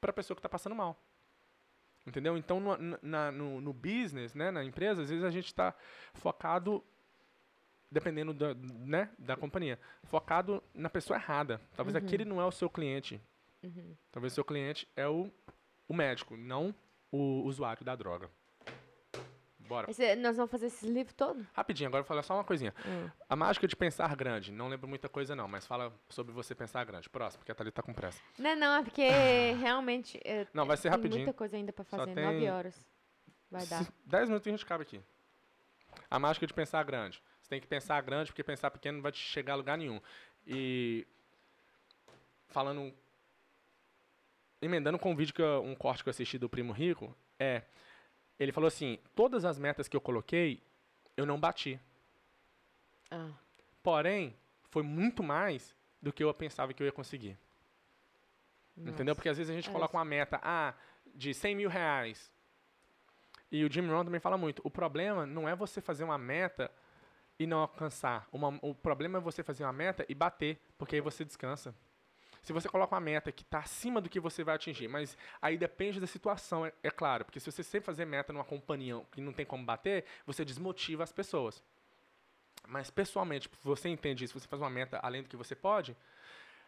para 0.00 0.10
a 0.12 0.14
pessoa 0.14 0.34
que 0.34 0.38
está 0.38 0.48
passando 0.48 0.74
mal. 0.74 0.98
Entendeu? 2.06 2.36
Então, 2.38 2.58
no, 2.60 2.76
na, 3.02 3.30
no, 3.32 3.60
no, 3.60 3.72
business, 3.74 4.34
né, 4.34 4.50
na 4.50 4.62
empresa, 4.64 5.02
às 5.02 5.08
vezes 5.10 5.24
a 5.24 5.30
gente 5.30 5.46
está 5.46 5.74
focado, 6.14 6.82
dependendo 7.90 8.32
da, 8.34 8.54
né, 8.54 9.10
da 9.18 9.36
companhia, 9.36 9.78
focado 10.04 10.62
na 10.74 10.88
pessoa 10.90 11.18
errada. 11.18 11.60
Talvez 11.76 11.94
uhum. 11.94 12.00
aquele 12.06 12.24
não 12.24 12.40
é 12.40 12.44
o 12.46 12.52
seu 12.52 12.68
cliente. 12.70 13.20
Uhum. 13.62 13.94
Talvez 14.12 14.32
o 14.32 14.36
seu 14.36 14.44
cliente 14.44 14.86
é 14.96 15.06
o, 15.08 15.30
o 15.88 15.92
médico, 15.94 16.34
não 16.36 16.74
o 17.14 17.44
usuário 17.44 17.84
da 17.84 17.94
droga. 17.94 18.28
Bora. 19.66 19.90
Esse, 19.90 20.04
eh, 20.04 20.14
nós 20.16 20.36
vamos 20.36 20.50
fazer 20.50 20.66
esse 20.66 20.86
livro 20.86 21.14
todo? 21.14 21.46
Rapidinho, 21.54 21.88
agora 21.88 22.00
eu 22.00 22.02
vou 22.02 22.08
falar 22.08 22.22
só 22.22 22.34
uma 22.34 22.44
coisinha. 22.44 22.74
Hum. 22.86 23.08
A 23.26 23.34
mágica 23.34 23.66
de 23.66 23.74
pensar 23.74 24.14
grande. 24.14 24.52
Não 24.52 24.68
lembro 24.68 24.86
muita 24.86 25.08
coisa, 25.08 25.34
não, 25.34 25.48
mas 25.48 25.66
fala 25.66 25.90
sobre 26.10 26.34
você 26.34 26.54
pensar 26.54 26.84
grande. 26.84 27.08
Próximo, 27.08 27.38
porque 27.38 27.52
a 27.52 27.54
Thalita 27.54 27.76
tá 27.80 27.82
com 27.82 27.94
pressa. 27.94 28.20
Não, 28.38 28.54
não, 28.56 28.76
é 28.76 28.82
porque 28.82 29.08
realmente. 29.62 30.20
Eh, 30.22 30.46
não, 30.52 30.66
vai 30.66 30.76
ser 30.76 30.90
rapidinho. 30.90 31.24
muita 31.24 31.32
coisa 31.32 31.56
ainda 31.56 31.72
pra 31.72 31.84
fazer. 31.84 32.14
tem... 32.14 32.24
Nove 32.24 32.48
horas. 32.50 32.86
Vai 33.50 33.64
dar. 33.66 33.86
Dez 34.04 34.28
minutos 34.28 34.46
a 34.46 34.50
gente 34.50 34.64
acaba 34.64 34.82
aqui. 34.82 35.00
A 36.10 36.18
mágica 36.18 36.46
de 36.46 36.52
pensar 36.52 36.82
grande. 36.82 37.22
Você 37.40 37.48
tem 37.48 37.60
que 37.60 37.66
pensar 37.66 37.98
grande, 38.02 38.30
porque 38.32 38.44
pensar 38.44 38.70
pequeno 38.70 38.98
não 38.98 39.02
vai 39.02 39.12
te 39.12 39.18
chegar 39.18 39.54
a 39.54 39.56
lugar 39.56 39.78
nenhum. 39.78 39.98
E. 40.46 41.06
Falando 42.48 42.92
emendando 44.66 44.98
com 44.98 45.12
um 45.12 45.16
vídeo 45.16 45.34
que 45.34 45.42
eu, 45.42 45.62
um 45.64 45.74
corte 45.74 46.02
que 46.02 46.08
eu 46.08 46.10
assisti 46.10 46.38
do 46.38 46.48
Primo 46.48 46.72
Rico, 46.72 47.14
é 47.38 47.62
ele 48.38 48.50
falou 48.52 48.68
assim: 48.68 48.98
todas 49.14 49.44
as 49.44 49.58
metas 49.58 49.86
que 49.86 49.96
eu 49.96 50.00
coloquei, 50.00 50.62
eu 51.16 51.26
não 51.26 51.38
bati. 51.38 51.78
Ah. 53.10 53.30
Porém, 53.82 54.34
foi 54.70 54.82
muito 54.82 55.22
mais 55.22 55.74
do 56.00 56.12
que 56.12 56.24
eu 56.24 56.32
pensava 56.32 56.72
que 56.72 56.82
eu 56.82 56.86
ia 56.86 56.92
conseguir. 56.92 57.38
Nossa. 58.76 58.90
Entendeu? 58.90 59.14
Porque 59.14 59.28
às 59.28 59.36
vezes 59.36 59.50
a 59.50 59.54
gente 59.54 59.68
é 59.68 59.72
coloca 59.72 59.90
isso. 59.92 59.96
uma 59.98 60.04
meta, 60.04 60.40
ah, 60.42 60.74
de 61.14 61.32
100 61.32 61.54
mil 61.54 61.68
reais. 61.68 62.32
E 63.52 63.62
o 63.64 63.72
Jim 63.72 63.86
Rohn 63.86 64.04
também 64.04 64.20
fala 64.20 64.36
muito. 64.36 64.60
O 64.64 64.70
problema 64.70 65.26
não 65.26 65.48
é 65.48 65.54
você 65.54 65.80
fazer 65.80 66.02
uma 66.02 66.18
meta 66.18 66.68
e 67.38 67.46
não 67.46 67.58
alcançar. 67.58 68.26
Uma, 68.32 68.58
o 68.62 68.74
problema 68.74 69.18
é 69.18 69.20
você 69.20 69.44
fazer 69.44 69.62
uma 69.62 69.72
meta 69.72 70.04
e 70.08 70.14
bater, 70.14 70.58
porque 70.76 70.96
aí 70.96 71.00
você 71.00 71.24
descansa. 71.24 71.72
Se 72.44 72.52
você 72.52 72.68
coloca 72.68 72.94
uma 72.94 73.00
meta 73.00 73.32
que 73.32 73.42
está 73.42 73.60
acima 73.60 74.02
do 74.02 74.08
que 74.10 74.20
você 74.20 74.44
vai 74.44 74.54
atingir, 74.54 74.86
mas 74.86 75.16
aí 75.40 75.56
depende 75.56 75.98
da 75.98 76.06
situação, 76.06 76.66
é, 76.66 76.72
é 76.82 76.90
claro, 76.90 77.24
porque 77.24 77.40
se 77.40 77.50
você 77.50 77.62
sempre 77.62 77.86
fazer 77.86 78.04
meta 78.04 78.34
numa 78.34 78.44
companhia 78.44 79.00
que 79.10 79.20
não 79.22 79.32
tem 79.32 79.46
como 79.46 79.64
bater, 79.64 80.04
você 80.26 80.44
desmotiva 80.44 81.02
as 81.02 81.10
pessoas. 81.10 81.62
Mas 82.68 82.90
pessoalmente, 82.90 83.48
tipo, 83.48 83.56
você 83.62 83.88
entende 83.88 84.24
isso, 84.26 84.38
você 84.38 84.46
faz 84.46 84.60
uma 84.60 84.68
meta 84.68 85.00
além 85.02 85.22
do 85.22 85.28
que 85.28 85.38
você 85.38 85.56
pode, 85.56 85.96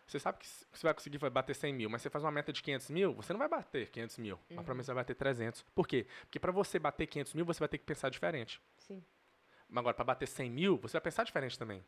você 0.06 0.18
sabe 0.18 0.38
que 0.38 0.46
você 0.72 0.86
vai 0.86 0.94
conseguir 0.94 1.18
bater 1.28 1.54
100 1.54 1.74
mil, 1.74 1.90
mas 1.90 2.00
você 2.00 2.08
faz 2.08 2.24
uma 2.24 2.30
meta 2.30 2.54
de 2.54 2.62
500 2.62 2.88
mil, 2.88 3.12
você 3.14 3.34
não 3.34 3.38
vai 3.38 3.48
bater 3.48 3.90
500 3.90 4.16
mil, 4.16 4.36
uhum. 4.36 4.40
mas 4.48 4.54
provavelmente 4.56 4.86
você 4.86 4.94
vai 4.94 5.02
bater 5.04 5.14
300. 5.14 5.60
Por 5.74 5.86
quê? 5.86 6.06
Porque 6.22 6.40
para 6.40 6.52
você 6.52 6.78
bater 6.78 7.06
500 7.06 7.34
mil, 7.34 7.44
você 7.44 7.58
vai 7.60 7.68
ter 7.68 7.76
que 7.76 7.84
pensar 7.84 8.08
diferente. 8.08 8.62
Sim. 8.78 9.04
Mas 9.68 9.80
agora, 9.82 9.92
para 9.94 10.06
bater 10.06 10.26
100 10.26 10.48
mil, 10.50 10.78
você 10.78 10.92
vai 10.92 11.02
pensar 11.02 11.22
diferente 11.24 11.58
também. 11.58 11.84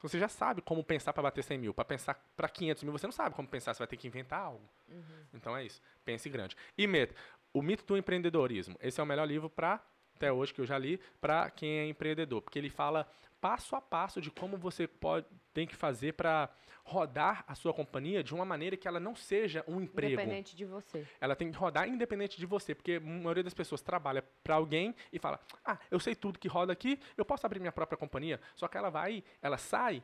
Então, 0.00 0.08
você 0.08 0.18
já 0.18 0.28
sabe 0.28 0.62
como 0.62 0.82
pensar 0.82 1.12
para 1.12 1.22
bater 1.24 1.44
100 1.44 1.58
mil. 1.58 1.74
Para 1.74 1.84
pensar 1.84 2.18
para 2.34 2.48
500 2.48 2.82
mil, 2.84 2.92
você 2.92 3.06
não 3.06 3.12
sabe 3.12 3.34
como 3.36 3.46
pensar. 3.46 3.74
Você 3.74 3.80
vai 3.80 3.86
ter 3.86 3.98
que 3.98 4.06
inventar 4.08 4.40
algo. 4.40 4.66
Uhum. 4.88 5.02
Então 5.34 5.54
é 5.54 5.62
isso. 5.62 5.82
Pense 6.06 6.26
grande. 6.30 6.56
E 6.76 6.86
meta. 6.86 7.14
O 7.52 7.60
Mito 7.60 7.84
do 7.84 7.98
Empreendedorismo. 7.98 8.78
Esse 8.80 8.98
é 8.98 9.02
o 9.02 9.06
melhor 9.06 9.26
livro 9.28 9.50
para 9.50 9.78
até 10.20 10.30
hoje 10.30 10.52
que 10.52 10.60
eu 10.60 10.66
já 10.66 10.76
li, 10.76 11.00
para 11.18 11.48
quem 11.50 11.70
é 11.78 11.86
empreendedor, 11.86 12.42
porque 12.42 12.58
ele 12.58 12.68
fala 12.68 13.10
passo 13.40 13.74
a 13.74 13.80
passo 13.80 14.20
de 14.20 14.30
como 14.30 14.58
você 14.58 14.86
pode 14.86 15.24
tem 15.54 15.66
que 15.66 15.74
fazer 15.74 16.12
para 16.12 16.48
rodar 16.84 17.42
a 17.48 17.54
sua 17.54 17.72
companhia 17.72 18.22
de 18.22 18.34
uma 18.34 18.44
maneira 18.44 18.76
que 18.76 18.86
ela 18.86 19.00
não 19.00 19.16
seja 19.16 19.64
um 19.66 19.80
emprego. 19.80 20.12
Independente 20.12 20.54
de 20.54 20.64
você. 20.66 21.08
Ela 21.20 21.34
tem 21.34 21.50
que 21.50 21.56
rodar 21.56 21.88
independente 21.88 22.36
de 22.38 22.44
você, 22.44 22.74
porque 22.74 22.94
a 22.94 23.00
maioria 23.00 23.42
das 23.42 23.54
pessoas 23.54 23.80
trabalha 23.80 24.22
para 24.44 24.56
alguém 24.56 24.94
e 25.10 25.18
fala: 25.18 25.40
"Ah, 25.64 25.78
eu 25.90 25.98
sei 25.98 26.14
tudo 26.14 26.38
que 26.38 26.48
roda 26.48 26.70
aqui, 26.70 27.00
eu 27.16 27.24
posso 27.24 27.46
abrir 27.46 27.58
minha 27.58 27.72
própria 27.72 27.96
companhia". 27.96 28.38
Só 28.54 28.68
que 28.68 28.76
ela 28.76 28.90
vai, 28.90 29.24
ela 29.40 29.56
sai 29.56 30.02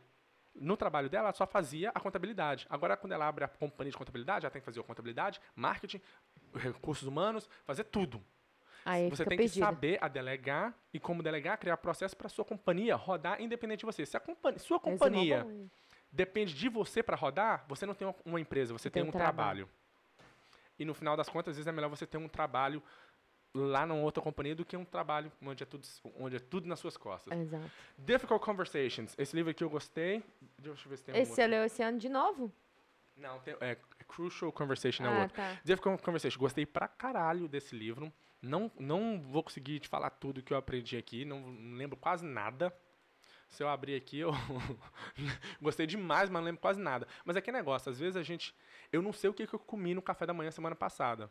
no 0.55 0.77
trabalho 0.79 1.11
dela, 1.11 1.25
ela 1.27 1.35
só 1.35 1.47
fazia 1.47 1.91
a 1.95 2.01
contabilidade. 2.01 2.67
Agora, 2.71 2.97
quando 2.97 3.13
ela 3.13 3.29
abre 3.29 3.45
a 3.45 3.49
companhia 3.49 3.91
de 3.93 3.99
contabilidade, 3.99 4.47
ela 4.47 4.51
tem 4.51 4.63
que 4.63 4.67
fazer 4.67 4.81
a 4.81 4.83
contabilidade, 4.83 5.41
marketing, 5.55 6.01
recursos 6.55 7.07
humanos, 7.07 7.47
fazer 7.67 7.85
tudo. 7.85 8.25
Aí 8.87 9.11
você 9.11 9.25
tem 9.25 9.37
perdido. 9.37 9.55
que 9.55 9.59
saber 9.59 9.99
a 10.01 10.07
delegar 10.07 10.73
e 10.95 11.01
como 11.01 11.21
delegar, 11.21 11.59
criar 11.59 11.77
processo 11.77 12.17
para 12.17 12.29
sua 12.29 12.45
companhia 12.45 12.95
rodar 12.95 13.41
independente 13.43 13.81
de 13.81 13.87
você. 13.87 14.07
Se 14.07 14.17
a 14.17 14.23
sua 14.61 14.77
é 14.77 14.79
companhia 14.79 15.45
depende 16.13 16.55
de 16.55 16.69
você 16.69 17.03
para 17.03 17.17
rodar, 17.17 17.65
você 17.69 17.85
não 17.85 17.95
tem 17.95 18.15
uma 18.25 18.41
empresa, 18.41 18.73
você 18.73 18.89
tem, 18.89 19.03
tem 19.03 19.09
um 19.09 19.13
trabalho. 19.13 19.65
trabalho. 19.65 19.69
E 20.79 20.85
no 20.85 20.95
final 20.95 21.17
das 21.17 21.29
contas, 21.29 21.51
às 21.53 21.57
vezes 21.57 21.67
é 21.67 21.73
melhor 21.73 21.89
você 21.89 22.07
ter 22.07 22.17
um 22.17 22.29
trabalho 22.29 22.81
lá 23.53 23.85
numa 23.85 24.01
outra 24.03 24.23
companhia 24.23 24.55
do 24.55 24.65
que 24.65 24.77
um 24.77 24.85
trabalho 24.85 25.33
onde 25.43 25.65
é 25.65 25.67
tudo, 25.67 25.85
onde 26.21 26.37
é 26.37 26.39
tudo 26.39 26.69
nas 26.69 26.79
suas 26.79 26.97
costas. 26.97 27.37
Exato. 27.37 27.69
Difficult 27.99 28.41
Conversations. 28.45 29.17
Esse 29.19 29.35
livro 29.35 29.51
aqui 29.51 29.65
eu 29.65 29.71
gostei. 29.71 30.23
Deixa 30.59 30.87
eu 30.87 30.91
ver 30.91 30.97
se 30.97 31.05
tem 31.05 31.17
Esse 31.17 31.33
você 31.35 31.45
leu 31.47 31.65
esse 31.65 31.83
ano 31.83 31.99
de 31.99 32.09
novo? 32.09 32.53
Não, 33.17 33.39
tem, 33.41 33.55
é, 33.61 33.71
é 33.99 34.05
Crucial 34.07 34.53
Conversation 34.53 35.05
ah, 35.05 35.09
é 35.11 35.21
outro. 35.23 35.37
Tá. 35.37 35.61
Difficult 35.65 36.03
Conversation, 36.03 36.39
gostei 36.39 36.67
pra 36.67 36.87
caralho 36.87 37.49
desse 37.49 37.75
livro. 37.75 38.13
Não, 38.43 38.71
não 38.79 39.21
vou 39.21 39.43
conseguir 39.43 39.81
te 39.81 39.89
falar 39.89 40.11
tudo 40.11 40.43
que 40.43 40.53
eu 40.53 40.57
aprendi 40.57 40.97
aqui, 40.97 41.25
não, 41.25 41.57
lembro 41.77 41.97
quase 41.97 42.25
nada. 42.25 42.73
Se 43.49 43.63
eu 43.63 43.69
abrir 43.69 43.95
aqui, 43.95 44.19
eu 44.19 44.33
gostei 45.63 45.87
demais, 45.87 46.29
mas 46.29 46.41
não 46.41 46.47
lembro 46.47 46.61
quase 46.61 46.79
nada. 46.81 47.07
Mas 47.25 47.37
é 47.37 47.41
que 47.41 47.51
negócio, 47.51 47.91
às 47.91 47.99
vezes 47.99 48.17
a 48.17 48.23
gente. 48.23 48.55
Eu 48.93 49.01
não 49.01 49.13
sei 49.13 49.31
o 49.31 49.35
que, 49.35 49.47
que 49.47 49.55
eu 49.55 49.59
comi 49.59 49.95
no 49.95 50.03
café 50.03 50.27
da 50.27 50.35
manhã 50.35 50.51
semana 50.51 50.77
passada. 50.77 51.31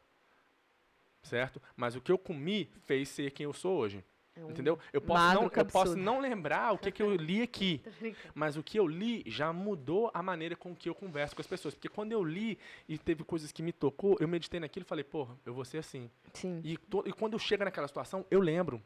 Certo? 1.22 1.62
Mas 1.76 1.96
o 1.96 2.02
que 2.02 2.12
eu 2.12 2.18
comi 2.18 2.72
fez 2.86 3.10
ser 3.10 3.32
quem 3.32 3.44
eu 3.46 3.54
sou 3.54 3.78
hoje. 3.78 4.04
É 4.38 4.44
um 4.44 4.50
entendeu? 4.52 4.78
Eu 4.92 5.00
posso, 5.00 5.34
não, 5.34 5.50
eu 5.56 5.66
posso 5.66 5.96
não 5.96 6.20
lembrar 6.20 6.74
o 6.74 6.78
que, 6.78 6.92
que 6.92 7.02
eu 7.02 7.16
li 7.16 7.42
aqui, 7.42 7.82
mas 8.36 8.58
o 8.58 8.64
que 8.64 8.78
eu 8.78 8.86
li 8.86 9.24
já 9.26 9.54
mudou 9.54 10.12
a 10.14 10.22
maneira 10.22 10.58
com 10.58 10.76
que 10.76 10.90
eu 10.90 10.96
converso 10.96 11.34
com 11.34 11.42
as 11.42 11.48
pessoas. 11.48 11.74
Porque 11.74 11.88
quando 11.88 12.12
eu 12.12 12.22
li 12.22 12.60
e 12.90 12.98
teve 12.98 13.24
coisas 13.24 13.52
que 13.54 13.64
me 13.64 13.72
tocou, 13.72 14.18
eu 14.20 14.28
meditei 14.28 14.60
naquilo 14.60 14.86
e 14.86 14.90
falei, 14.90 15.06
porra, 15.06 15.38
eu 15.46 15.54
vou 15.54 15.64
ser 15.64 15.78
assim. 15.78 16.12
Sim. 16.34 16.60
E, 16.66 16.76
to, 16.76 17.02
e 17.06 17.14
quando 17.14 17.32
eu 17.34 17.40
chego 17.40 17.64
naquela 17.64 17.88
situação, 17.88 18.26
eu 18.30 18.42
lembro 18.42 18.84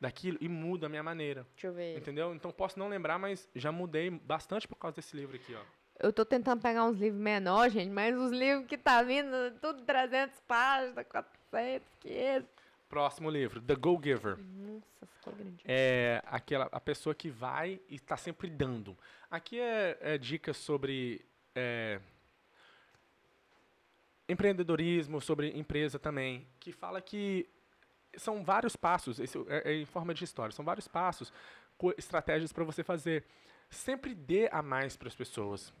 daquilo 0.00 0.36
e 0.40 0.48
muda 0.48 0.86
a 0.86 0.88
minha 0.88 1.02
maneira. 1.02 1.46
Deixa 1.54 1.68
eu 1.68 1.72
ver. 1.74 1.96
Entendeu? 1.96 2.34
Então 2.34 2.50
posso 2.50 2.76
não 2.76 2.88
lembrar, 2.88 3.20
mas 3.20 3.48
já 3.54 3.70
mudei 3.70 4.10
bastante 4.10 4.66
por 4.66 4.74
causa 4.74 4.96
desse 4.96 5.16
livro 5.16 5.36
aqui, 5.36 5.54
ó. 5.54 5.60
Eu 6.00 6.12
tô 6.12 6.24
tentando 6.24 6.60
pegar 6.60 6.84
uns 6.86 6.98
livros 6.98 7.22
menores, 7.22 7.72
gente, 7.72 7.90
mas 7.90 8.16
os 8.18 8.32
livros 8.32 8.66
que 8.66 8.76
tá 8.76 9.00
vindo, 9.04 9.30
tudo 9.60 9.82
300 9.82 10.40
páginas, 10.48 11.06
400, 11.06 11.86
500. 12.00 12.61
Próximo 12.92 13.30
livro, 13.30 13.58
The 13.62 13.74
Go 13.74 13.98
Giver. 14.04 14.36
Nossa, 14.38 15.06
ficou 15.06 15.32
grande. 15.34 15.62
É 15.64 16.22
aquela, 16.26 16.68
a 16.70 16.78
pessoa 16.78 17.14
que 17.14 17.30
vai 17.30 17.80
e 17.88 17.94
está 17.94 18.18
sempre 18.18 18.50
dando. 18.50 18.94
Aqui 19.30 19.58
é, 19.58 19.96
é 19.98 20.18
dicas 20.18 20.58
sobre 20.58 21.24
é, 21.54 21.98
empreendedorismo, 24.28 25.22
sobre 25.22 25.58
empresa 25.58 25.98
também, 25.98 26.46
que 26.60 26.70
fala 26.70 27.00
que 27.00 27.48
são 28.18 28.44
vários 28.44 28.76
passos, 28.76 29.18
isso 29.20 29.46
é, 29.48 29.72
é 29.72 29.74
em 29.74 29.86
forma 29.86 30.12
de 30.12 30.22
história, 30.24 30.54
são 30.54 30.62
vários 30.62 30.86
passos, 30.86 31.32
estratégias 31.96 32.52
para 32.52 32.62
você 32.62 32.84
fazer. 32.84 33.24
Sempre 33.70 34.14
dê 34.14 34.50
a 34.52 34.60
mais 34.60 34.98
para 34.98 35.08
as 35.08 35.14
pessoas. 35.16 35.72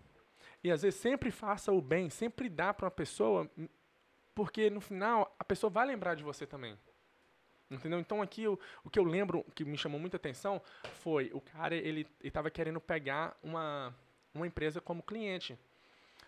E 0.64 0.70
às 0.70 0.80
vezes 0.80 0.98
sempre 0.98 1.30
faça 1.30 1.72
o 1.72 1.82
bem, 1.82 2.08
sempre 2.08 2.48
dá 2.48 2.72
para 2.72 2.86
uma 2.86 2.90
pessoa, 2.90 3.50
porque 4.34 4.70
no 4.70 4.80
final 4.80 5.30
a 5.38 5.44
pessoa 5.44 5.68
vai 5.70 5.86
lembrar 5.86 6.14
de 6.14 6.22
você 6.24 6.46
também. 6.46 6.74
Entendeu? 7.74 7.98
Então 7.98 8.20
aqui 8.20 8.46
o 8.46 8.58
o 8.84 8.90
que 8.90 8.98
eu 8.98 9.04
lembro 9.04 9.44
que 9.54 9.64
me 9.64 9.76
chamou 9.78 9.98
muita 9.98 10.16
atenção 10.16 10.60
foi 10.96 11.30
o 11.32 11.40
cara 11.40 11.74
ele 11.74 12.06
estava 12.22 12.50
querendo 12.50 12.80
pegar 12.80 13.36
uma, 13.42 13.94
uma 14.34 14.46
empresa 14.46 14.80
como 14.80 15.02
cliente. 15.02 15.58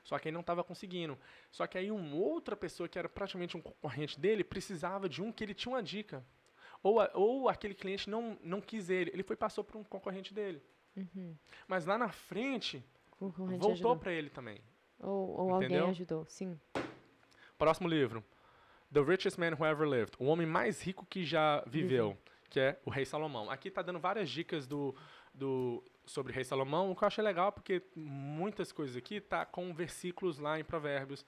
Só 0.02 0.18
que 0.18 0.28
ele 0.28 0.34
não 0.34 0.42
estava 0.42 0.62
conseguindo. 0.62 1.18
Só 1.50 1.66
que 1.66 1.78
aí 1.78 1.90
uma 1.90 2.16
outra 2.16 2.54
pessoa 2.54 2.86
que 2.88 2.98
era 2.98 3.08
praticamente 3.08 3.56
um 3.56 3.60
concorrente 3.60 4.18
dele 4.20 4.44
precisava 4.44 5.08
de 5.08 5.22
um 5.22 5.32
que 5.32 5.42
ele 5.42 5.54
tinha 5.54 5.74
uma 5.74 5.82
dica. 5.82 6.22
Ou, 6.82 6.98
ou 7.14 7.48
aquele 7.48 7.72
cliente 7.72 8.10
não, 8.10 8.38
não 8.42 8.60
quis 8.60 8.90
ele. 8.90 9.10
Ele 9.14 9.22
foi 9.22 9.34
passou 9.34 9.64
para 9.64 9.78
um 9.78 9.84
concorrente 9.84 10.34
dele. 10.34 10.62
Uhum. 10.94 11.34
Mas 11.66 11.86
lá 11.86 11.96
na 11.96 12.10
frente, 12.10 12.84
voltou 13.18 13.96
para 13.96 14.12
ele 14.12 14.28
também. 14.28 14.58
Ou, 15.00 15.30
ou 15.40 15.54
alguém 15.54 15.78
ajudou, 15.78 16.26
sim. 16.26 16.60
Próximo 17.56 17.88
livro. 17.88 18.22
The 18.94 19.02
Richest 19.02 19.38
Man 19.38 19.54
Who 19.58 19.66
Ever 19.66 19.88
Lived, 19.88 20.12
o 20.20 20.26
homem 20.26 20.46
mais 20.46 20.80
rico 20.80 21.04
que 21.06 21.24
já 21.24 21.64
viveu, 21.66 22.10
uhum. 22.10 22.16
que 22.48 22.60
é 22.60 22.78
o 22.84 22.90
Rei 22.90 23.04
Salomão. 23.04 23.50
Aqui 23.50 23.66
está 23.66 23.82
dando 23.82 23.98
várias 23.98 24.30
dicas 24.30 24.68
do, 24.68 24.94
do, 25.34 25.82
sobre 26.06 26.32
Rei 26.32 26.44
Salomão, 26.44 26.92
o 26.92 26.94
que 26.96 27.02
eu 27.02 27.08
achei 27.08 27.22
legal 27.24 27.48
é 27.48 27.50
porque 27.50 27.82
muitas 27.96 28.70
coisas 28.70 28.96
aqui 28.96 29.20
tá 29.20 29.44
com 29.44 29.74
versículos 29.74 30.38
lá 30.38 30.60
em 30.60 30.62
Provérbios, 30.64 31.26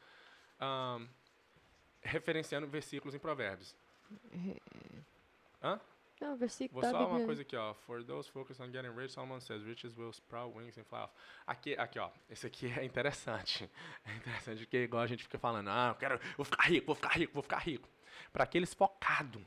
um, 0.61 1.09
referenciando 2.03 2.69
versículos 2.69 3.17
em 3.17 3.19
Provérbios. 3.19 3.75
Hã? 5.61 5.81
Não, 6.21 6.35
versículo 6.37 6.81
Vou 6.81 6.91
tá 6.91 6.99
só 6.99 7.11
uma 7.11 7.27
coisa 7.27 7.43
aqui, 7.43 7.55
ó. 7.57 7.75
For 7.75 8.03
those 8.03 8.31
focused 8.31 8.62
on 8.67 8.73
getting 8.73 8.91
rich, 8.97 9.12
Solomon 9.12 9.39
says, 9.41 9.62
riches 9.62 9.95
will 9.97 10.11
sprout 10.12 10.55
wings 10.57 10.79
and 10.79 10.85
fly 10.85 11.01
off. 11.01 11.12
Aqui, 11.47 11.75
aqui, 11.75 11.99
ó. 11.99 12.09
Esse 12.31 12.47
aqui 12.47 12.67
é 12.75 12.85
interessante. 12.85 13.71
É 14.05 14.14
interessante 14.17 14.59
porque 14.64 14.79
igual 14.79 15.03
a 15.03 15.07
gente 15.07 15.23
fica 15.25 15.39
falando, 15.39 15.69
ah, 15.69 15.89
eu 15.91 15.95
quero, 15.97 16.19
vou 16.37 16.45
ficar 16.45 16.62
rico, 16.64 16.87
vou 16.87 16.95
ficar 16.95 17.09
rico, 17.19 17.35
vou 17.35 17.43
ficar 17.43 17.59
rico. 17.59 17.89
Para 18.33 18.45
aqueles 18.45 18.73
focados 18.73 19.43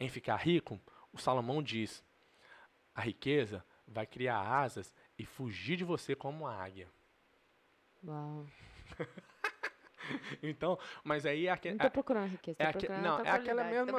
em 0.00 0.08
ficar 0.08 0.36
rico, 0.36 0.80
o 1.12 1.18
Salomão 1.18 1.62
diz, 1.62 2.02
a 2.94 3.00
riqueza 3.02 3.64
vai 3.86 4.06
criar 4.06 4.40
asas 4.40 4.94
e 5.18 5.24
fugir 5.26 5.76
de 5.76 5.84
você 5.84 6.14
como 6.14 6.44
uma 6.44 6.54
águia. 6.54 6.88
Uau. 8.04 8.46
então, 10.42 10.78
mas 11.02 11.24
aí 11.26 11.46
é 11.46 11.50
aquele. 11.50 11.74
Não 11.74 11.80
tô 11.80 11.86
é 11.86 11.90
procurando 11.90 12.30
riqueza, 12.30 12.56
é 12.62 13.00
Não, 13.00 13.20
é 13.20 13.30
aquela 13.30 13.64
mesma. 13.64 13.98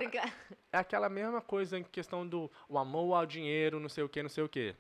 É 0.72 0.78
aquela 0.78 1.10
mesma 1.10 1.42
coisa 1.42 1.78
em 1.78 1.84
questão 1.84 2.28
do 2.28 2.50
o 2.68 2.78
amor 2.78 3.16
ao 3.16 3.26
dinheiro, 3.26 3.80
não 3.80 3.90
sei 3.90 4.04
o 4.04 4.10
que, 4.10 4.22
não 4.22 4.30
sei 4.30 4.44
o 4.44 4.50
que. 4.50 4.76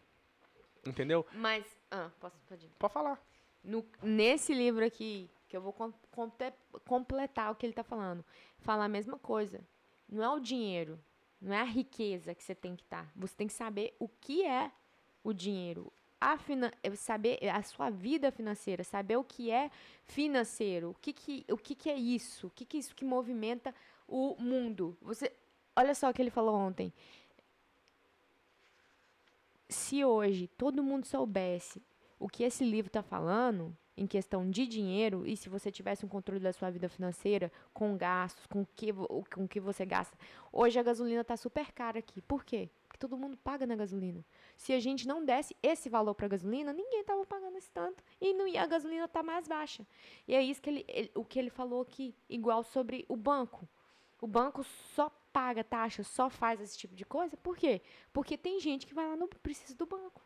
Entendeu? 0.86 1.25
Mas. 1.34 1.65
Ah, 1.91 2.09
posso 2.19 2.38
pedir? 2.47 2.69
Pode 2.80 2.93
falar. 2.93 3.19
No, 3.63 3.86
nesse 4.01 4.53
livro 4.53 4.86
aqui, 4.86 5.30
que 5.47 5.57
eu 5.57 5.61
vou 5.61 5.73
com, 5.73 5.91
com, 6.11 6.32
completar 6.86 7.51
o 7.51 7.55
que 7.55 7.65
ele 7.65 7.73
tá 7.73 7.84
falando, 7.84 8.23
fala 8.59 8.86
a 8.86 8.89
mesma 8.89 9.17
coisa. 9.17 9.59
Não 10.07 10.23
é 10.23 10.30
o 10.30 10.39
dinheiro, 10.39 10.97
não 11.41 11.53
é 11.53 11.59
a 11.61 11.65
riqueza 11.65 12.34
que 12.34 12.43
você 12.43 12.55
tem 12.55 12.75
que 12.75 12.84
estar. 12.84 13.03
Tá. 13.05 13.11
Você 13.15 13.36
tem 13.36 13.47
que 13.47 13.53
saber 13.53 13.95
o 13.99 14.07
que 14.07 14.45
é 14.45 14.71
o 15.21 15.34
dinheiro, 15.34 15.91
a 16.20 16.38
eh, 16.84 16.95
saber 16.95 17.38
eh, 17.41 17.49
a 17.49 17.61
sua 17.61 17.89
vida 17.89 18.32
financeira, 18.32 18.84
saber 18.84 19.18
o 19.18 19.24
que 19.24 19.51
é 19.51 19.70
financeiro, 20.05 20.89
o 20.91 20.95
que, 20.95 21.13
que, 21.13 21.45
o 21.49 21.57
que, 21.57 21.76
que 21.76 21.89
é 21.89 21.95
isso, 21.97 22.47
o 22.47 22.51
que, 22.51 22.65
que 22.65 22.78
é 22.78 22.80
isso 22.80 22.95
que 22.95 23.05
movimenta 23.05 23.74
o 24.07 24.36
mundo. 24.39 24.97
Você, 25.01 25.32
olha 25.76 25.93
só 25.93 26.09
o 26.09 26.13
que 26.13 26.22
ele 26.22 26.32
falou 26.32 26.55
ontem. 26.55 26.91
Se 29.70 30.03
hoje 30.03 30.47
todo 30.57 30.82
mundo 30.84 31.05
soubesse 31.05 31.82
o 32.20 32.28
que 32.28 32.43
esse 32.43 32.63
livro 32.63 32.88
está 32.88 33.03
falando 33.03 33.76
em 33.95 34.07
questão 34.07 34.49
de 34.49 34.65
dinheiro 34.65 35.26
e 35.28 35.36
se 35.36 35.49
você 35.49 35.72
tivesse 35.72 36.05
um 36.05 36.09
controle 36.09 36.39
da 36.41 36.53
sua 36.53 36.70
vida 36.70 36.88
financeira 36.88 37.51
com 37.74 37.97
gastos, 37.97 38.45
com 38.47 38.65
que, 38.76 38.91
o 38.91 39.24
com 39.32 39.47
que 39.47 39.59
você 39.59 39.86
gasta. 39.86 40.18
Hoje 40.51 40.80
a 40.80 40.84
gasolina 40.84 41.22
está 41.22 41.36
super 41.36 41.72
cara 41.74 41.99
aqui. 41.99 42.22
Por 42.22 42.45
quê? 42.45 42.70
que 42.98 43.00
todo 43.08 43.16
mundo 43.18 43.38
paga 43.38 43.66
na 43.68 43.76
gasolina. 43.76 44.26
Se 44.58 44.74
a 44.74 44.80
gente 44.80 45.08
não 45.08 45.24
desse 45.24 45.56
esse 45.62 45.88
valor 45.88 46.16
para 46.16 46.26
a 46.26 46.30
gasolina, 46.30 46.74
ninguém 46.74 47.02
estava 47.02 47.24
pagando 47.26 47.58
esse 47.58 47.70
tanto 47.70 48.04
e 48.20 48.34
não 48.34 48.48
ia, 48.48 48.64
a 48.64 48.66
gasolina 48.66 49.06
está 49.06 49.22
mais 49.22 49.48
baixa. 49.48 49.86
E 50.28 50.34
é 50.36 50.41
isso 50.41 50.60
que 50.62 50.70
ele, 50.72 50.86
ele, 50.88 51.12
o 51.16 51.24
que 51.24 51.38
ele 51.38 51.50
falou 51.52 51.82
aqui, 51.84 52.16
igual 52.28 52.64
sobre 52.64 53.06
o 53.08 53.16
banco. 53.16 53.68
O 54.20 54.26
banco 54.28 54.64
só 54.95 55.12
paga 55.32 55.64
taxa, 55.64 56.04
só 56.04 56.28
faz 56.30 56.60
esse 56.60 56.76
tipo 56.78 56.95
de 56.95 57.06
coisa. 57.06 57.38
Por 57.38 57.56
quê? 57.56 57.82
Porque 58.12 58.36
tem 58.36 58.60
gente 58.60 58.88
que 58.88 58.93
vai 58.95 59.06
lá 59.08 59.16
não 59.16 59.28
precisa 59.28 59.76
do 59.76 59.86
banco. 59.86 60.22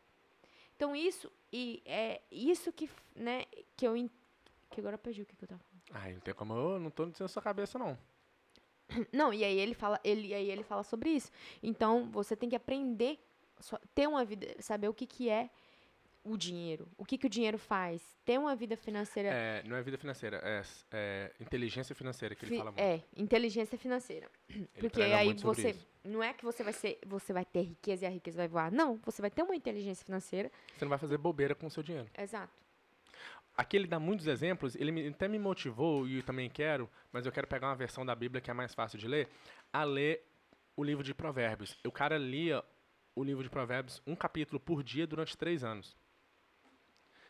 Então 0.77 0.95
isso 0.95 1.29
e 1.51 1.83
é 1.85 2.21
isso 2.31 2.71
que, 2.71 2.89
né, 3.13 3.43
que 3.75 3.85
eu 3.87 3.93
que 4.69 4.79
agora 4.79 4.95
eu 4.95 4.99
perdi 4.99 5.21
o 5.21 5.25
que, 5.25 5.35
que 5.35 5.43
eu 5.43 5.45
estava 5.45 5.61
falando. 5.61 5.81
Ah, 6.05 6.13
não 6.13 6.21
tem 6.21 6.33
como 6.33 6.53
eu 6.53 6.79
não 6.79 6.87
estou 6.87 7.05
dizendo 7.09 7.27
sua 7.27 7.41
cabeça 7.41 7.77
não. 7.77 7.97
Não, 9.13 9.33
e 9.33 9.43
aí 9.43 9.59
ele 9.59 9.73
fala, 9.73 9.99
ele, 10.03 10.33
aí 10.33 10.49
ele 10.49 10.63
fala 10.63 10.83
sobre 10.83 11.09
isso. 11.11 11.31
Então, 11.61 12.09
você 12.11 12.35
tem 12.35 12.49
que 12.49 12.55
aprender, 12.55 13.17
ter 13.93 14.07
uma 14.07 14.23
vida, 14.25 14.47
saber 14.59 14.87
o 14.87 14.93
que, 14.93 15.05
que 15.05 15.29
é 15.29 15.49
o 16.23 16.37
dinheiro. 16.37 16.87
O 16.97 17.03
que, 17.05 17.17
que 17.17 17.25
o 17.25 17.29
dinheiro 17.29 17.57
faz? 17.57 18.01
Ter 18.23 18.37
uma 18.39 18.55
vida 18.55 18.77
financeira. 18.77 19.29
É, 19.29 19.63
não 19.65 19.75
é 19.75 19.81
vida 19.81 19.97
financeira, 19.97 20.39
é, 20.43 20.61
é 20.91 21.31
inteligência 21.39 21.95
financeira 21.95 22.35
que 22.35 22.45
ele 22.45 22.57
fala 22.57 22.71
muito. 22.71 22.79
É, 22.79 23.01
inteligência 23.17 23.75
financeira. 23.77 24.29
Ele 24.49 24.67
Porque 24.79 25.01
aí 25.01 25.33
você. 25.33 25.75
Não 26.03 26.21
é 26.23 26.33
que 26.33 26.43
você 26.43 26.63
vai 26.63 26.73
ser. 26.73 26.99
Você 27.07 27.31
vai 27.33 27.43
ter 27.45 27.61
riqueza 27.61 28.03
e 28.05 28.07
a 28.07 28.09
riqueza 28.11 28.37
vai 28.37 28.47
voar. 28.47 28.71
Não, 28.71 28.95
você 29.03 29.19
vai 29.21 29.29
ter 29.31 29.41
uma 29.43 29.55
inteligência 29.55 30.03
financeira. 30.05 30.51
Você 30.77 30.83
não 30.85 30.89
vai 30.89 30.97
fazer 30.99 31.17
bobeira 31.19 31.53
com 31.55 31.65
o 31.67 31.69
seu 31.71 31.81
dinheiro. 31.83 32.09
Exato. 32.17 32.60
Aqui 33.57 33.75
ele 33.77 33.87
dá 33.87 33.99
muitos 33.99 34.27
exemplos, 34.27 34.75
ele 34.75 35.09
até 35.09 35.27
me 35.27 35.37
motivou, 35.37 36.07
e 36.07 36.17
eu 36.17 36.23
também 36.23 36.49
quero, 36.49 36.89
mas 37.11 37.25
eu 37.25 37.31
quero 37.31 37.47
pegar 37.47 37.67
uma 37.67 37.75
versão 37.75 38.05
da 38.05 38.15
Bíblia 38.15 38.41
que 38.41 38.49
é 38.49 38.53
mais 38.53 38.73
fácil 38.73 38.97
de 38.97 39.07
ler, 39.07 39.27
a 39.73 39.83
ler 39.83 40.23
o 40.75 40.83
livro 40.83 41.03
de 41.03 41.13
Provérbios. 41.13 41.75
O 41.85 41.91
cara 41.91 42.17
lia 42.17 42.63
o 43.13 43.23
livro 43.25 43.43
de 43.43 43.49
Provérbios 43.49 44.01
um 44.07 44.15
capítulo 44.15 44.57
por 44.59 44.81
dia 44.81 45.05
durante 45.05 45.37
três 45.37 45.63
anos. 45.65 45.97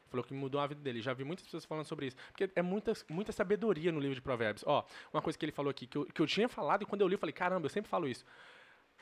Falou 0.09 0.23
que 0.23 0.33
mudou 0.33 0.59
a 0.61 0.67
vida 0.67 0.79
dele. 0.81 1.01
Já 1.01 1.13
vi 1.13 1.23
muitas 1.23 1.45
pessoas 1.45 1.63
falando 1.65 1.85
sobre 1.85 2.05
isso. 2.07 2.17
Porque 2.27 2.51
é 2.53 2.61
muita, 2.61 2.91
muita 3.09 3.31
sabedoria 3.31 3.91
no 3.93 3.99
livro 3.99 4.13
de 4.13 4.21
Provérbios. 4.21 4.61
Ó, 4.67 4.85
uma 5.11 5.21
coisa 5.21 5.39
que 5.39 5.45
ele 5.45 5.53
falou 5.53 5.71
aqui, 5.71 5.87
que 5.87 5.97
eu, 5.97 6.05
que 6.05 6.21
eu 6.21 6.27
tinha 6.27 6.49
falado 6.49 6.83
e 6.83 6.85
quando 6.85 6.99
eu 7.01 7.07
li, 7.07 7.13
eu 7.15 7.19
falei, 7.19 7.31
caramba, 7.33 7.65
eu 7.65 7.69
sempre 7.69 7.89
falo 7.89 8.07
isso. 8.07 8.25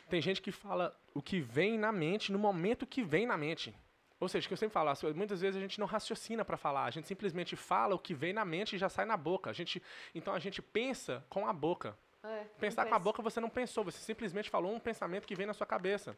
Tem 0.07 0.21
gente 0.21 0.39
que 0.41 0.51
fala 0.51 0.95
o 1.13 1.21
que 1.21 1.41
vem 1.41 1.77
na 1.79 1.91
mente 1.91 2.31
no 2.31 2.37
momento 2.39 2.85
que 2.85 3.03
vem 3.03 3.25
na 3.25 3.35
mente. 3.37 3.73
Ou 4.19 4.27
seja, 4.27 4.45
que 4.47 4.53
eu 4.53 4.57
sempre 4.57 4.73
falo, 4.73 4.91
muitas 5.15 5.39
vezes 5.39 5.55
a 5.57 5.61
gente 5.61 5.79
não 5.79 5.87
raciocina 5.87 6.43
para 6.43 6.57
falar, 6.57 6.83
a 6.85 6.91
gente 6.91 7.07
simplesmente 7.07 7.55
fala 7.55 7.95
o 7.95 7.99
que 7.99 8.13
vem 8.13 8.33
na 8.33 8.43
mente 8.43 8.75
e 8.75 8.79
já 8.79 8.89
sai 8.89 9.05
na 9.05 9.15
boca. 9.15 9.49
A 9.49 9.53
gente, 9.53 9.81
então 10.13 10.33
a 10.33 10.39
gente 10.39 10.61
pensa 10.61 11.23
com 11.29 11.47
a 11.47 11.53
boca. 11.53 11.97
É, 12.21 12.43
Pensar 12.59 12.85
com 12.85 12.93
a 12.93 12.99
boca 12.99 13.21
você 13.21 13.39
não 13.39 13.49
pensou, 13.49 13.81
você 13.85 13.97
simplesmente 13.97 14.49
falou 14.49 14.73
um 14.75 14.79
pensamento 14.79 15.25
que 15.25 15.35
vem 15.35 15.45
na 15.47 15.53
sua 15.53 15.65
cabeça. 15.65 16.17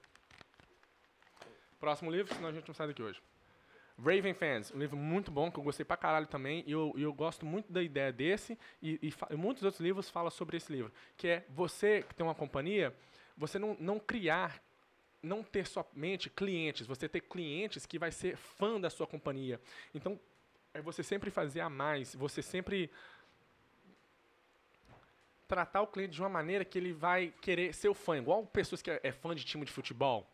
Próximo 1.80 2.10
livro, 2.12 2.34
senão 2.34 2.50
a 2.50 2.52
gente 2.52 2.68
não 2.68 2.74
sai 2.74 2.88
daqui 2.88 3.04
hoje. 3.04 3.22
Raven 4.04 4.34
Fans, 4.34 4.72
um 4.74 4.80
livro 4.80 4.98
muito 4.98 5.30
bom, 5.30 5.52
que 5.52 5.60
eu 5.60 5.64
gostei 5.64 5.86
pra 5.86 5.96
caralho 5.96 6.26
também, 6.26 6.64
e 6.66 6.72
eu, 6.72 6.92
eu 6.98 7.14
gosto 7.14 7.46
muito 7.46 7.72
da 7.72 7.84
ideia 7.84 8.12
desse, 8.12 8.58
e, 8.82 9.14
e 9.30 9.36
muitos 9.36 9.64
outros 9.64 9.80
livros 9.80 10.10
falam 10.10 10.32
sobre 10.32 10.58
esse 10.58 10.72
livro, 10.74 10.92
que 11.16 11.28
é 11.28 11.46
você 11.50 12.02
que 12.08 12.16
tem 12.16 12.26
uma 12.26 12.34
companhia, 12.34 12.96
você 13.38 13.60
não, 13.60 13.76
não 13.80 14.00
criar 14.00 14.60
não 15.22 15.44
ter 15.44 15.68
somente 15.68 16.30
clientes, 16.30 16.88
você 16.88 17.08
ter 17.08 17.22
clientes 17.22 17.86
que 17.86 18.00
vai 18.00 18.12
ser 18.12 18.36
fã 18.36 18.80
da 18.82 18.90
sua 18.90 19.06
companhia. 19.06 19.62
Então, 19.94 20.20
é 20.74 20.82
você 20.82 21.04
sempre 21.04 21.30
fazer 21.30 21.60
a 21.60 21.70
mais, 21.70 22.16
você 22.16 22.42
sempre 22.42 22.90
tratar 25.48 25.82
o 25.82 25.88
cliente 25.88 26.14
de 26.14 26.22
uma 26.22 26.30
maneira 26.30 26.64
que 26.64 26.78
ele 26.78 26.94
vai 26.94 27.34
querer 27.42 27.74
ser 27.74 27.90
o 27.90 27.94
fã, 27.94 28.18
igual 28.18 28.46
pessoas 28.48 28.82
que 28.82 28.90
é, 28.90 29.00
é 29.04 29.12
fã 29.12 29.36
de 29.36 29.44
time 29.44 29.66
de 29.66 29.72
futebol. 29.72 30.26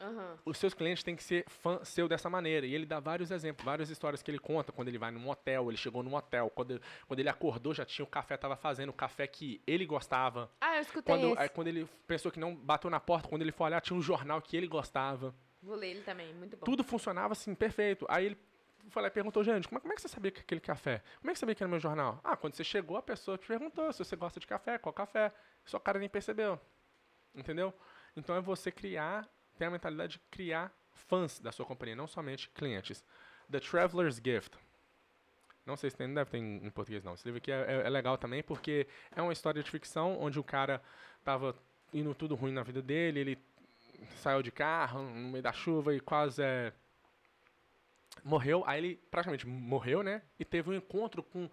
Uhum. 0.00 0.36
Os 0.44 0.58
seus 0.58 0.72
clientes 0.74 1.02
têm 1.02 1.16
que 1.16 1.22
ser 1.22 1.44
fã 1.48 1.82
seu 1.84 2.08
dessa 2.08 2.30
maneira. 2.30 2.64
E 2.66 2.74
ele 2.74 2.86
dá 2.86 3.00
vários 3.00 3.30
exemplos, 3.30 3.64
várias 3.64 3.90
histórias 3.90 4.22
que 4.22 4.30
ele 4.30 4.38
conta. 4.38 4.70
Quando 4.72 4.88
ele 4.88 4.98
vai 4.98 5.10
num 5.10 5.28
hotel, 5.28 5.68
ele 5.68 5.76
chegou 5.76 6.02
num 6.02 6.14
hotel. 6.14 6.50
Quando, 6.50 6.80
quando 7.06 7.20
ele 7.20 7.28
acordou, 7.28 7.74
já 7.74 7.84
tinha 7.84 8.04
o 8.04 8.08
café, 8.08 8.36
tava 8.36 8.56
fazendo 8.56 8.90
o 8.90 8.92
café 8.92 9.26
que 9.26 9.60
ele 9.66 9.84
gostava. 9.84 10.50
Ah, 10.60 10.76
eu 10.76 10.82
escutei 10.82 11.14
quando, 11.16 11.38
Aí, 11.38 11.48
quando 11.48 11.66
ele 11.68 11.88
pensou 12.06 12.30
que 12.30 12.38
não 12.38 12.54
bateu 12.54 12.88
na 12.90 13.00
porta, 13.00 13.28
quando 13.28 13.42
ele 13.42 13.52
foi 13.52 13.66
olhar, 13.66 13.80
tinha 13.80 13.96
um 13.96 14.02
jornal 14.02 14.40
que 14.40 14.56
ele 14.56 14.66
gostava. 14.68 15.34
Vou 15.60 15.74
ler 15.74 15.88
ele 15.90 16.02
também, 16.02 16.32
muito 16.34 16.56
bom. 16.56 16.64
Tudo 16.64 16.84
funcionava 16.84 17.32
assim, 17.32 17.54
perfeito. 17.54 18.06
Aí 18.08 18.26
ele 18.26 18.38
e 19.04 19.10
perguntou, 19.10 19.44
gente, 19.44 19.66
é, 19.66 19.68
como 19.78 19.92
é, 19.92 19.96
que 19.96 20.00
você 20.00 20.08
sabia 20.08 20.30
que 20.30 20.40
aquele 20.40 20.62
café? 20.62 21.02
Como 21.20 21.30
é 21.30 21.34
que 21.34 21.38
você 21.38 21.40
sabia 21.40 21.54
que 21.54 21.62
era 21.62 21.68
meu 21.68 21.78
jornal? 21.78 22.18
Ah, 22.24 22.36
quando 22.38 22.54
você 22.54 22.64
chegou, 22.64 22.96
a 22.96 23.02
pessoa 23.02 23.36
te 23.36 23.46
perguntou 23.46 23.92
se 23.92 24.02
você 24.02 24.16
gosta 24.16 24.40
de 24.40 24.46
café, 24.46 24.78
qual 24.78 24.94
café. 24.94 25.30
Sua 25.66 25.78
cara 25.78 25.98
nem 25.98 26.08
percebeu. 26.08 26.58
Entendeu? 27.34 27.74
Então 28.16 28.34
é 28.34 28.40
você 28.40 28.72
criar 28.72 29.28
tem 29.58 29.68
a 29.68 29.70
mentalidade 29.70 30.12
de 30.12 30.18
criar 30.30 30.72
fãs 30.92 31.38
da 31.40 31.52
sua 31.52 31.66
companhia, 31.66 31.96
não 31.96 32.06
somente 32.06 32.48
clientes. 32.50 33.04
The 33.50 33.60
Traveler's 33.60 34.16
Gift. 34.24 34.56
Não 35.66 35.76
sei 35.76 35.90
se 35.90 35.96
tem, 35.96 36.06
não 36.06 36.14
deve 36.14 36.30
ter 36.30 36.38
em, 36.38 36.70
português 36.70 37.04
não. 37.04 37.14
Esse 37.14 37.24
livro 37.26 37.38
aqui 37.38 37.52
é, 37.52 37.60
é, 37.82 37.86
é, 37.86 37.90
legal 37.90 38.16
também 38.16 38.42
porque 38.42 38.86
é 39.14 39.20
uma 39.20 39.32
história 39.32 39.62
de 39.62 39.70
ficção 39.70 40.16
onde 40.20 40.38
o 40.38 40.44
cara 40.44 40.80
tava 41.24 41.54
indo 41.92 42.14
tudo 42.14 42.34
ruim 42.34 42.52
na 42.52 42.62
vida 42.62 42.80
dele, 42.80 43.20
ele 43.20 43.38
saiu 44.22 44.42
de 44.42 44.50
carro 44.50 45.02
no 45.02 45.28
meio 45.30 45.42
da 45.42 45.52
chuva 45.52 45.94
e 45.94 46.00
quase 46.00 46.42
é, 46.42 46.72
morreu. 48.24 48.62
Aí 48.66 48.78
ele 48.78 48.96
praticamente 49.10 49.46
morreu, 49.46 50.02
né? 50.02 50.22
E 50.38 50.44
teve 50.44 50.70
um 50.70 50.74
encontro 50.74 51.22
com 51.22 51.50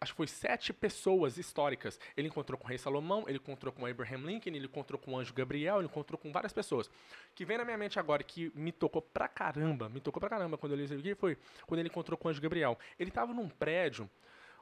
acho 0.00 0.12
que 0.12 0.16
foi 0.16 0.26
sete 0.26 0.72
pessoas 0.72 1.36
históricas. 1.38 1.98
Ele 2.16 2.28
encontrou 2.28 2.56
com 2.58 2.64
o 2.64 2.68
rei 2.68 2.78
Salomão, 2.78 3.24
ele 3.26 3.38
encontrou 3.38 3.72
com 3.72 3.84
Abraham 3.86 4.18
Lincoln, 4.20 4.48
ele 4.54 4.64
encontrou 4.66 4.98
com 4.98 5.12
o 5.14 5.18
anjo 5.18 5.32
Gabriel, 5.34 5.76
ele 5.78 5.86
encontrou 5.86 6.16
com 6.18 6.30
várias 6.30 6.52
pessoas. 6.52 6.88
Que 7.34 7.44
vem 7.44 7.58
na 7.58 7.64
minha 7.64 7.76
mente 7.78 7.98
agora 7.98 8.22
que 8.22 8.52
me 8.54 8.70
tocou 8.72 9.02
pra 9.02 9.26
caramba, 9.28 9.88
me 9.88 10.00
tocou 10.00 10.20
pra 10.20 10.30
caramba 10.30 10.56
quando 10.56 10.72
eu 10.72 10.76
li 10.78 10.84
isso 10.84 10.94
aqui, 10.94 11.14
foi 11.16 11.36
quando 11.66 11.80
ele 11.80 11.88
encontrou 11.88 12.16
com 12.16 12.28
o 12.28 12.30
anjo 12.30 12.40
Gabriel. 12.40 12.78
Ele 12.98 13.10
tava 13.10 13.32
num 13.34 13.48
prédio 13.48 14.08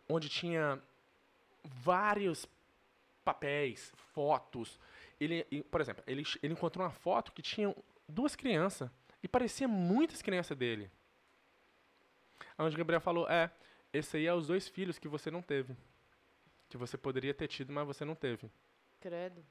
onde 0.09 0.29
tinha 0.29 0.81
vários 1.65 2.47
papéis, 3.25 3.93
fotos. 4.15 4.79
Ele, 5.21 5.45
por 5.71 5.81
exemplo, 5.83 6.03
ele, 6.07 6.23
ele 6.43 6.53
encontrou 6.55 6.85
uma 6.85 6.93
foto 6.93 7.33
que 7.33 7.43
tinha 7.43 7.75
duas 8.09 8.35
crianças 8.37 8.89
e 9.23 9.29
parecia 9.29 9.67
muitas 9.69 10.23
crianças 10.23 10.57
dele. 10.57 10.91
A 12.57 12.63
anjo 12.65 12.77
Gabriel 12.79 13.01
falou: 13.01 13.29
"É, 13.29 13.51
esse 13.97 14.19
aí 14.19 14.27
é 14.27 14.35
os 14.35 14.47
dois 14.47 14.69
filhos 14.69 14.99
que 14.99 15.09
você 15.09 15.31
não 15.31 15.41
teve. 15.41 15.75
Que 16.69 16.77
você 16.77 16.99
poderia 16.99 17.33
ter 17.33 17.49
tido, 17.49 17.73
mas 17.73 17.87
você 17.87 18.05
não 18.05 18.15
teve. 18.15 18.51
Credo. 19.01 19.43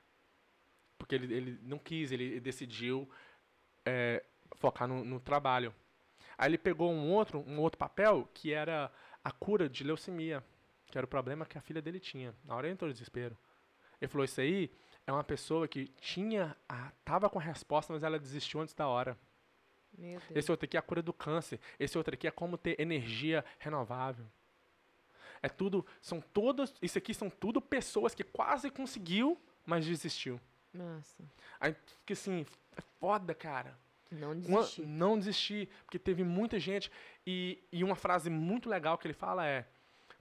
Porque 1.00 1.16
ele, 1.16 1.34
ele 1.34 1.60
não 1.64 1.80
quis, 1.80 2.12
ele 2.12 2.40
decidiu 2.40 3.10
é, 3.84 4.24
focar 4.56 4.88
no, 4.88 5.04
no 5.04 5.20
trabalho. 5.20 5.74
Aí 6.38 6.50
ele 6.50 6.58
pegou 6.60 6.92
um 6.92 7.12
outro, 7.12 7.40
um 7.48 7.60
outro 7.60 7.78
papel 7.80 8.30
que 8.36 8.54
era 8.54 8.92
a 9.24 9.32
cura 9.32 9.68
de 9.68 9.84
leucemia, 9.84 10.44
que 10.92 10.98
era 10.98 11.06
o 11.06 11.08
problema 11.08 11.44
que 11.46 11.58
a 11.58 11.62
filha 11.62 11.82
dele 11.82 12.00
tinha. 12.00 12.36
Na 12.46 12.56
hora 12.56 12.68
ele 12.68 12.74
entrou 12.74 12.88
em 12.90 12.94
desespero. 12.94 13.36
Ele 14.00 14.10
falou: 14.12 14.26
Isso 14.26 14.40
aí 14.42 14.70
é 15.08 15.12
uma 15.12 15.24
pessoa 15.24 15.68
que 15.68 15.86
tinha, 16.00 16.56
a, 16.70 16.92
tava 17.04 17.30
com 17.32 17.40
a 17.40 17.44
resposta, 17.44 17.92
mas 17.92 18.04
ela 18.04 18.20
desistiu 18.20 18.62
antes 18.62 18.76
da 18.76 18.88
hora. 18.88 19.18
Esse 20.34 20.52
outro 20.52 20.66
aqui 20.66 20.78
é 20.78 20.80
a 20.80 20.84
cura 20.84 21.02
do 21.02 21.14
câncer. 21.14 21.60
Esse 21.80 21.98
outro 21.98 22.14
aqui 22.14 22.28
é 22.28 22.32
como 22.32 22.58
ter 22.58 22.80
energia 22.80 23.44
renovável. 23.60 24.26
É 25.42 25.50
tudo, 25.50 25.86
são 26.02 26.20
todas, 26.20 26.74
isso 26.82 26.98
aqui 26.98 27.14
são 27.14 27.30
tudo 27.30 27.62
pessoas 27.62 28.16
que 28.16 28.24
quase 28.24 28.70
conseguiu, 28.72 29.40
mas 29.66 29.86
desistiu. 29.86 30.40
Nossa. 30.74 31.24
Aí, 31.60 31.74
porque 32.00 32.14
assim, 32.14 32.46
é 32.76 32.82
foda, 33.00 33.34
cara. 33.34 33.78
Não 34.12 34.34
desistir. 34.38 34.82
Uma, 34.82 34.88
não 34.90 35.18
desistir, 35.20 35.70
porque 35.86 36.00
teve 36.00 36.24
muita 36.24 36.60
gente. 36.60 36.92
E, 37.26 37.60
e 37.72 37.84
uma 37.84 37.96
frase 37.96 38.30
muito 38.30 38.70
legal 38.70 38.98
que 38.98 39.06
ele 39.08 39.14
fala 39.14 39.46
é: 39.48 39.66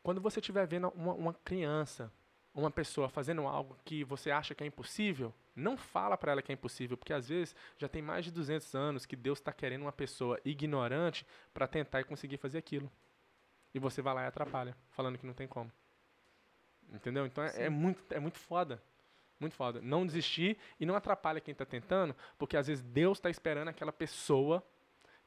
quando 0.02 0.20
você 0.20 0.40
estiver 0.40 0.66
vendo 0.66 0.88
uma, 0.88 1.12
uma 1.14 1.34
criança 1.34 2.10
uma 2.54 2.70
pessoa 2.70 3.08
fazendo 3.08 3.42
algo 3.48 3.76
que 3.84 4.04
você 4.04 4.30
acha 4.30 4.54
que 4.54 4.62
é 4.62 4.66
impossível, 4.66 5.34
não 5.56 5.76
fala 5.76 6.16
para 6.16 6.32
ela 6.32 6.42
que 6.42 6.52
é 6.52 6.54
impossível, 6.54 6.96
porque 6.96 7.12
às 7.12 7.28
vezes 7.28 7.54
já 7.76 7.88
tem 7.88 8.00
mais 8.00 8.24
de 8.24 8.30
200 8.30 8.74
anos 8.76 9.04
que 9.06 9.16
Deus 9.16 9.38
está 9.40 9.52
querendo 9.52 9.82
uma 9.82 9.92
pessoa 9.92 10.38
ignorante 10.44 11.26
para 11.52 11.66
tentar 11.66 12.00
e 12.00 12.04
conseguir 12.04 12.36
fazer 12.36 12.58
aquilo. 12.58 12.90
E 13.74 13.78
você 13.80 14.00
vai 14.00 14.14
lá 14.14 14.22
e 14.22 14.26
atrapalha, 14.28 14.76
falando 14.90 15.18
que 15.18 15.26
não 15.26 15.34
tem 15.34 15.48
como. 15.48 15.70
Entendeu? 16.92 17.26
Então 17.26 17.42
é, 17.42 17.64
é, 17.64 17.68
muito, 17.68 18.02
é 18.14 18.20
muito 18.20 18.38
foda. 18.38 18.80
Muito 19.40 19.54
foda. 19.56 19.80
Não 19.82 20.06
desistir 20.06 20.56
e 20.78 20.86
não 20.86 20.94
atrapalha 20.94 21.40
quem 21.40 21.50
está 21.52 21.66
tentando, 21.66 22.14
porque 22.38 22.56
às 22.56 22.68
vezes 22.68 22.84
Deus 22.84 23.18
está 23.18 23.28
esperando 23.28 23.66
aquela 23.68 23.92
pessoa 23.92 24.62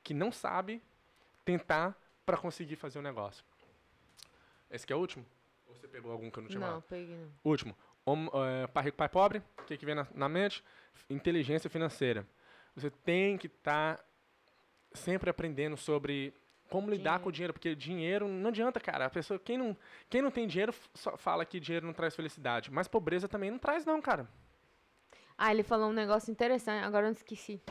que 0.01 0.13
não 0.13 0.31
sabe 0.31 0.81
tentar 1.43 1.93
para 2.25 2.37
conseguir 2.37 2.77
fazer 2.77 2.99
o 2.99 3.01
um 3.01 3.03
negócio. 3.03 3.43
Esse 4.71 4.91
é 4.91 4.95
o 4.95 4.99
último? 4.99 5.25
Ou 5.67 5.75
você 5.75 5.87
pegou 5.87 6.11
algum 6.11 6.29
que 6.29 6.39
eu 6.39 6.43
não 6.43 6.49
tinha 6.49 6.59
Não, 6.59 6.81
peguei 6.81 7.15
não. 7.15 7.31
Último. 7.43 7.75
Om, 8.05 8.29
é, 8.63 8.67
pai 8.67 8.85
rico, 8.85 8.97
pai 8.97 9.09
pobre. 9.09 9.39
O 9.61 9.65
que, 9.65 9.77
que 9.77 9.85
vem 9.85 9.95
na, 9.95 10.07
na 10.15 10.29
mente? 10.29 10.63
Inteligência 11.09 11.69
financeira. 11.69 12.25
Você 12.75 12.89
tem 12.89 13.37
que 13.37 13.47
estar 13.47 13.97
tá 13.97 14.03
sempre 14.93 15.29
aprendendo 15.29 15.75
sobre 15.75 16.33
como 16.69 16.89
lidar 16.89 17.03
dinheiro. 17.19 17.23
com 17.23 17.29
o 17.29 17.31
dinheiro, 17.31 17.53
porque 17.53 17.75
dinheiro 17.75 18.27
não 18.27 18.49
adianta, 18.49 18.79
cara. 18.79 19.05
A 19.05 19.09
pessoa, 19.09 19.39
quem 19.39 19.57
não, 19.57 19.75
quem 20.09 20.21
não 20.21 20.31
tem 20.31 20.47
dinheiro 20.47 20.71
fala 21.17 21.45
que 21.45 21.59
dinheiro 21.59 21.85
não 21.85 21.93
traz 21.93 22.15
felicidade, 22.15 22.71
mas 22.71 22.87
pobreza 22.87 23.27
também 23.27 23.51
não 23.51 23.57
traz 23.57 23.85
não, 23.85 24.01
cara. 24.01 24.27
Ah, 25.37 25.51
ele 25.53 25.63
falou 25.63 25.89
um 25.89 25.93
negócio 25.93 26.31
interessante, 26.31 26.83
agora 26.83 27.03
eu 27.05 27.07
não 27.09 27.13
esqueci. 27.15 27.61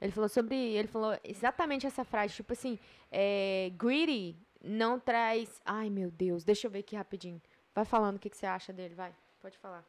Ele 0.00 0.12
falou 0.12 0.28
sobre, 0.28 0.54
ele 0.56 0.88
falou 0.88 1.16
exatamente 1.22 1.86
essa 1.86 2.04
frase, 2.04 2.34
tipo 2.34 2.52
assim, 2.52 2.78
é, 3.10 3.70
greedy 3.76 4.36
não 4.62 4.98
traz. 4.98 5.60
Ai, 5.64 5.90
meu 5.90 6.10
Deus, 6.10 6.44
deixa 6.44 6.66
eu 6.66 6.70
ver 6.70 6.80
aqui 6.80 6.96
rapidinho. 6.96 7.40
Vai 7.74 7.84
falando 7.84 8.16
o 8.16 8.18
que, 8.18 8.30
que 8.30 8.36
você 8.36 8.46
acha 8.46 8.72
dele, 8.72 8.94
vai. 8.94 9.14
Pode 9.40 9.58
falar. 9.58 9.84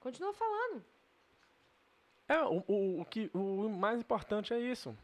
Continua 0.00 0.32
falando. 0.32 0.84
É, 2.28 2.40
o, 2.42 2.64
o, 2.66 3.00
o, 3.00 3.04
que, 3.04 3.30
o 3.34 3.68
mais 3.68 4.00
importante 4.00 4.52
é 4.54 4.58
isso. 4.58 4.96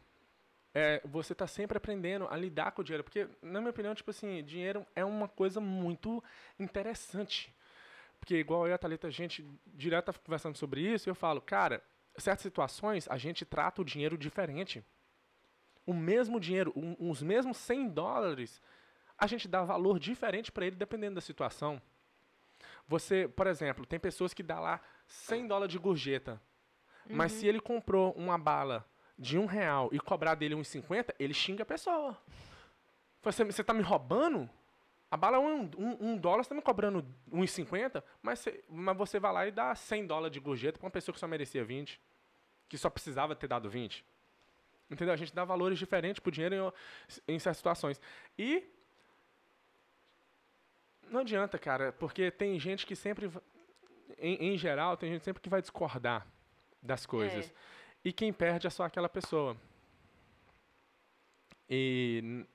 É, 0.73 1.01
você 1.05 1.33
está 1.33 1.47
sempre 1.47 1.77
aprendendo 1.77 2.27
a 2.29 2.35
lidar 2.35 2.71
com 2.71 2.81
o 2.81 2.83
dinheiro. 2.83 3.03
Porque, 3.03 3.27
na 3.41 3.59
minha 3.59 3.71
opinião, 3.71 3.93
tipo 3.95 4.09
assim, 4.09 4.43
dinheiro 4.43 4.85
é 4.95 5.05
uma 5.05 5.27
coisa 5.27 5.59
muito 5.61 6.23
interessante. 6.59 7.53
Porque, 8.19 8.35
igual 8.35 8.65
eu 8.67 8.71
e 8.71 8.73
a 8.73 8.77
Thalita, 8.77 9.07
a 9.07 9.11
gente 9.11 9.47
direto 9.67 10.05
tá 10.11 10.13
conversando 10.13 10.57
sobre 10.57 10.81
isso, 10.81 11.07
e 11.07 11.11
eu 11.11 11.15
falo, 11.15 11.39
cara, 11.41 11.81
certas 12.17 12.41
situações 12.43 13.07
a 13.09 13.17
gente 13.17 13.45
trata 13.45 13.81
o 13.81 13.85
dinheiro 13.85 14.17
diferente 14.17 14.83
o 15.89 15.93
mesmo 15.93 16.39
dinheiro, 16.39 16.71
um, 16.75 16.95
os 17.09 17.19
mesmos 17.23 17.57
100 17.57 17.89
dólares, 17.89 18.61
a 19.17 19.25
gente 19.25 19.47
dá 19.47 19.63
valor 19.63 19.97
diferente 19.97 20.51
para 20.51 20.67
ele 20.67 20.75
dependendo 20.75 21.15
da 21.15 21.21
situação. 21.21 21.81
Você, 22.87 23.27
por 23.27 23.47
exemplo, 23.47 23.87
tem 23.87 23.99
pessoas 23.99 24.31
que 24.31 24.43
dá 24.43 24.59
lá 24.59 24.79
100 25.07 25.47
dólares 25.47 25.71
de 25.71 25.79
gorjeta, 25.79 26.39
uhum. 27.09 27.15
mas 27.15 27.31
se 27.31 27.43
uhum. 27.45 27.49
ele 27.49 27.59
comprou 27.59 28.11
uma 28.13 28.37
bala 28.37 28.85
de 29.17 29.39
um 29.39 29.47
real 29.47 29.89
e 29.91 29.99
cobrar 29.99 30.35
dele 30.35 30.53
uns 30.53 30.67
50, 30.67 31.15
ele 31.17 31.33
xinga 31.33 31.63
a 31.63 31.65
pessoa. 31.65 32.15
Você, 33.23 33.43
você 33.43 33.63
tá 33.63 33.73
me 33.73 33.81
roubando? 33.81 34.47
A 35.09 35.17
bala 35.17 35.37
é 35.37 35.39
um, 35.39 35.63
um, 35.75 35.97
um 36.11 36.17
dólar, 36.17 36.43
você 36.43 36.49
tá 36.49 36.55
me 36.55 36.61
cobrando 36.61 37.03
1,50, 37.33 38.03
mas, 38.21 38.37
você, 38.41 38.63
mas 38.69 38.95
você 38.95 39.19
vai 39.19 39.33
lá 39.33 39.47
e 39.47 39.51
dá 39.51 39.73
100 39.73 40.05
dólares 40.05 40.33
de 40.33 40.39
gorjeta 40.39 40.77
para 40.77 40.85
uma 40.85 40.91
pessoa 40.91 41.11
que 41.15 41.19
só 41.19 41.27
merecia 41.27 41.65
20, 41.65 41.99
que 42.69 42.77
só 42.77 42.91
precisava 42.91 43.35
ter 43.35 43.47
dado 43.47 43.67
20. 43.71 44.05
Entendeu? 44.89 45.13
A 45.13 45.17
gente 45.17 45.33
dá 45.33 45.45
valores 45.45 45.77
diferentes 45.77 46.19
pro 46.19 46.31
dinheiro 46.31 46.73
em, 47.27 47.35
em 47.35 47.39
certas 47.39 47.57
situações. 47.57 48.01
E 48.37 48.63
não 51.09 51.21
adianta, 51.21 51.57
cara, 51.59 51.91
porque 51.93 52.31
tem 52.31 52.59
gente 52.59 52.85
que 52.85 52.95
sempre, 52.95 53.31
em, 54.17 54.53
em, 54.53 54.57
geral, 54.57 54.97
tem 54.97 55.11
gente 55.11 55.23
sempre 55.23 55.41
que 55.41 55.49
vai 55.49 55.61
discordar 55.61 56.25
das 56.81 57.05
coisas. 57.05 57.45
É. 57.49 57.53
E 58.05 58.13
quem 58.13 58.33
perde 58.33 58.65
é 58.65 58.69
só 58.69 58.83
aquela 58.83 59.09
pessoa. 59.09 59.55
E 61.69 62.45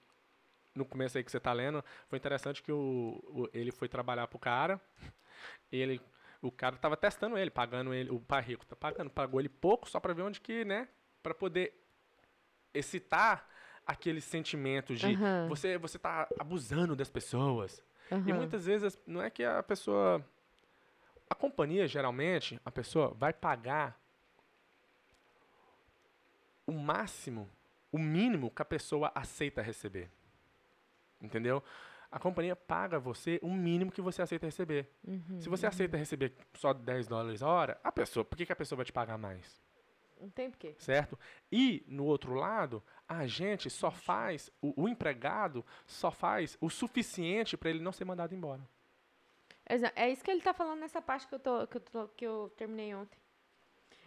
no 0.74 0.84
começo 0.84 1.16
aí 1.16 1.22
que 1.22 1.30
você 1.30 1.38
tá 1.38 1.52
lendo, 1.52 1.84
foi 2.08 2.18
interessante 2.18 2.60
que 2.62 2.72
o, 2.72 3.22
o 3.28 3.48
ele 3.52 3.70
foi 3.70 3.88
trabalhar 3.88 4.26
pro 4.26 4.40
cara, 4.40 4.80
ele 5.70 6.00
o 6.42 6.50
cara 6.50 6.76
tava 6.76 6.96
testando 6.96 7.38
ele, 7.38 7.48
pagando 7.48 7.94
ele, 7.94 8.10
o 8.10 8.18
pai 8.20 8.42
rico 8.42 8.66
tá 8.66 8.74
pagando, 8.74 9.08
pagou 9.08 9.38
ele 9.40 9.48
pouco 9.48 9.88
só 9.88 9.98
para 10.00 10.12
ver 10.12 10.22
onde 10.22 10.40
que, 10.40 10.64
né, 10.64 10.88
para 11.22 11.32
poder 11.32 11.72
excitar 12.74 13.48
aquele 13.86 14.20
sentimento 14.20 14.94
de 14.94 15.06
uhum. 15.14 15.48
você 15.48 15.78
você 15.78 15.98
tá 15.98 16.28
abusando 16.38 16.96
das 16.96 17.08
pessoas. 17.08 17.82
Uhum. 18.10 18.24
E 18.28 18.32
muitas 18.32 18.66
vezes 18.66 18.98
não 19.06 19.22
é 19.22 19.30
que 19.30 19.44
a 19.44 19.62
pessoa 19.62 20.22
a 21.30 21.34
companhia 21.34 21.86
geralmente 21.86 22.60
a 22.64 22.70
pessoa 22.70 23.14
vai 23.16 23.32
pagar 23.32 23.98
o 26.66 26.72
máximo, 26.72 27.48
o 27.92 27.98
mínimo 27.98 28.50
que 28.50 28.60
a 28.62 28.64
pessoa 28.64 29.12
aceita 29.14 29.62
receber. 29.62 30.10
Entendeu? 31.20 31.62
A 32.10 32.18
companhia 32.18 32.56
paga 32.56 32.98
você 32.98 33.38
o 33.42 33.52
mínimo 33.52 33.90
que 33.92 34.00
você 34.00 34.22
aceita 34.22 34.46
receber. 34.46 34.88
Uhum. 35.06 35.40
Se 35.40 35.48
você 35.48 35.66
uhum. 35.66 35.70
aceita 35.70 35.96
receber 35.98 36.32
só 36.54 36.72
10 36.72 37.06
dólares 37.08 37.42
a 37.42 37.48
hora, 37.48 37.78
a 37.84 37.90
pessoa, 37.92 38.24
por 38.24 38.36
que, 38.36 38.46
que 38.46 38.52
a 38.52 38.56
pessoa 38.56 38.76
vai 38.78 38.86
te 38.86 38.92
pagar 38.92 39.18
mais? 39.18 39.62
Não 40.20 40.30
tem 40.30 40.50
porquê. 40.50 40.74
Certo? 40.78 41.18
E, 41.50 41.84
no 41.88 42.04
outro 42.04 42.34
lado, 42.34 42.82
a 43.08 43.26
gente 43.26 43.68
só 43.68 43.90
faz, 43.90 44.50
o, 44.60 44.82
o 44.84 44.88
empregado 44.88 45.64
só 45.86 46.10
faz 46.10 46.56
o 46.60 46.70
suficiente 46.70 47.56
para 47.56 47.70
ele 47.70 47.80
não 47.80 47.92
ser 47.92 48.04
mandado 48.04 48.34
embora. 48.34 48.62
É 49.66 50.10
isso 50.10 50.22
que 50.22 50.30
ele 50.30 50.40
está 50.40 50.52
falando 50.52 50.80
nessa 50.80 51.00
parte 51.00 51.26
que 51.26 51.34
eu, 51.34 51.40
tô, 51.40 51.66
que, 51.66 51.76
eu 51.78 51.80
tô, 51.80 52.08
que 52.08 52.24
eu 52.26 52.52
terminei 52.54 52.94
ontem. 52.94 53.18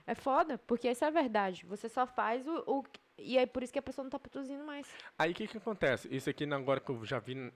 É 0.06 0.14
foda, 0.14 0.58
porque 0.60 0.88
essa 0.88 1.06
é 1.06 1.08
a 1.08 1.12
verdade. 1.12 1.66
Você 1.66 1.90
só 1.90 2.06
faz 2.06 2.48
o, 2.48 2.64
o 2.68 2.84
e 3.18 3.36
é 3.38 3.46
por 3.48 3.64
isso 3.64 3.74
que 3.74 3.80
a 3.80 3.82
pessoa 3.82 4.04
não 4.04 4.10
está 4.10 4.20
produzindo 4.20 4.64
mais. 4.64 4.88
Aí 5.18 5.32
o 5.32 5.36
que, 5.36 5.48
que 5.48 5.58
acontece? 5.58 6.08
Isso 6.16 6.30
aqui 6.30 6.44
agora 6.54 6.80
que 6.80 6.92
eu 6.92 7.04
já 7.04 7.18
vi 7.18 7.52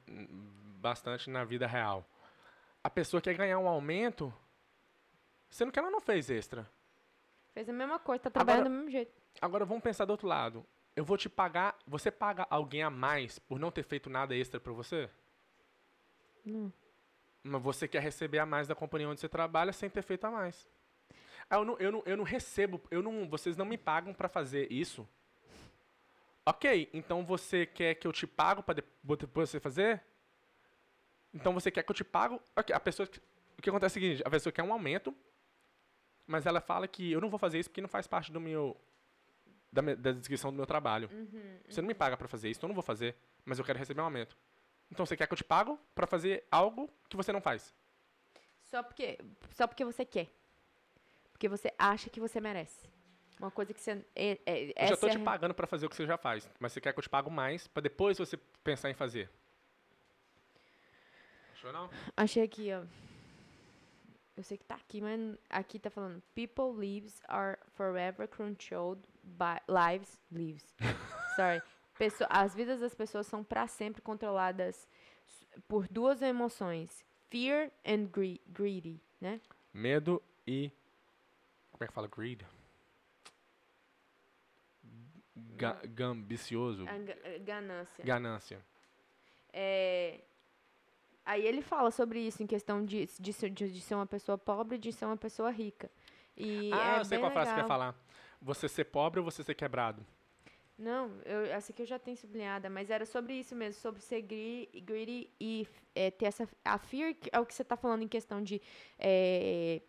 bastante 0.79 1.29
na 1.29 1.43
vida 1.45 1.67
real. 1.67 2.03
A 2.83 2.89
pessoa 2.89 3.21
quer 3.21 3.35
ganhar 3.35 3.59
um 3.59 3.67
aumento, 3.67 4.33
sendo 5.51 5.71
que 5.71 5.77
ela 5.77 5.91
não 5.91 6.01
fez 6.01 6.31
extra. 6.31 6.67
Fez 7.53 7.67
a 7.69 7.73
mesma 7.73 7.99
coisa, 7.99 8.23
tá 8.23 8.29
trabalhando 8.29 8.59
agora, 8.61 8.71
do 8.75 8.77
mesmo 8.77 8.91
jeito. 8.91 9.11
Agora 9.41 9.65
vamos 9.65 9.83
pensar 9.83 10.05
do 10.05 10.11
outro 10.11 10.27
lado. 10.27 10.65
Eu 10.95 11.03
vou 11.03 11.17
te 11.17 11.27
pagar. 11.27 11.77
Você 11.85 12.09
paga 12.09 12.47
alguém 12.49 12.81
a 12.81 12.89
mais 12.89 13.39
por 13.39 13.59
não 13.59 13.71
ter 13.71 13.83
feito 13.83 14.09
nada 14.09 14.35
extra 14.35 14.59
pra 14.59 14.71
você? 14.71 15.09
Não. 16.45 16.71
Mas 17.43 17.61
você 17.61 17.87
quer 17.87 18.01
receber 18.01 18.39
a 18.39 18.45
mais 18.45 18.67
da 18.67 18.75
companhia 18.75 19.07
onde 19.09 19.19
você 19.19 19.27
trabalha 19.29 19.73
sem 19.73 19.89
ter 19.89 20.01
feito 20.01 20.25
a 20.25 20.31
mais. 20.31 20.69
Ah, 21.49 21.57
eu 21.57 21.65
não, 21.65 21.77
eu 21.79 21.91
não, 21.91 22.03
eu 22.05 22.17
não 22.17 22.23
recebo, 22.23 22.79
eu 22.89 23.01
não, 23.01 23.27
vocês 23.27 23.57
não 23.57 23.65
me 23.65 23.77
pagam 23.77 24.13
para 24.13 24.29
fazer 24.29 24.71
isso. 24.71 25.07
Ok, 26.45 26.89
então 26.93 27.25
você 27.25 27.65
quer 27.65 27.95
que 27.95 28.07
eu 28.07 28.13
te 28.13 28.25
pago 28.27 28.63
para 28.63 28.75
depois 29.05 29.49
você 29.49 29.59
fazer? 29.59 30.01
Então 31.33 31.53
você 31.53 31.69
quer 31.71 31.83
que 31.83 31.91
eu 31.91 31.95
te 31.95 32.03
pago? 32.03 32.41
Ok, 32.55 32.73
a 32.73 32.79
pessoa. 32.79 33.09
O 33.57 33.61
que 33.61 33.69
acontece 33.69 33.99
é 33.99 33.99
o 33.99 34.01
seguinte: 34.03 34.23
a 34.25 34.29
pessoa 34.29 34.51
quer 34.53 34.63
um 34.63 34.71
aumento, 34.71 35.13
mas 36.31 36.45
ela 36.45 36.61
fala 36.61 36.87
que 36.87 37.11
eu 37.11 37.19
não 37.19 37.29
vou 37.29 37.37
fazer 37.37 37.59
isso 37.59 37.69
porque 37.69 37.81
não 37.81 37.89
faz 37.89 38.07
parte 38.07 38.31
do 38.31 38.39
meu 38.39 38.79
da, 39.71 39.81
da 39.81 40.11
descrição 40.13 40.49
do 40.51 40.55
meu 40.55 40.65
trabalho. 40.65 41.09
Uhum, 41.11 41.27
uhum. 41.33 41.59
Você 41.69 41.81
não 41.81 41.87
me 41.87 41.93
paga 41.93 42.15
para 42.15 42.27
fazer 42.27 42.49
isso, 42.49 42.57
então 42.59 42.67
eu 42.67 42.69
não 42.69 42.75
vou 42.75 42.83
fazer, 42.83 43.15
mas 43.43 43.59
eu 43.59 43.65
quero 43.65 43.77
receber 43.77 44.01
um 44.01 44.05
aumento. 44.05 44.35
Então 44.89 45.05
você 45.05 45.15
quer 45.17 45.27
que 45.27 45.33
eu 45.33 45.37
te 45.37 45.43
pago 45.43 45.77
para 45.93 46.07
fazer 46.07 46.45
algo 46.49 46.89
que 47.09 47.17
você 47.17 47.31
não 47.33 47.41
faz? 47.41 47.73
Só 48.63 48.81
porque 48.81 49.19
só 49.51 49.67
porque 49.67 49.83
você 49.83 50.05
quer. 50.05 50.27
Porque 51.33 51.47
você 51.49 51.73
acha 51.77 52.09
que 52.09 52.19
você 52.19 52.39
merece. 52.39 52.89
Uma 53.39 53.51
coisa 53.51 53.73
que 53.73 53.79
você 53.81 54.05
é, 54.15 54.37
é, 54.45 54.85
eu 54.85 54.87
já 54.89 54.97
tô 54.97 55.07
é 55.07 55.11
te 55.11 55.19
pagando 55.19 55.53
para 55.53 55.65
fazer 55.67 55.85
o 55.85 55.89
que 55.89 55.95
você 55.95 56.05
já 56.05 56.17
faz, 56.17 56.49
mas 56.59 56.71
você 56.71 56.79
quer 56.79 56.93
que 56.93 56.99
eu 56.99 57.03
te 57.03 57.09
pago 57.09 57.29
mais 57.31 57.67
para 57.67 57.81
depois 57.81 58.17
você 58.17 58.37
pensar 58.63 58.89
em 58.89 58.93
fazer. 58.93 59.29
Achou 61.53 61.73
não? 61.73 61.89
Achei 62.15 62.43
aqui, 62.43 62.67
ó. 62.71 62.83
Eu 64.41 64.43
sei 64.43 64.57
que 64.57 64.65
tá 64.65 64.73
aqui, 64.73 64.99
mas 64.99 65.19
aqui 65.51 65.77
tá 65.77 65.91
falando 65.91 66.19
People 66.33 66.75
lives 66.75 67.21
are 67.27 67.59
forever 67.75 68.27
controlled 68.27 68.99
by 69.23 69.61
lives 69.67 70.19
lives. 70.31 70.65
Sorry. 71.35 71.61
as 72.27 72.55
vidas 72.55 72.79
das 72.79 72.95
pessoas 72.95 73.27
são 73.27 73.43
para 73.43 73.67
sempre 73.67 74.01
controladas 74.01 74.87
por 75.67 75.87
duas 75.87 76.23
emoções, 76.23 77.05
fear 77.29 77.69
and 77.85 78.05
gre 78.11 78.41
greedy, 78.47 78.99
né? 79.21 79.39
Medo 79.71 80.19
e 80.47 80.71
como 81.71 81.83
é 81.83 81.87
que 81.87 81.93
fala 81.93 82.07
greed? 82.07 82.41
Hum. 84.83 85.85
gambicioso. 85.93 86.85
Ga 86.85 86.93
eh, 87.25 87.37
ganância. 87.45 88.03
Ganância. 88.03 88.65
É, 89.53 90.21
aí 91.25 91.45
ele 91.45 91.61
fala 91.61 91.91
sobre 91.91 92.19
isso, 92.19 92.43
em 92.43 92.47
questão 92.47 92.83
de, 92.83 93.07
de, 93.19 93.31
de, 93.49 93.81
ser 93.81 93.95
uma 93.95 94.05
pessoa 94.05 94.37
pobre 94.37 94.77
de 94.77 94.91
ser 94.91 95.05
uma 95.05 95.17
pessoa 95.17 95.49
rica. 95.49 95.89
E 96.35 96.71
ah, 96.73 96.97
é 96.97 96.99
eu 96.99 97.05
sei 97.05 97.17
qual 97.19 97.31
frase 97.31 97.53
que 97.53 97.61
quer 97.61 97.67
falar. 97.67 97.95
Você 98.41 98.67
ser 98.67 98.85
pobre 98.85 99.19
ou 99.19 99.25
você 99.25 99.43
ser 99.43 99.53
quebrado? 99.53 100.05
Não, 100.77 101.11
eu, 101.25 101.45
essa 101.45 101.71
aqui 101.71 101.83
eu 101.83 101.85
já 101.85 101.99
tenho 101.99 102.17
sublinhada, 102.17 102.67
mas 102.67 102.89
era 102.89 103.05
sobre 103.05 103.33
isso 103.35 103.53
mesmo, 103.55 103.79
sobre 103.79 104.01
ser 104.01 104.21
greedy, 104.21 104.79
greedy 104.81 105.29
e 105.39 105.67
é, 105.93 106.09
ter 106.09 106.25
essa. 106.25 106.49
A 106.65 106.79
fear 106.79 107.13
é 107.31 107.39
o 107.39 107.45
que 107.45 107.53
você 107.53 107.61
está 107.61 107.77
falando 107.77 108.01
em 108.01 108.07
questão 108.07 108.41
de 108.41 108.59
é, 108.97 109.81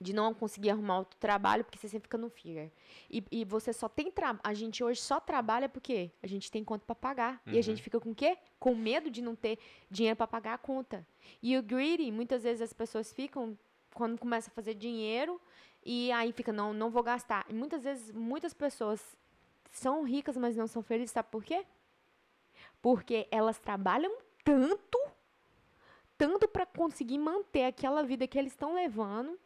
de 0.00 0.14
não 0.14 0.32
conseguir 0.32 0.70
arrumar 0.70 1.00
outro 1.00 1.16
trabalho, 1.18 1.62
porque 1.62 1.76
você 1.78 1.86
sempre 1.88 2.06
fica 2.06 2.16
no 2.16 2.30
fear. 2.30 2.70
E, 3.10 3.22
e 3.30 3.44
você 3.44 3.70
só 3.72 3.86
tem 3.88 4.10
trabalho. 4.10 4.40
A 4.42 4.54
gente 4.54 4.82
hoje 4.82 5.00
só 5.00 5.20
trabalha 5.20 5.68
porque 5.68 6.10
a 6.22 6.26
gente 6.26 6.50
tem 6.50 6.64
conta 6.64 6.84
para 6.86 6.94
pagar. 6.94 7.32
Uhum. 7.34 7.40
E 7.46 7.50
a 7.52 7.56
uhum. 7.56 7.62
gente 7.62 7.82
fica 7.82 8.00
com 8.00 8.10
o 8.12 8.14
quê? 8.14 8.38
Com 8.58 8.74
medo 8.74 9.10
de 9.10 9.20
não 9.20 9.36
ter 9.36 9.58
dinheiro 9.90 10.16
para 10.16 10.26
pagar 10.26 10.54
a 10.54 10.58
conta. 10.58 11.06
E 11.42 11.56
o 11.58 11.62
greedy, 11.62 12.10
muitas 12.10 12.42
vezes 12.44 12.62
as 12.62 12.72
pessoas 12.72 13.12
ficam, 13.12 13.58
quando 13.94 14.18
começa 14.18 14.48
a 14.50 14.54
fazer 14.54 14.72
dinheiro, 14.74 15.38
e 15.84 16.10
aí 16.12 16.32
fica, 16.32 16.50
não, 16.50 16.72
não 16.72 16.88
vou 16.90 17.02
gastar. 17.02 17.44
E 17.50 17.52
muitas 17.52 17.84
vezes, 17.84 18.10
muitas 18.10 18.54
pessoas 18.54 19.02
são 19.70 20.02
ricas, 20.02 20.36
mas 20.38 20.56
não 20.56 20.66
são 20.66 20.82
felizes, 20.82 21.10
sabe 21.12 21.28
por 21.30 21.44
quê? 21.44 21.66
Porque 22.80 23.28
elas 23.30 23.58
trabalham 23.58 24.14
tanto, 24.42 24.98
tanto 26.16 26.48
para 26.48 26.64
conseguir 26.64 27.18
manter 27.18 27.64
aquela 27.66 28.02
vida 28.02 28.26
que 28.26 28.38
eles 28.38 28.52
estão 28.52 28.74
levando 28.74 29.38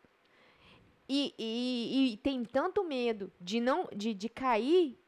e, 1.09 1.34
e, 1.38 2.12
e 2.12 2.16
tem 2.18 2.44
tanto 2.44 2.82
medo 2.82 3.30
de 3.40 3.61
não 3.61 3.86
de, 3.94 4.14
de 4.14 4.28
cair 4.28 4.98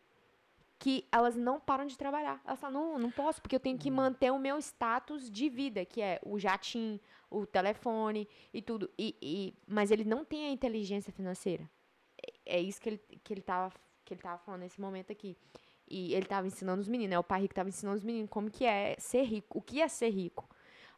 que 0.78 1.07
elas 1.11 1.36
não 1.36 1.59
param 1.59 1.86
de 1.86 1.97
trabalhar. 1.97 2.40
Elas 2.44 2.61
falam, 2.61 2.92
não, 2.92 2.99
não 2.99 3.11
posso, 3.11 3.40
porque 3.40 3.57
eu 3.57 3.61
tenho 3.61 3.78
que 3.78 3.90
hum. 3.90 3.94
manter 3.94 4.30
o 4.30 4.38
meu 4.38 4.59
status 4.59 5.30
de 5.30 5.49
vida, 5.49 5.84
que 5.86 6.03
é 6.03 6.20
o 6.24 6.38
jatim, 6.38 7.01
o 7.30 7.47
telefone 7.47 8.28
e 8.53 8.61
tudo. 8.61 8.90
E, 8.99 9.16
e, 9.22 9.55
mas 9.66 9.90
ele 9.90 10.05
não 10.05 10.22
tem 10.24 10.47
a 10.47 10.51
inteligência 10.53 11.12
financeira. 11.12 11.68
É, 12.47 12.57
é, 12.57 12.61
isso 12.61 12.78
que 12.80 12.90
ele, 12.90 12.99
que, 13.24 13.32
ele 13.32 13.40
tava, 13.42 13.72
que 14.05 14.12
ele 14.12 14.20
tava 14.20 14.36
falando 14.38 14.61
nesse 14.61 14.78
momento 14.78 15.11
aqui. 15.11 15.36
E 15.88 16.12
ele 16.14 16.26
tava 16.26 16.47
ensinando 16.47 16.80
os 16.82 16.88
meninos, 16.88 17.11
né? 17.11 17.18
O 17.18 17.24
pai 17.24 17.40
rico 17.42 17.55
tava 17.55 17.68
ensinando 17.70 17.97
os 17.97 18.05
meninos 18.05 18.28
como 18.28 18.51
que 18.51 18.66
é 18.66 18.97
ser 18.99 19.22
rico, 19.22 19.61
o 19.61 19.62
que 19.62 19.80
é 19.80 19.88
ser 19.88 20.11
rico. 20.11 20.47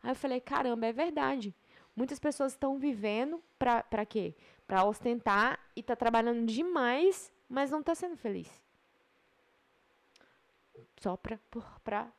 Aí 0.02 0.10
eu 0.10 0.14
falei, 0.16 0.40
caramba, 0.40 0.86
é 0.86 0.92
verdade. 0.92 1.54
Muitas 1.94 2.18
pessoas 2.18 2.52
estão 2.52 2.78
vivendo 2.78 3.42
para 3.58 4.06
quê? 4.06 4.34
para 4.68 4.84
ostentar 4.84 5.58
e 5.74 5.82
tá 5.82 5.96
trabalhando 5.96 6.44
demais, 6.46 7.32
mas 7.48 7.70
não 7.70 7.82
tá 7.82 7.94
sendo 7.94 8.16
feliz. 8.18 8.50
Só 11.00 11.16
pra, 11.16 11.40
pra 11.82 12.12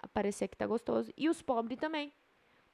aparecer 0.00 0.48
que 0.48 0.56
tá 0.56 0.66
gostoso. 0.66 1.12
E 1.16 1.28
os 1.28 1.40
pobres 1.40 1.78
também. 1.78 2.12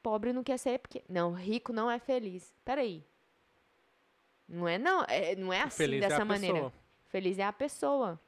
Pobre 0.03 0.33
não 0.33 0.43
quer 0.43 0.59
ser 0.59 0.79
porque. 0.79 1.05
Não, 1.09 1.33
rico 1.33 1.75
não 1.75 1.91
é 1.91 1.99
feliz. 1.99 2.55
Peraí. 2.65 3.07
Não 4.49 4.67
é 4.67 4.79
não, 4.79 5.05
é, 5.09 5.37
não 5.37 5.53
é 5.53 5.61
assim 5.61 5.77
feliz 5.77 6.03
é 6.03 6.09
dessa 6.09 6.23
é 6.23 6.25
maneira. 6.25 6.55
Pessoa. 6.55 6.73
Feliz 7.09 7.39
é 7.39 7.45
a 7.45 7.53
pessoa. 7.53 8.21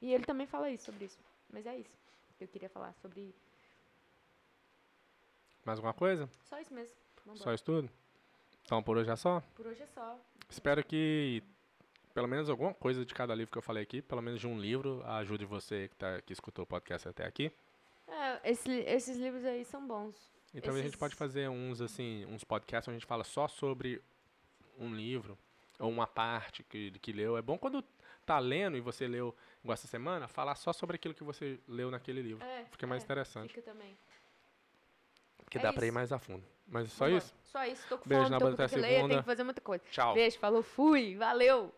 E 0.00 0.12
ele 0.14 0.24
também 0.24 0.46
fala 0.46 0.70
isso 0.70 0.84
sobre 0.86 1.04
isso. 1.04 1.18
Mas 1.50 1.66
é 1.66 1.76
isso 1.76 1.98
que 2.38 2.44
eu 2.44 2.48
queria 2.48 2.68
falar 2.70 2.94
sobre. 2.94 3.34
Mais 5.64 5.78
alguma 5.78 5.92
coisa? 5.94 6.30
Só 6.44 6.58
isso 6.60 6.72
mesmo. 6.72 6.94
Vambora. 7.26 7.42
Só 7.44 7.52
isso 7.52 7.64
tudo? 7.64 7.90
Então, 8.68 8.82
por 8.82 8.98
hoje 8.98 9.10
é 9.10 9.16
só? 9.16 9.42
Por 9.54 9.66
hoje 9.66 9.82
é 9.82 9.86
só. 9.86 10.14
Espero 10.50 10.84
que 10.84 11.42
pelo 12.12 12.28
menos 12.28 12.50
alguma 12.50 12.74
coisa 12.74 13.02
de 13.02 13.14
cada 13.14 13.34
livro 13.34 13.50
que 13.50 13.56
eu 13.56 13.62
falei 13.62 13.82
aqui, 13.82 14.02
pelo 14.02 14.20
menos 14.20 14.38
de 14.40 14.46
um 14.46 14.60
livro, 14.60 15.02
ajude 15.06 15.46
você 15.46 15.88
que, 15.88 15.96
tá, 15.96 16.20
que 16.20 16.34
escutou 16.34 16.64
o 16.64 16.66
podcast 16.66 17.08
até 17.08 17.24
aqui. 17.24 17.50
É, 18.06 18.50
esse, 18.50 18.70
esses 18.80 19.16
livros 19.16 19.42
aí 19.46 19.64
são 19.64 19.86
bons. 19.86 20.14
Então 20.52 20.74
esses... 20.74 20.82
a 20.82 20.84
gente 20.86 20.98
pode 20.98 21.14
fazer 21.14 21.48
uns 21.48 21.80
assim, 21.80 22.26
uns 22.26 22.44
podcasts 22.44 22.86
onde 22.88 22.96
a 22.96 22.98
gente 22.98 23.08
fala 23.08 23.24
só 23.24 23.48
sobre 23.48 24.02
um 24.78 24.94
livro 24.94 25.38
ou 25.78 25.88
uma 25.88 26.06
parte 26.06 26.62
que, 26.64 26.90
que 27.00 27.10
leu. 27.10 27.38
É 27.38 27.42
bom 27.42 27.56
quando 27.56 27.82
tá 28.26 28.38
lendo 28.38 28.76
e 28.76 28.82
você 28.82 29.08
leu 29.08 29.34
igual 29.64 29.72
essa 29.72 29.88
semana, 29.88 30.28
falar 30.28 30.56
só 30.56 30.74
sobre 30.74 30.96
aquilo 30.96 31.14
que 31.14 31.24
você 31.24 31.58
leu 31.66 31.90
naquele 31.90 32.20
livro. 32.20 32.44
É, 32.44 32.66
fica 32.70 32.86
mais 32.86 33.00
é, 33.00 33.04
interessante. 33.06 33.48
Fica 33.54 33.62
também. 33.62 33.96
Porque 35.42 35.56
é 35.56 35.62
dá 35.62 35.72
para 35.72 35.86
ir 35.86 35.90
mais 35.90 36.12
a 36.12 36.18
fundo. 36.18 36.44
Mas 36.70 36.86
é 36.86 36.88
só 36.90 37.04
Vamos 37.06 37.24
isso? 37.24 37.32
Lá. 37.34 37.38
Só 37.44 37.64
isso. 37.64 37.82
Tô 37.88 37.98
com 37.98 38.08
fome, 38.08 38.30
tô 38.30 38.38
com 38.54 38.62
até 38.62 38.76
Ler, 38.76 39.08
que 39.08 39.22
fazer 39.22 39.42
muita 39.42 39.60
coisa. 39.60 39.82
Tchau. 39.90 40.14
Beijo, 40.14 40.38
falou, 40.38 40.62
fui, 40.62 41.16
valeu. 41.16 41.72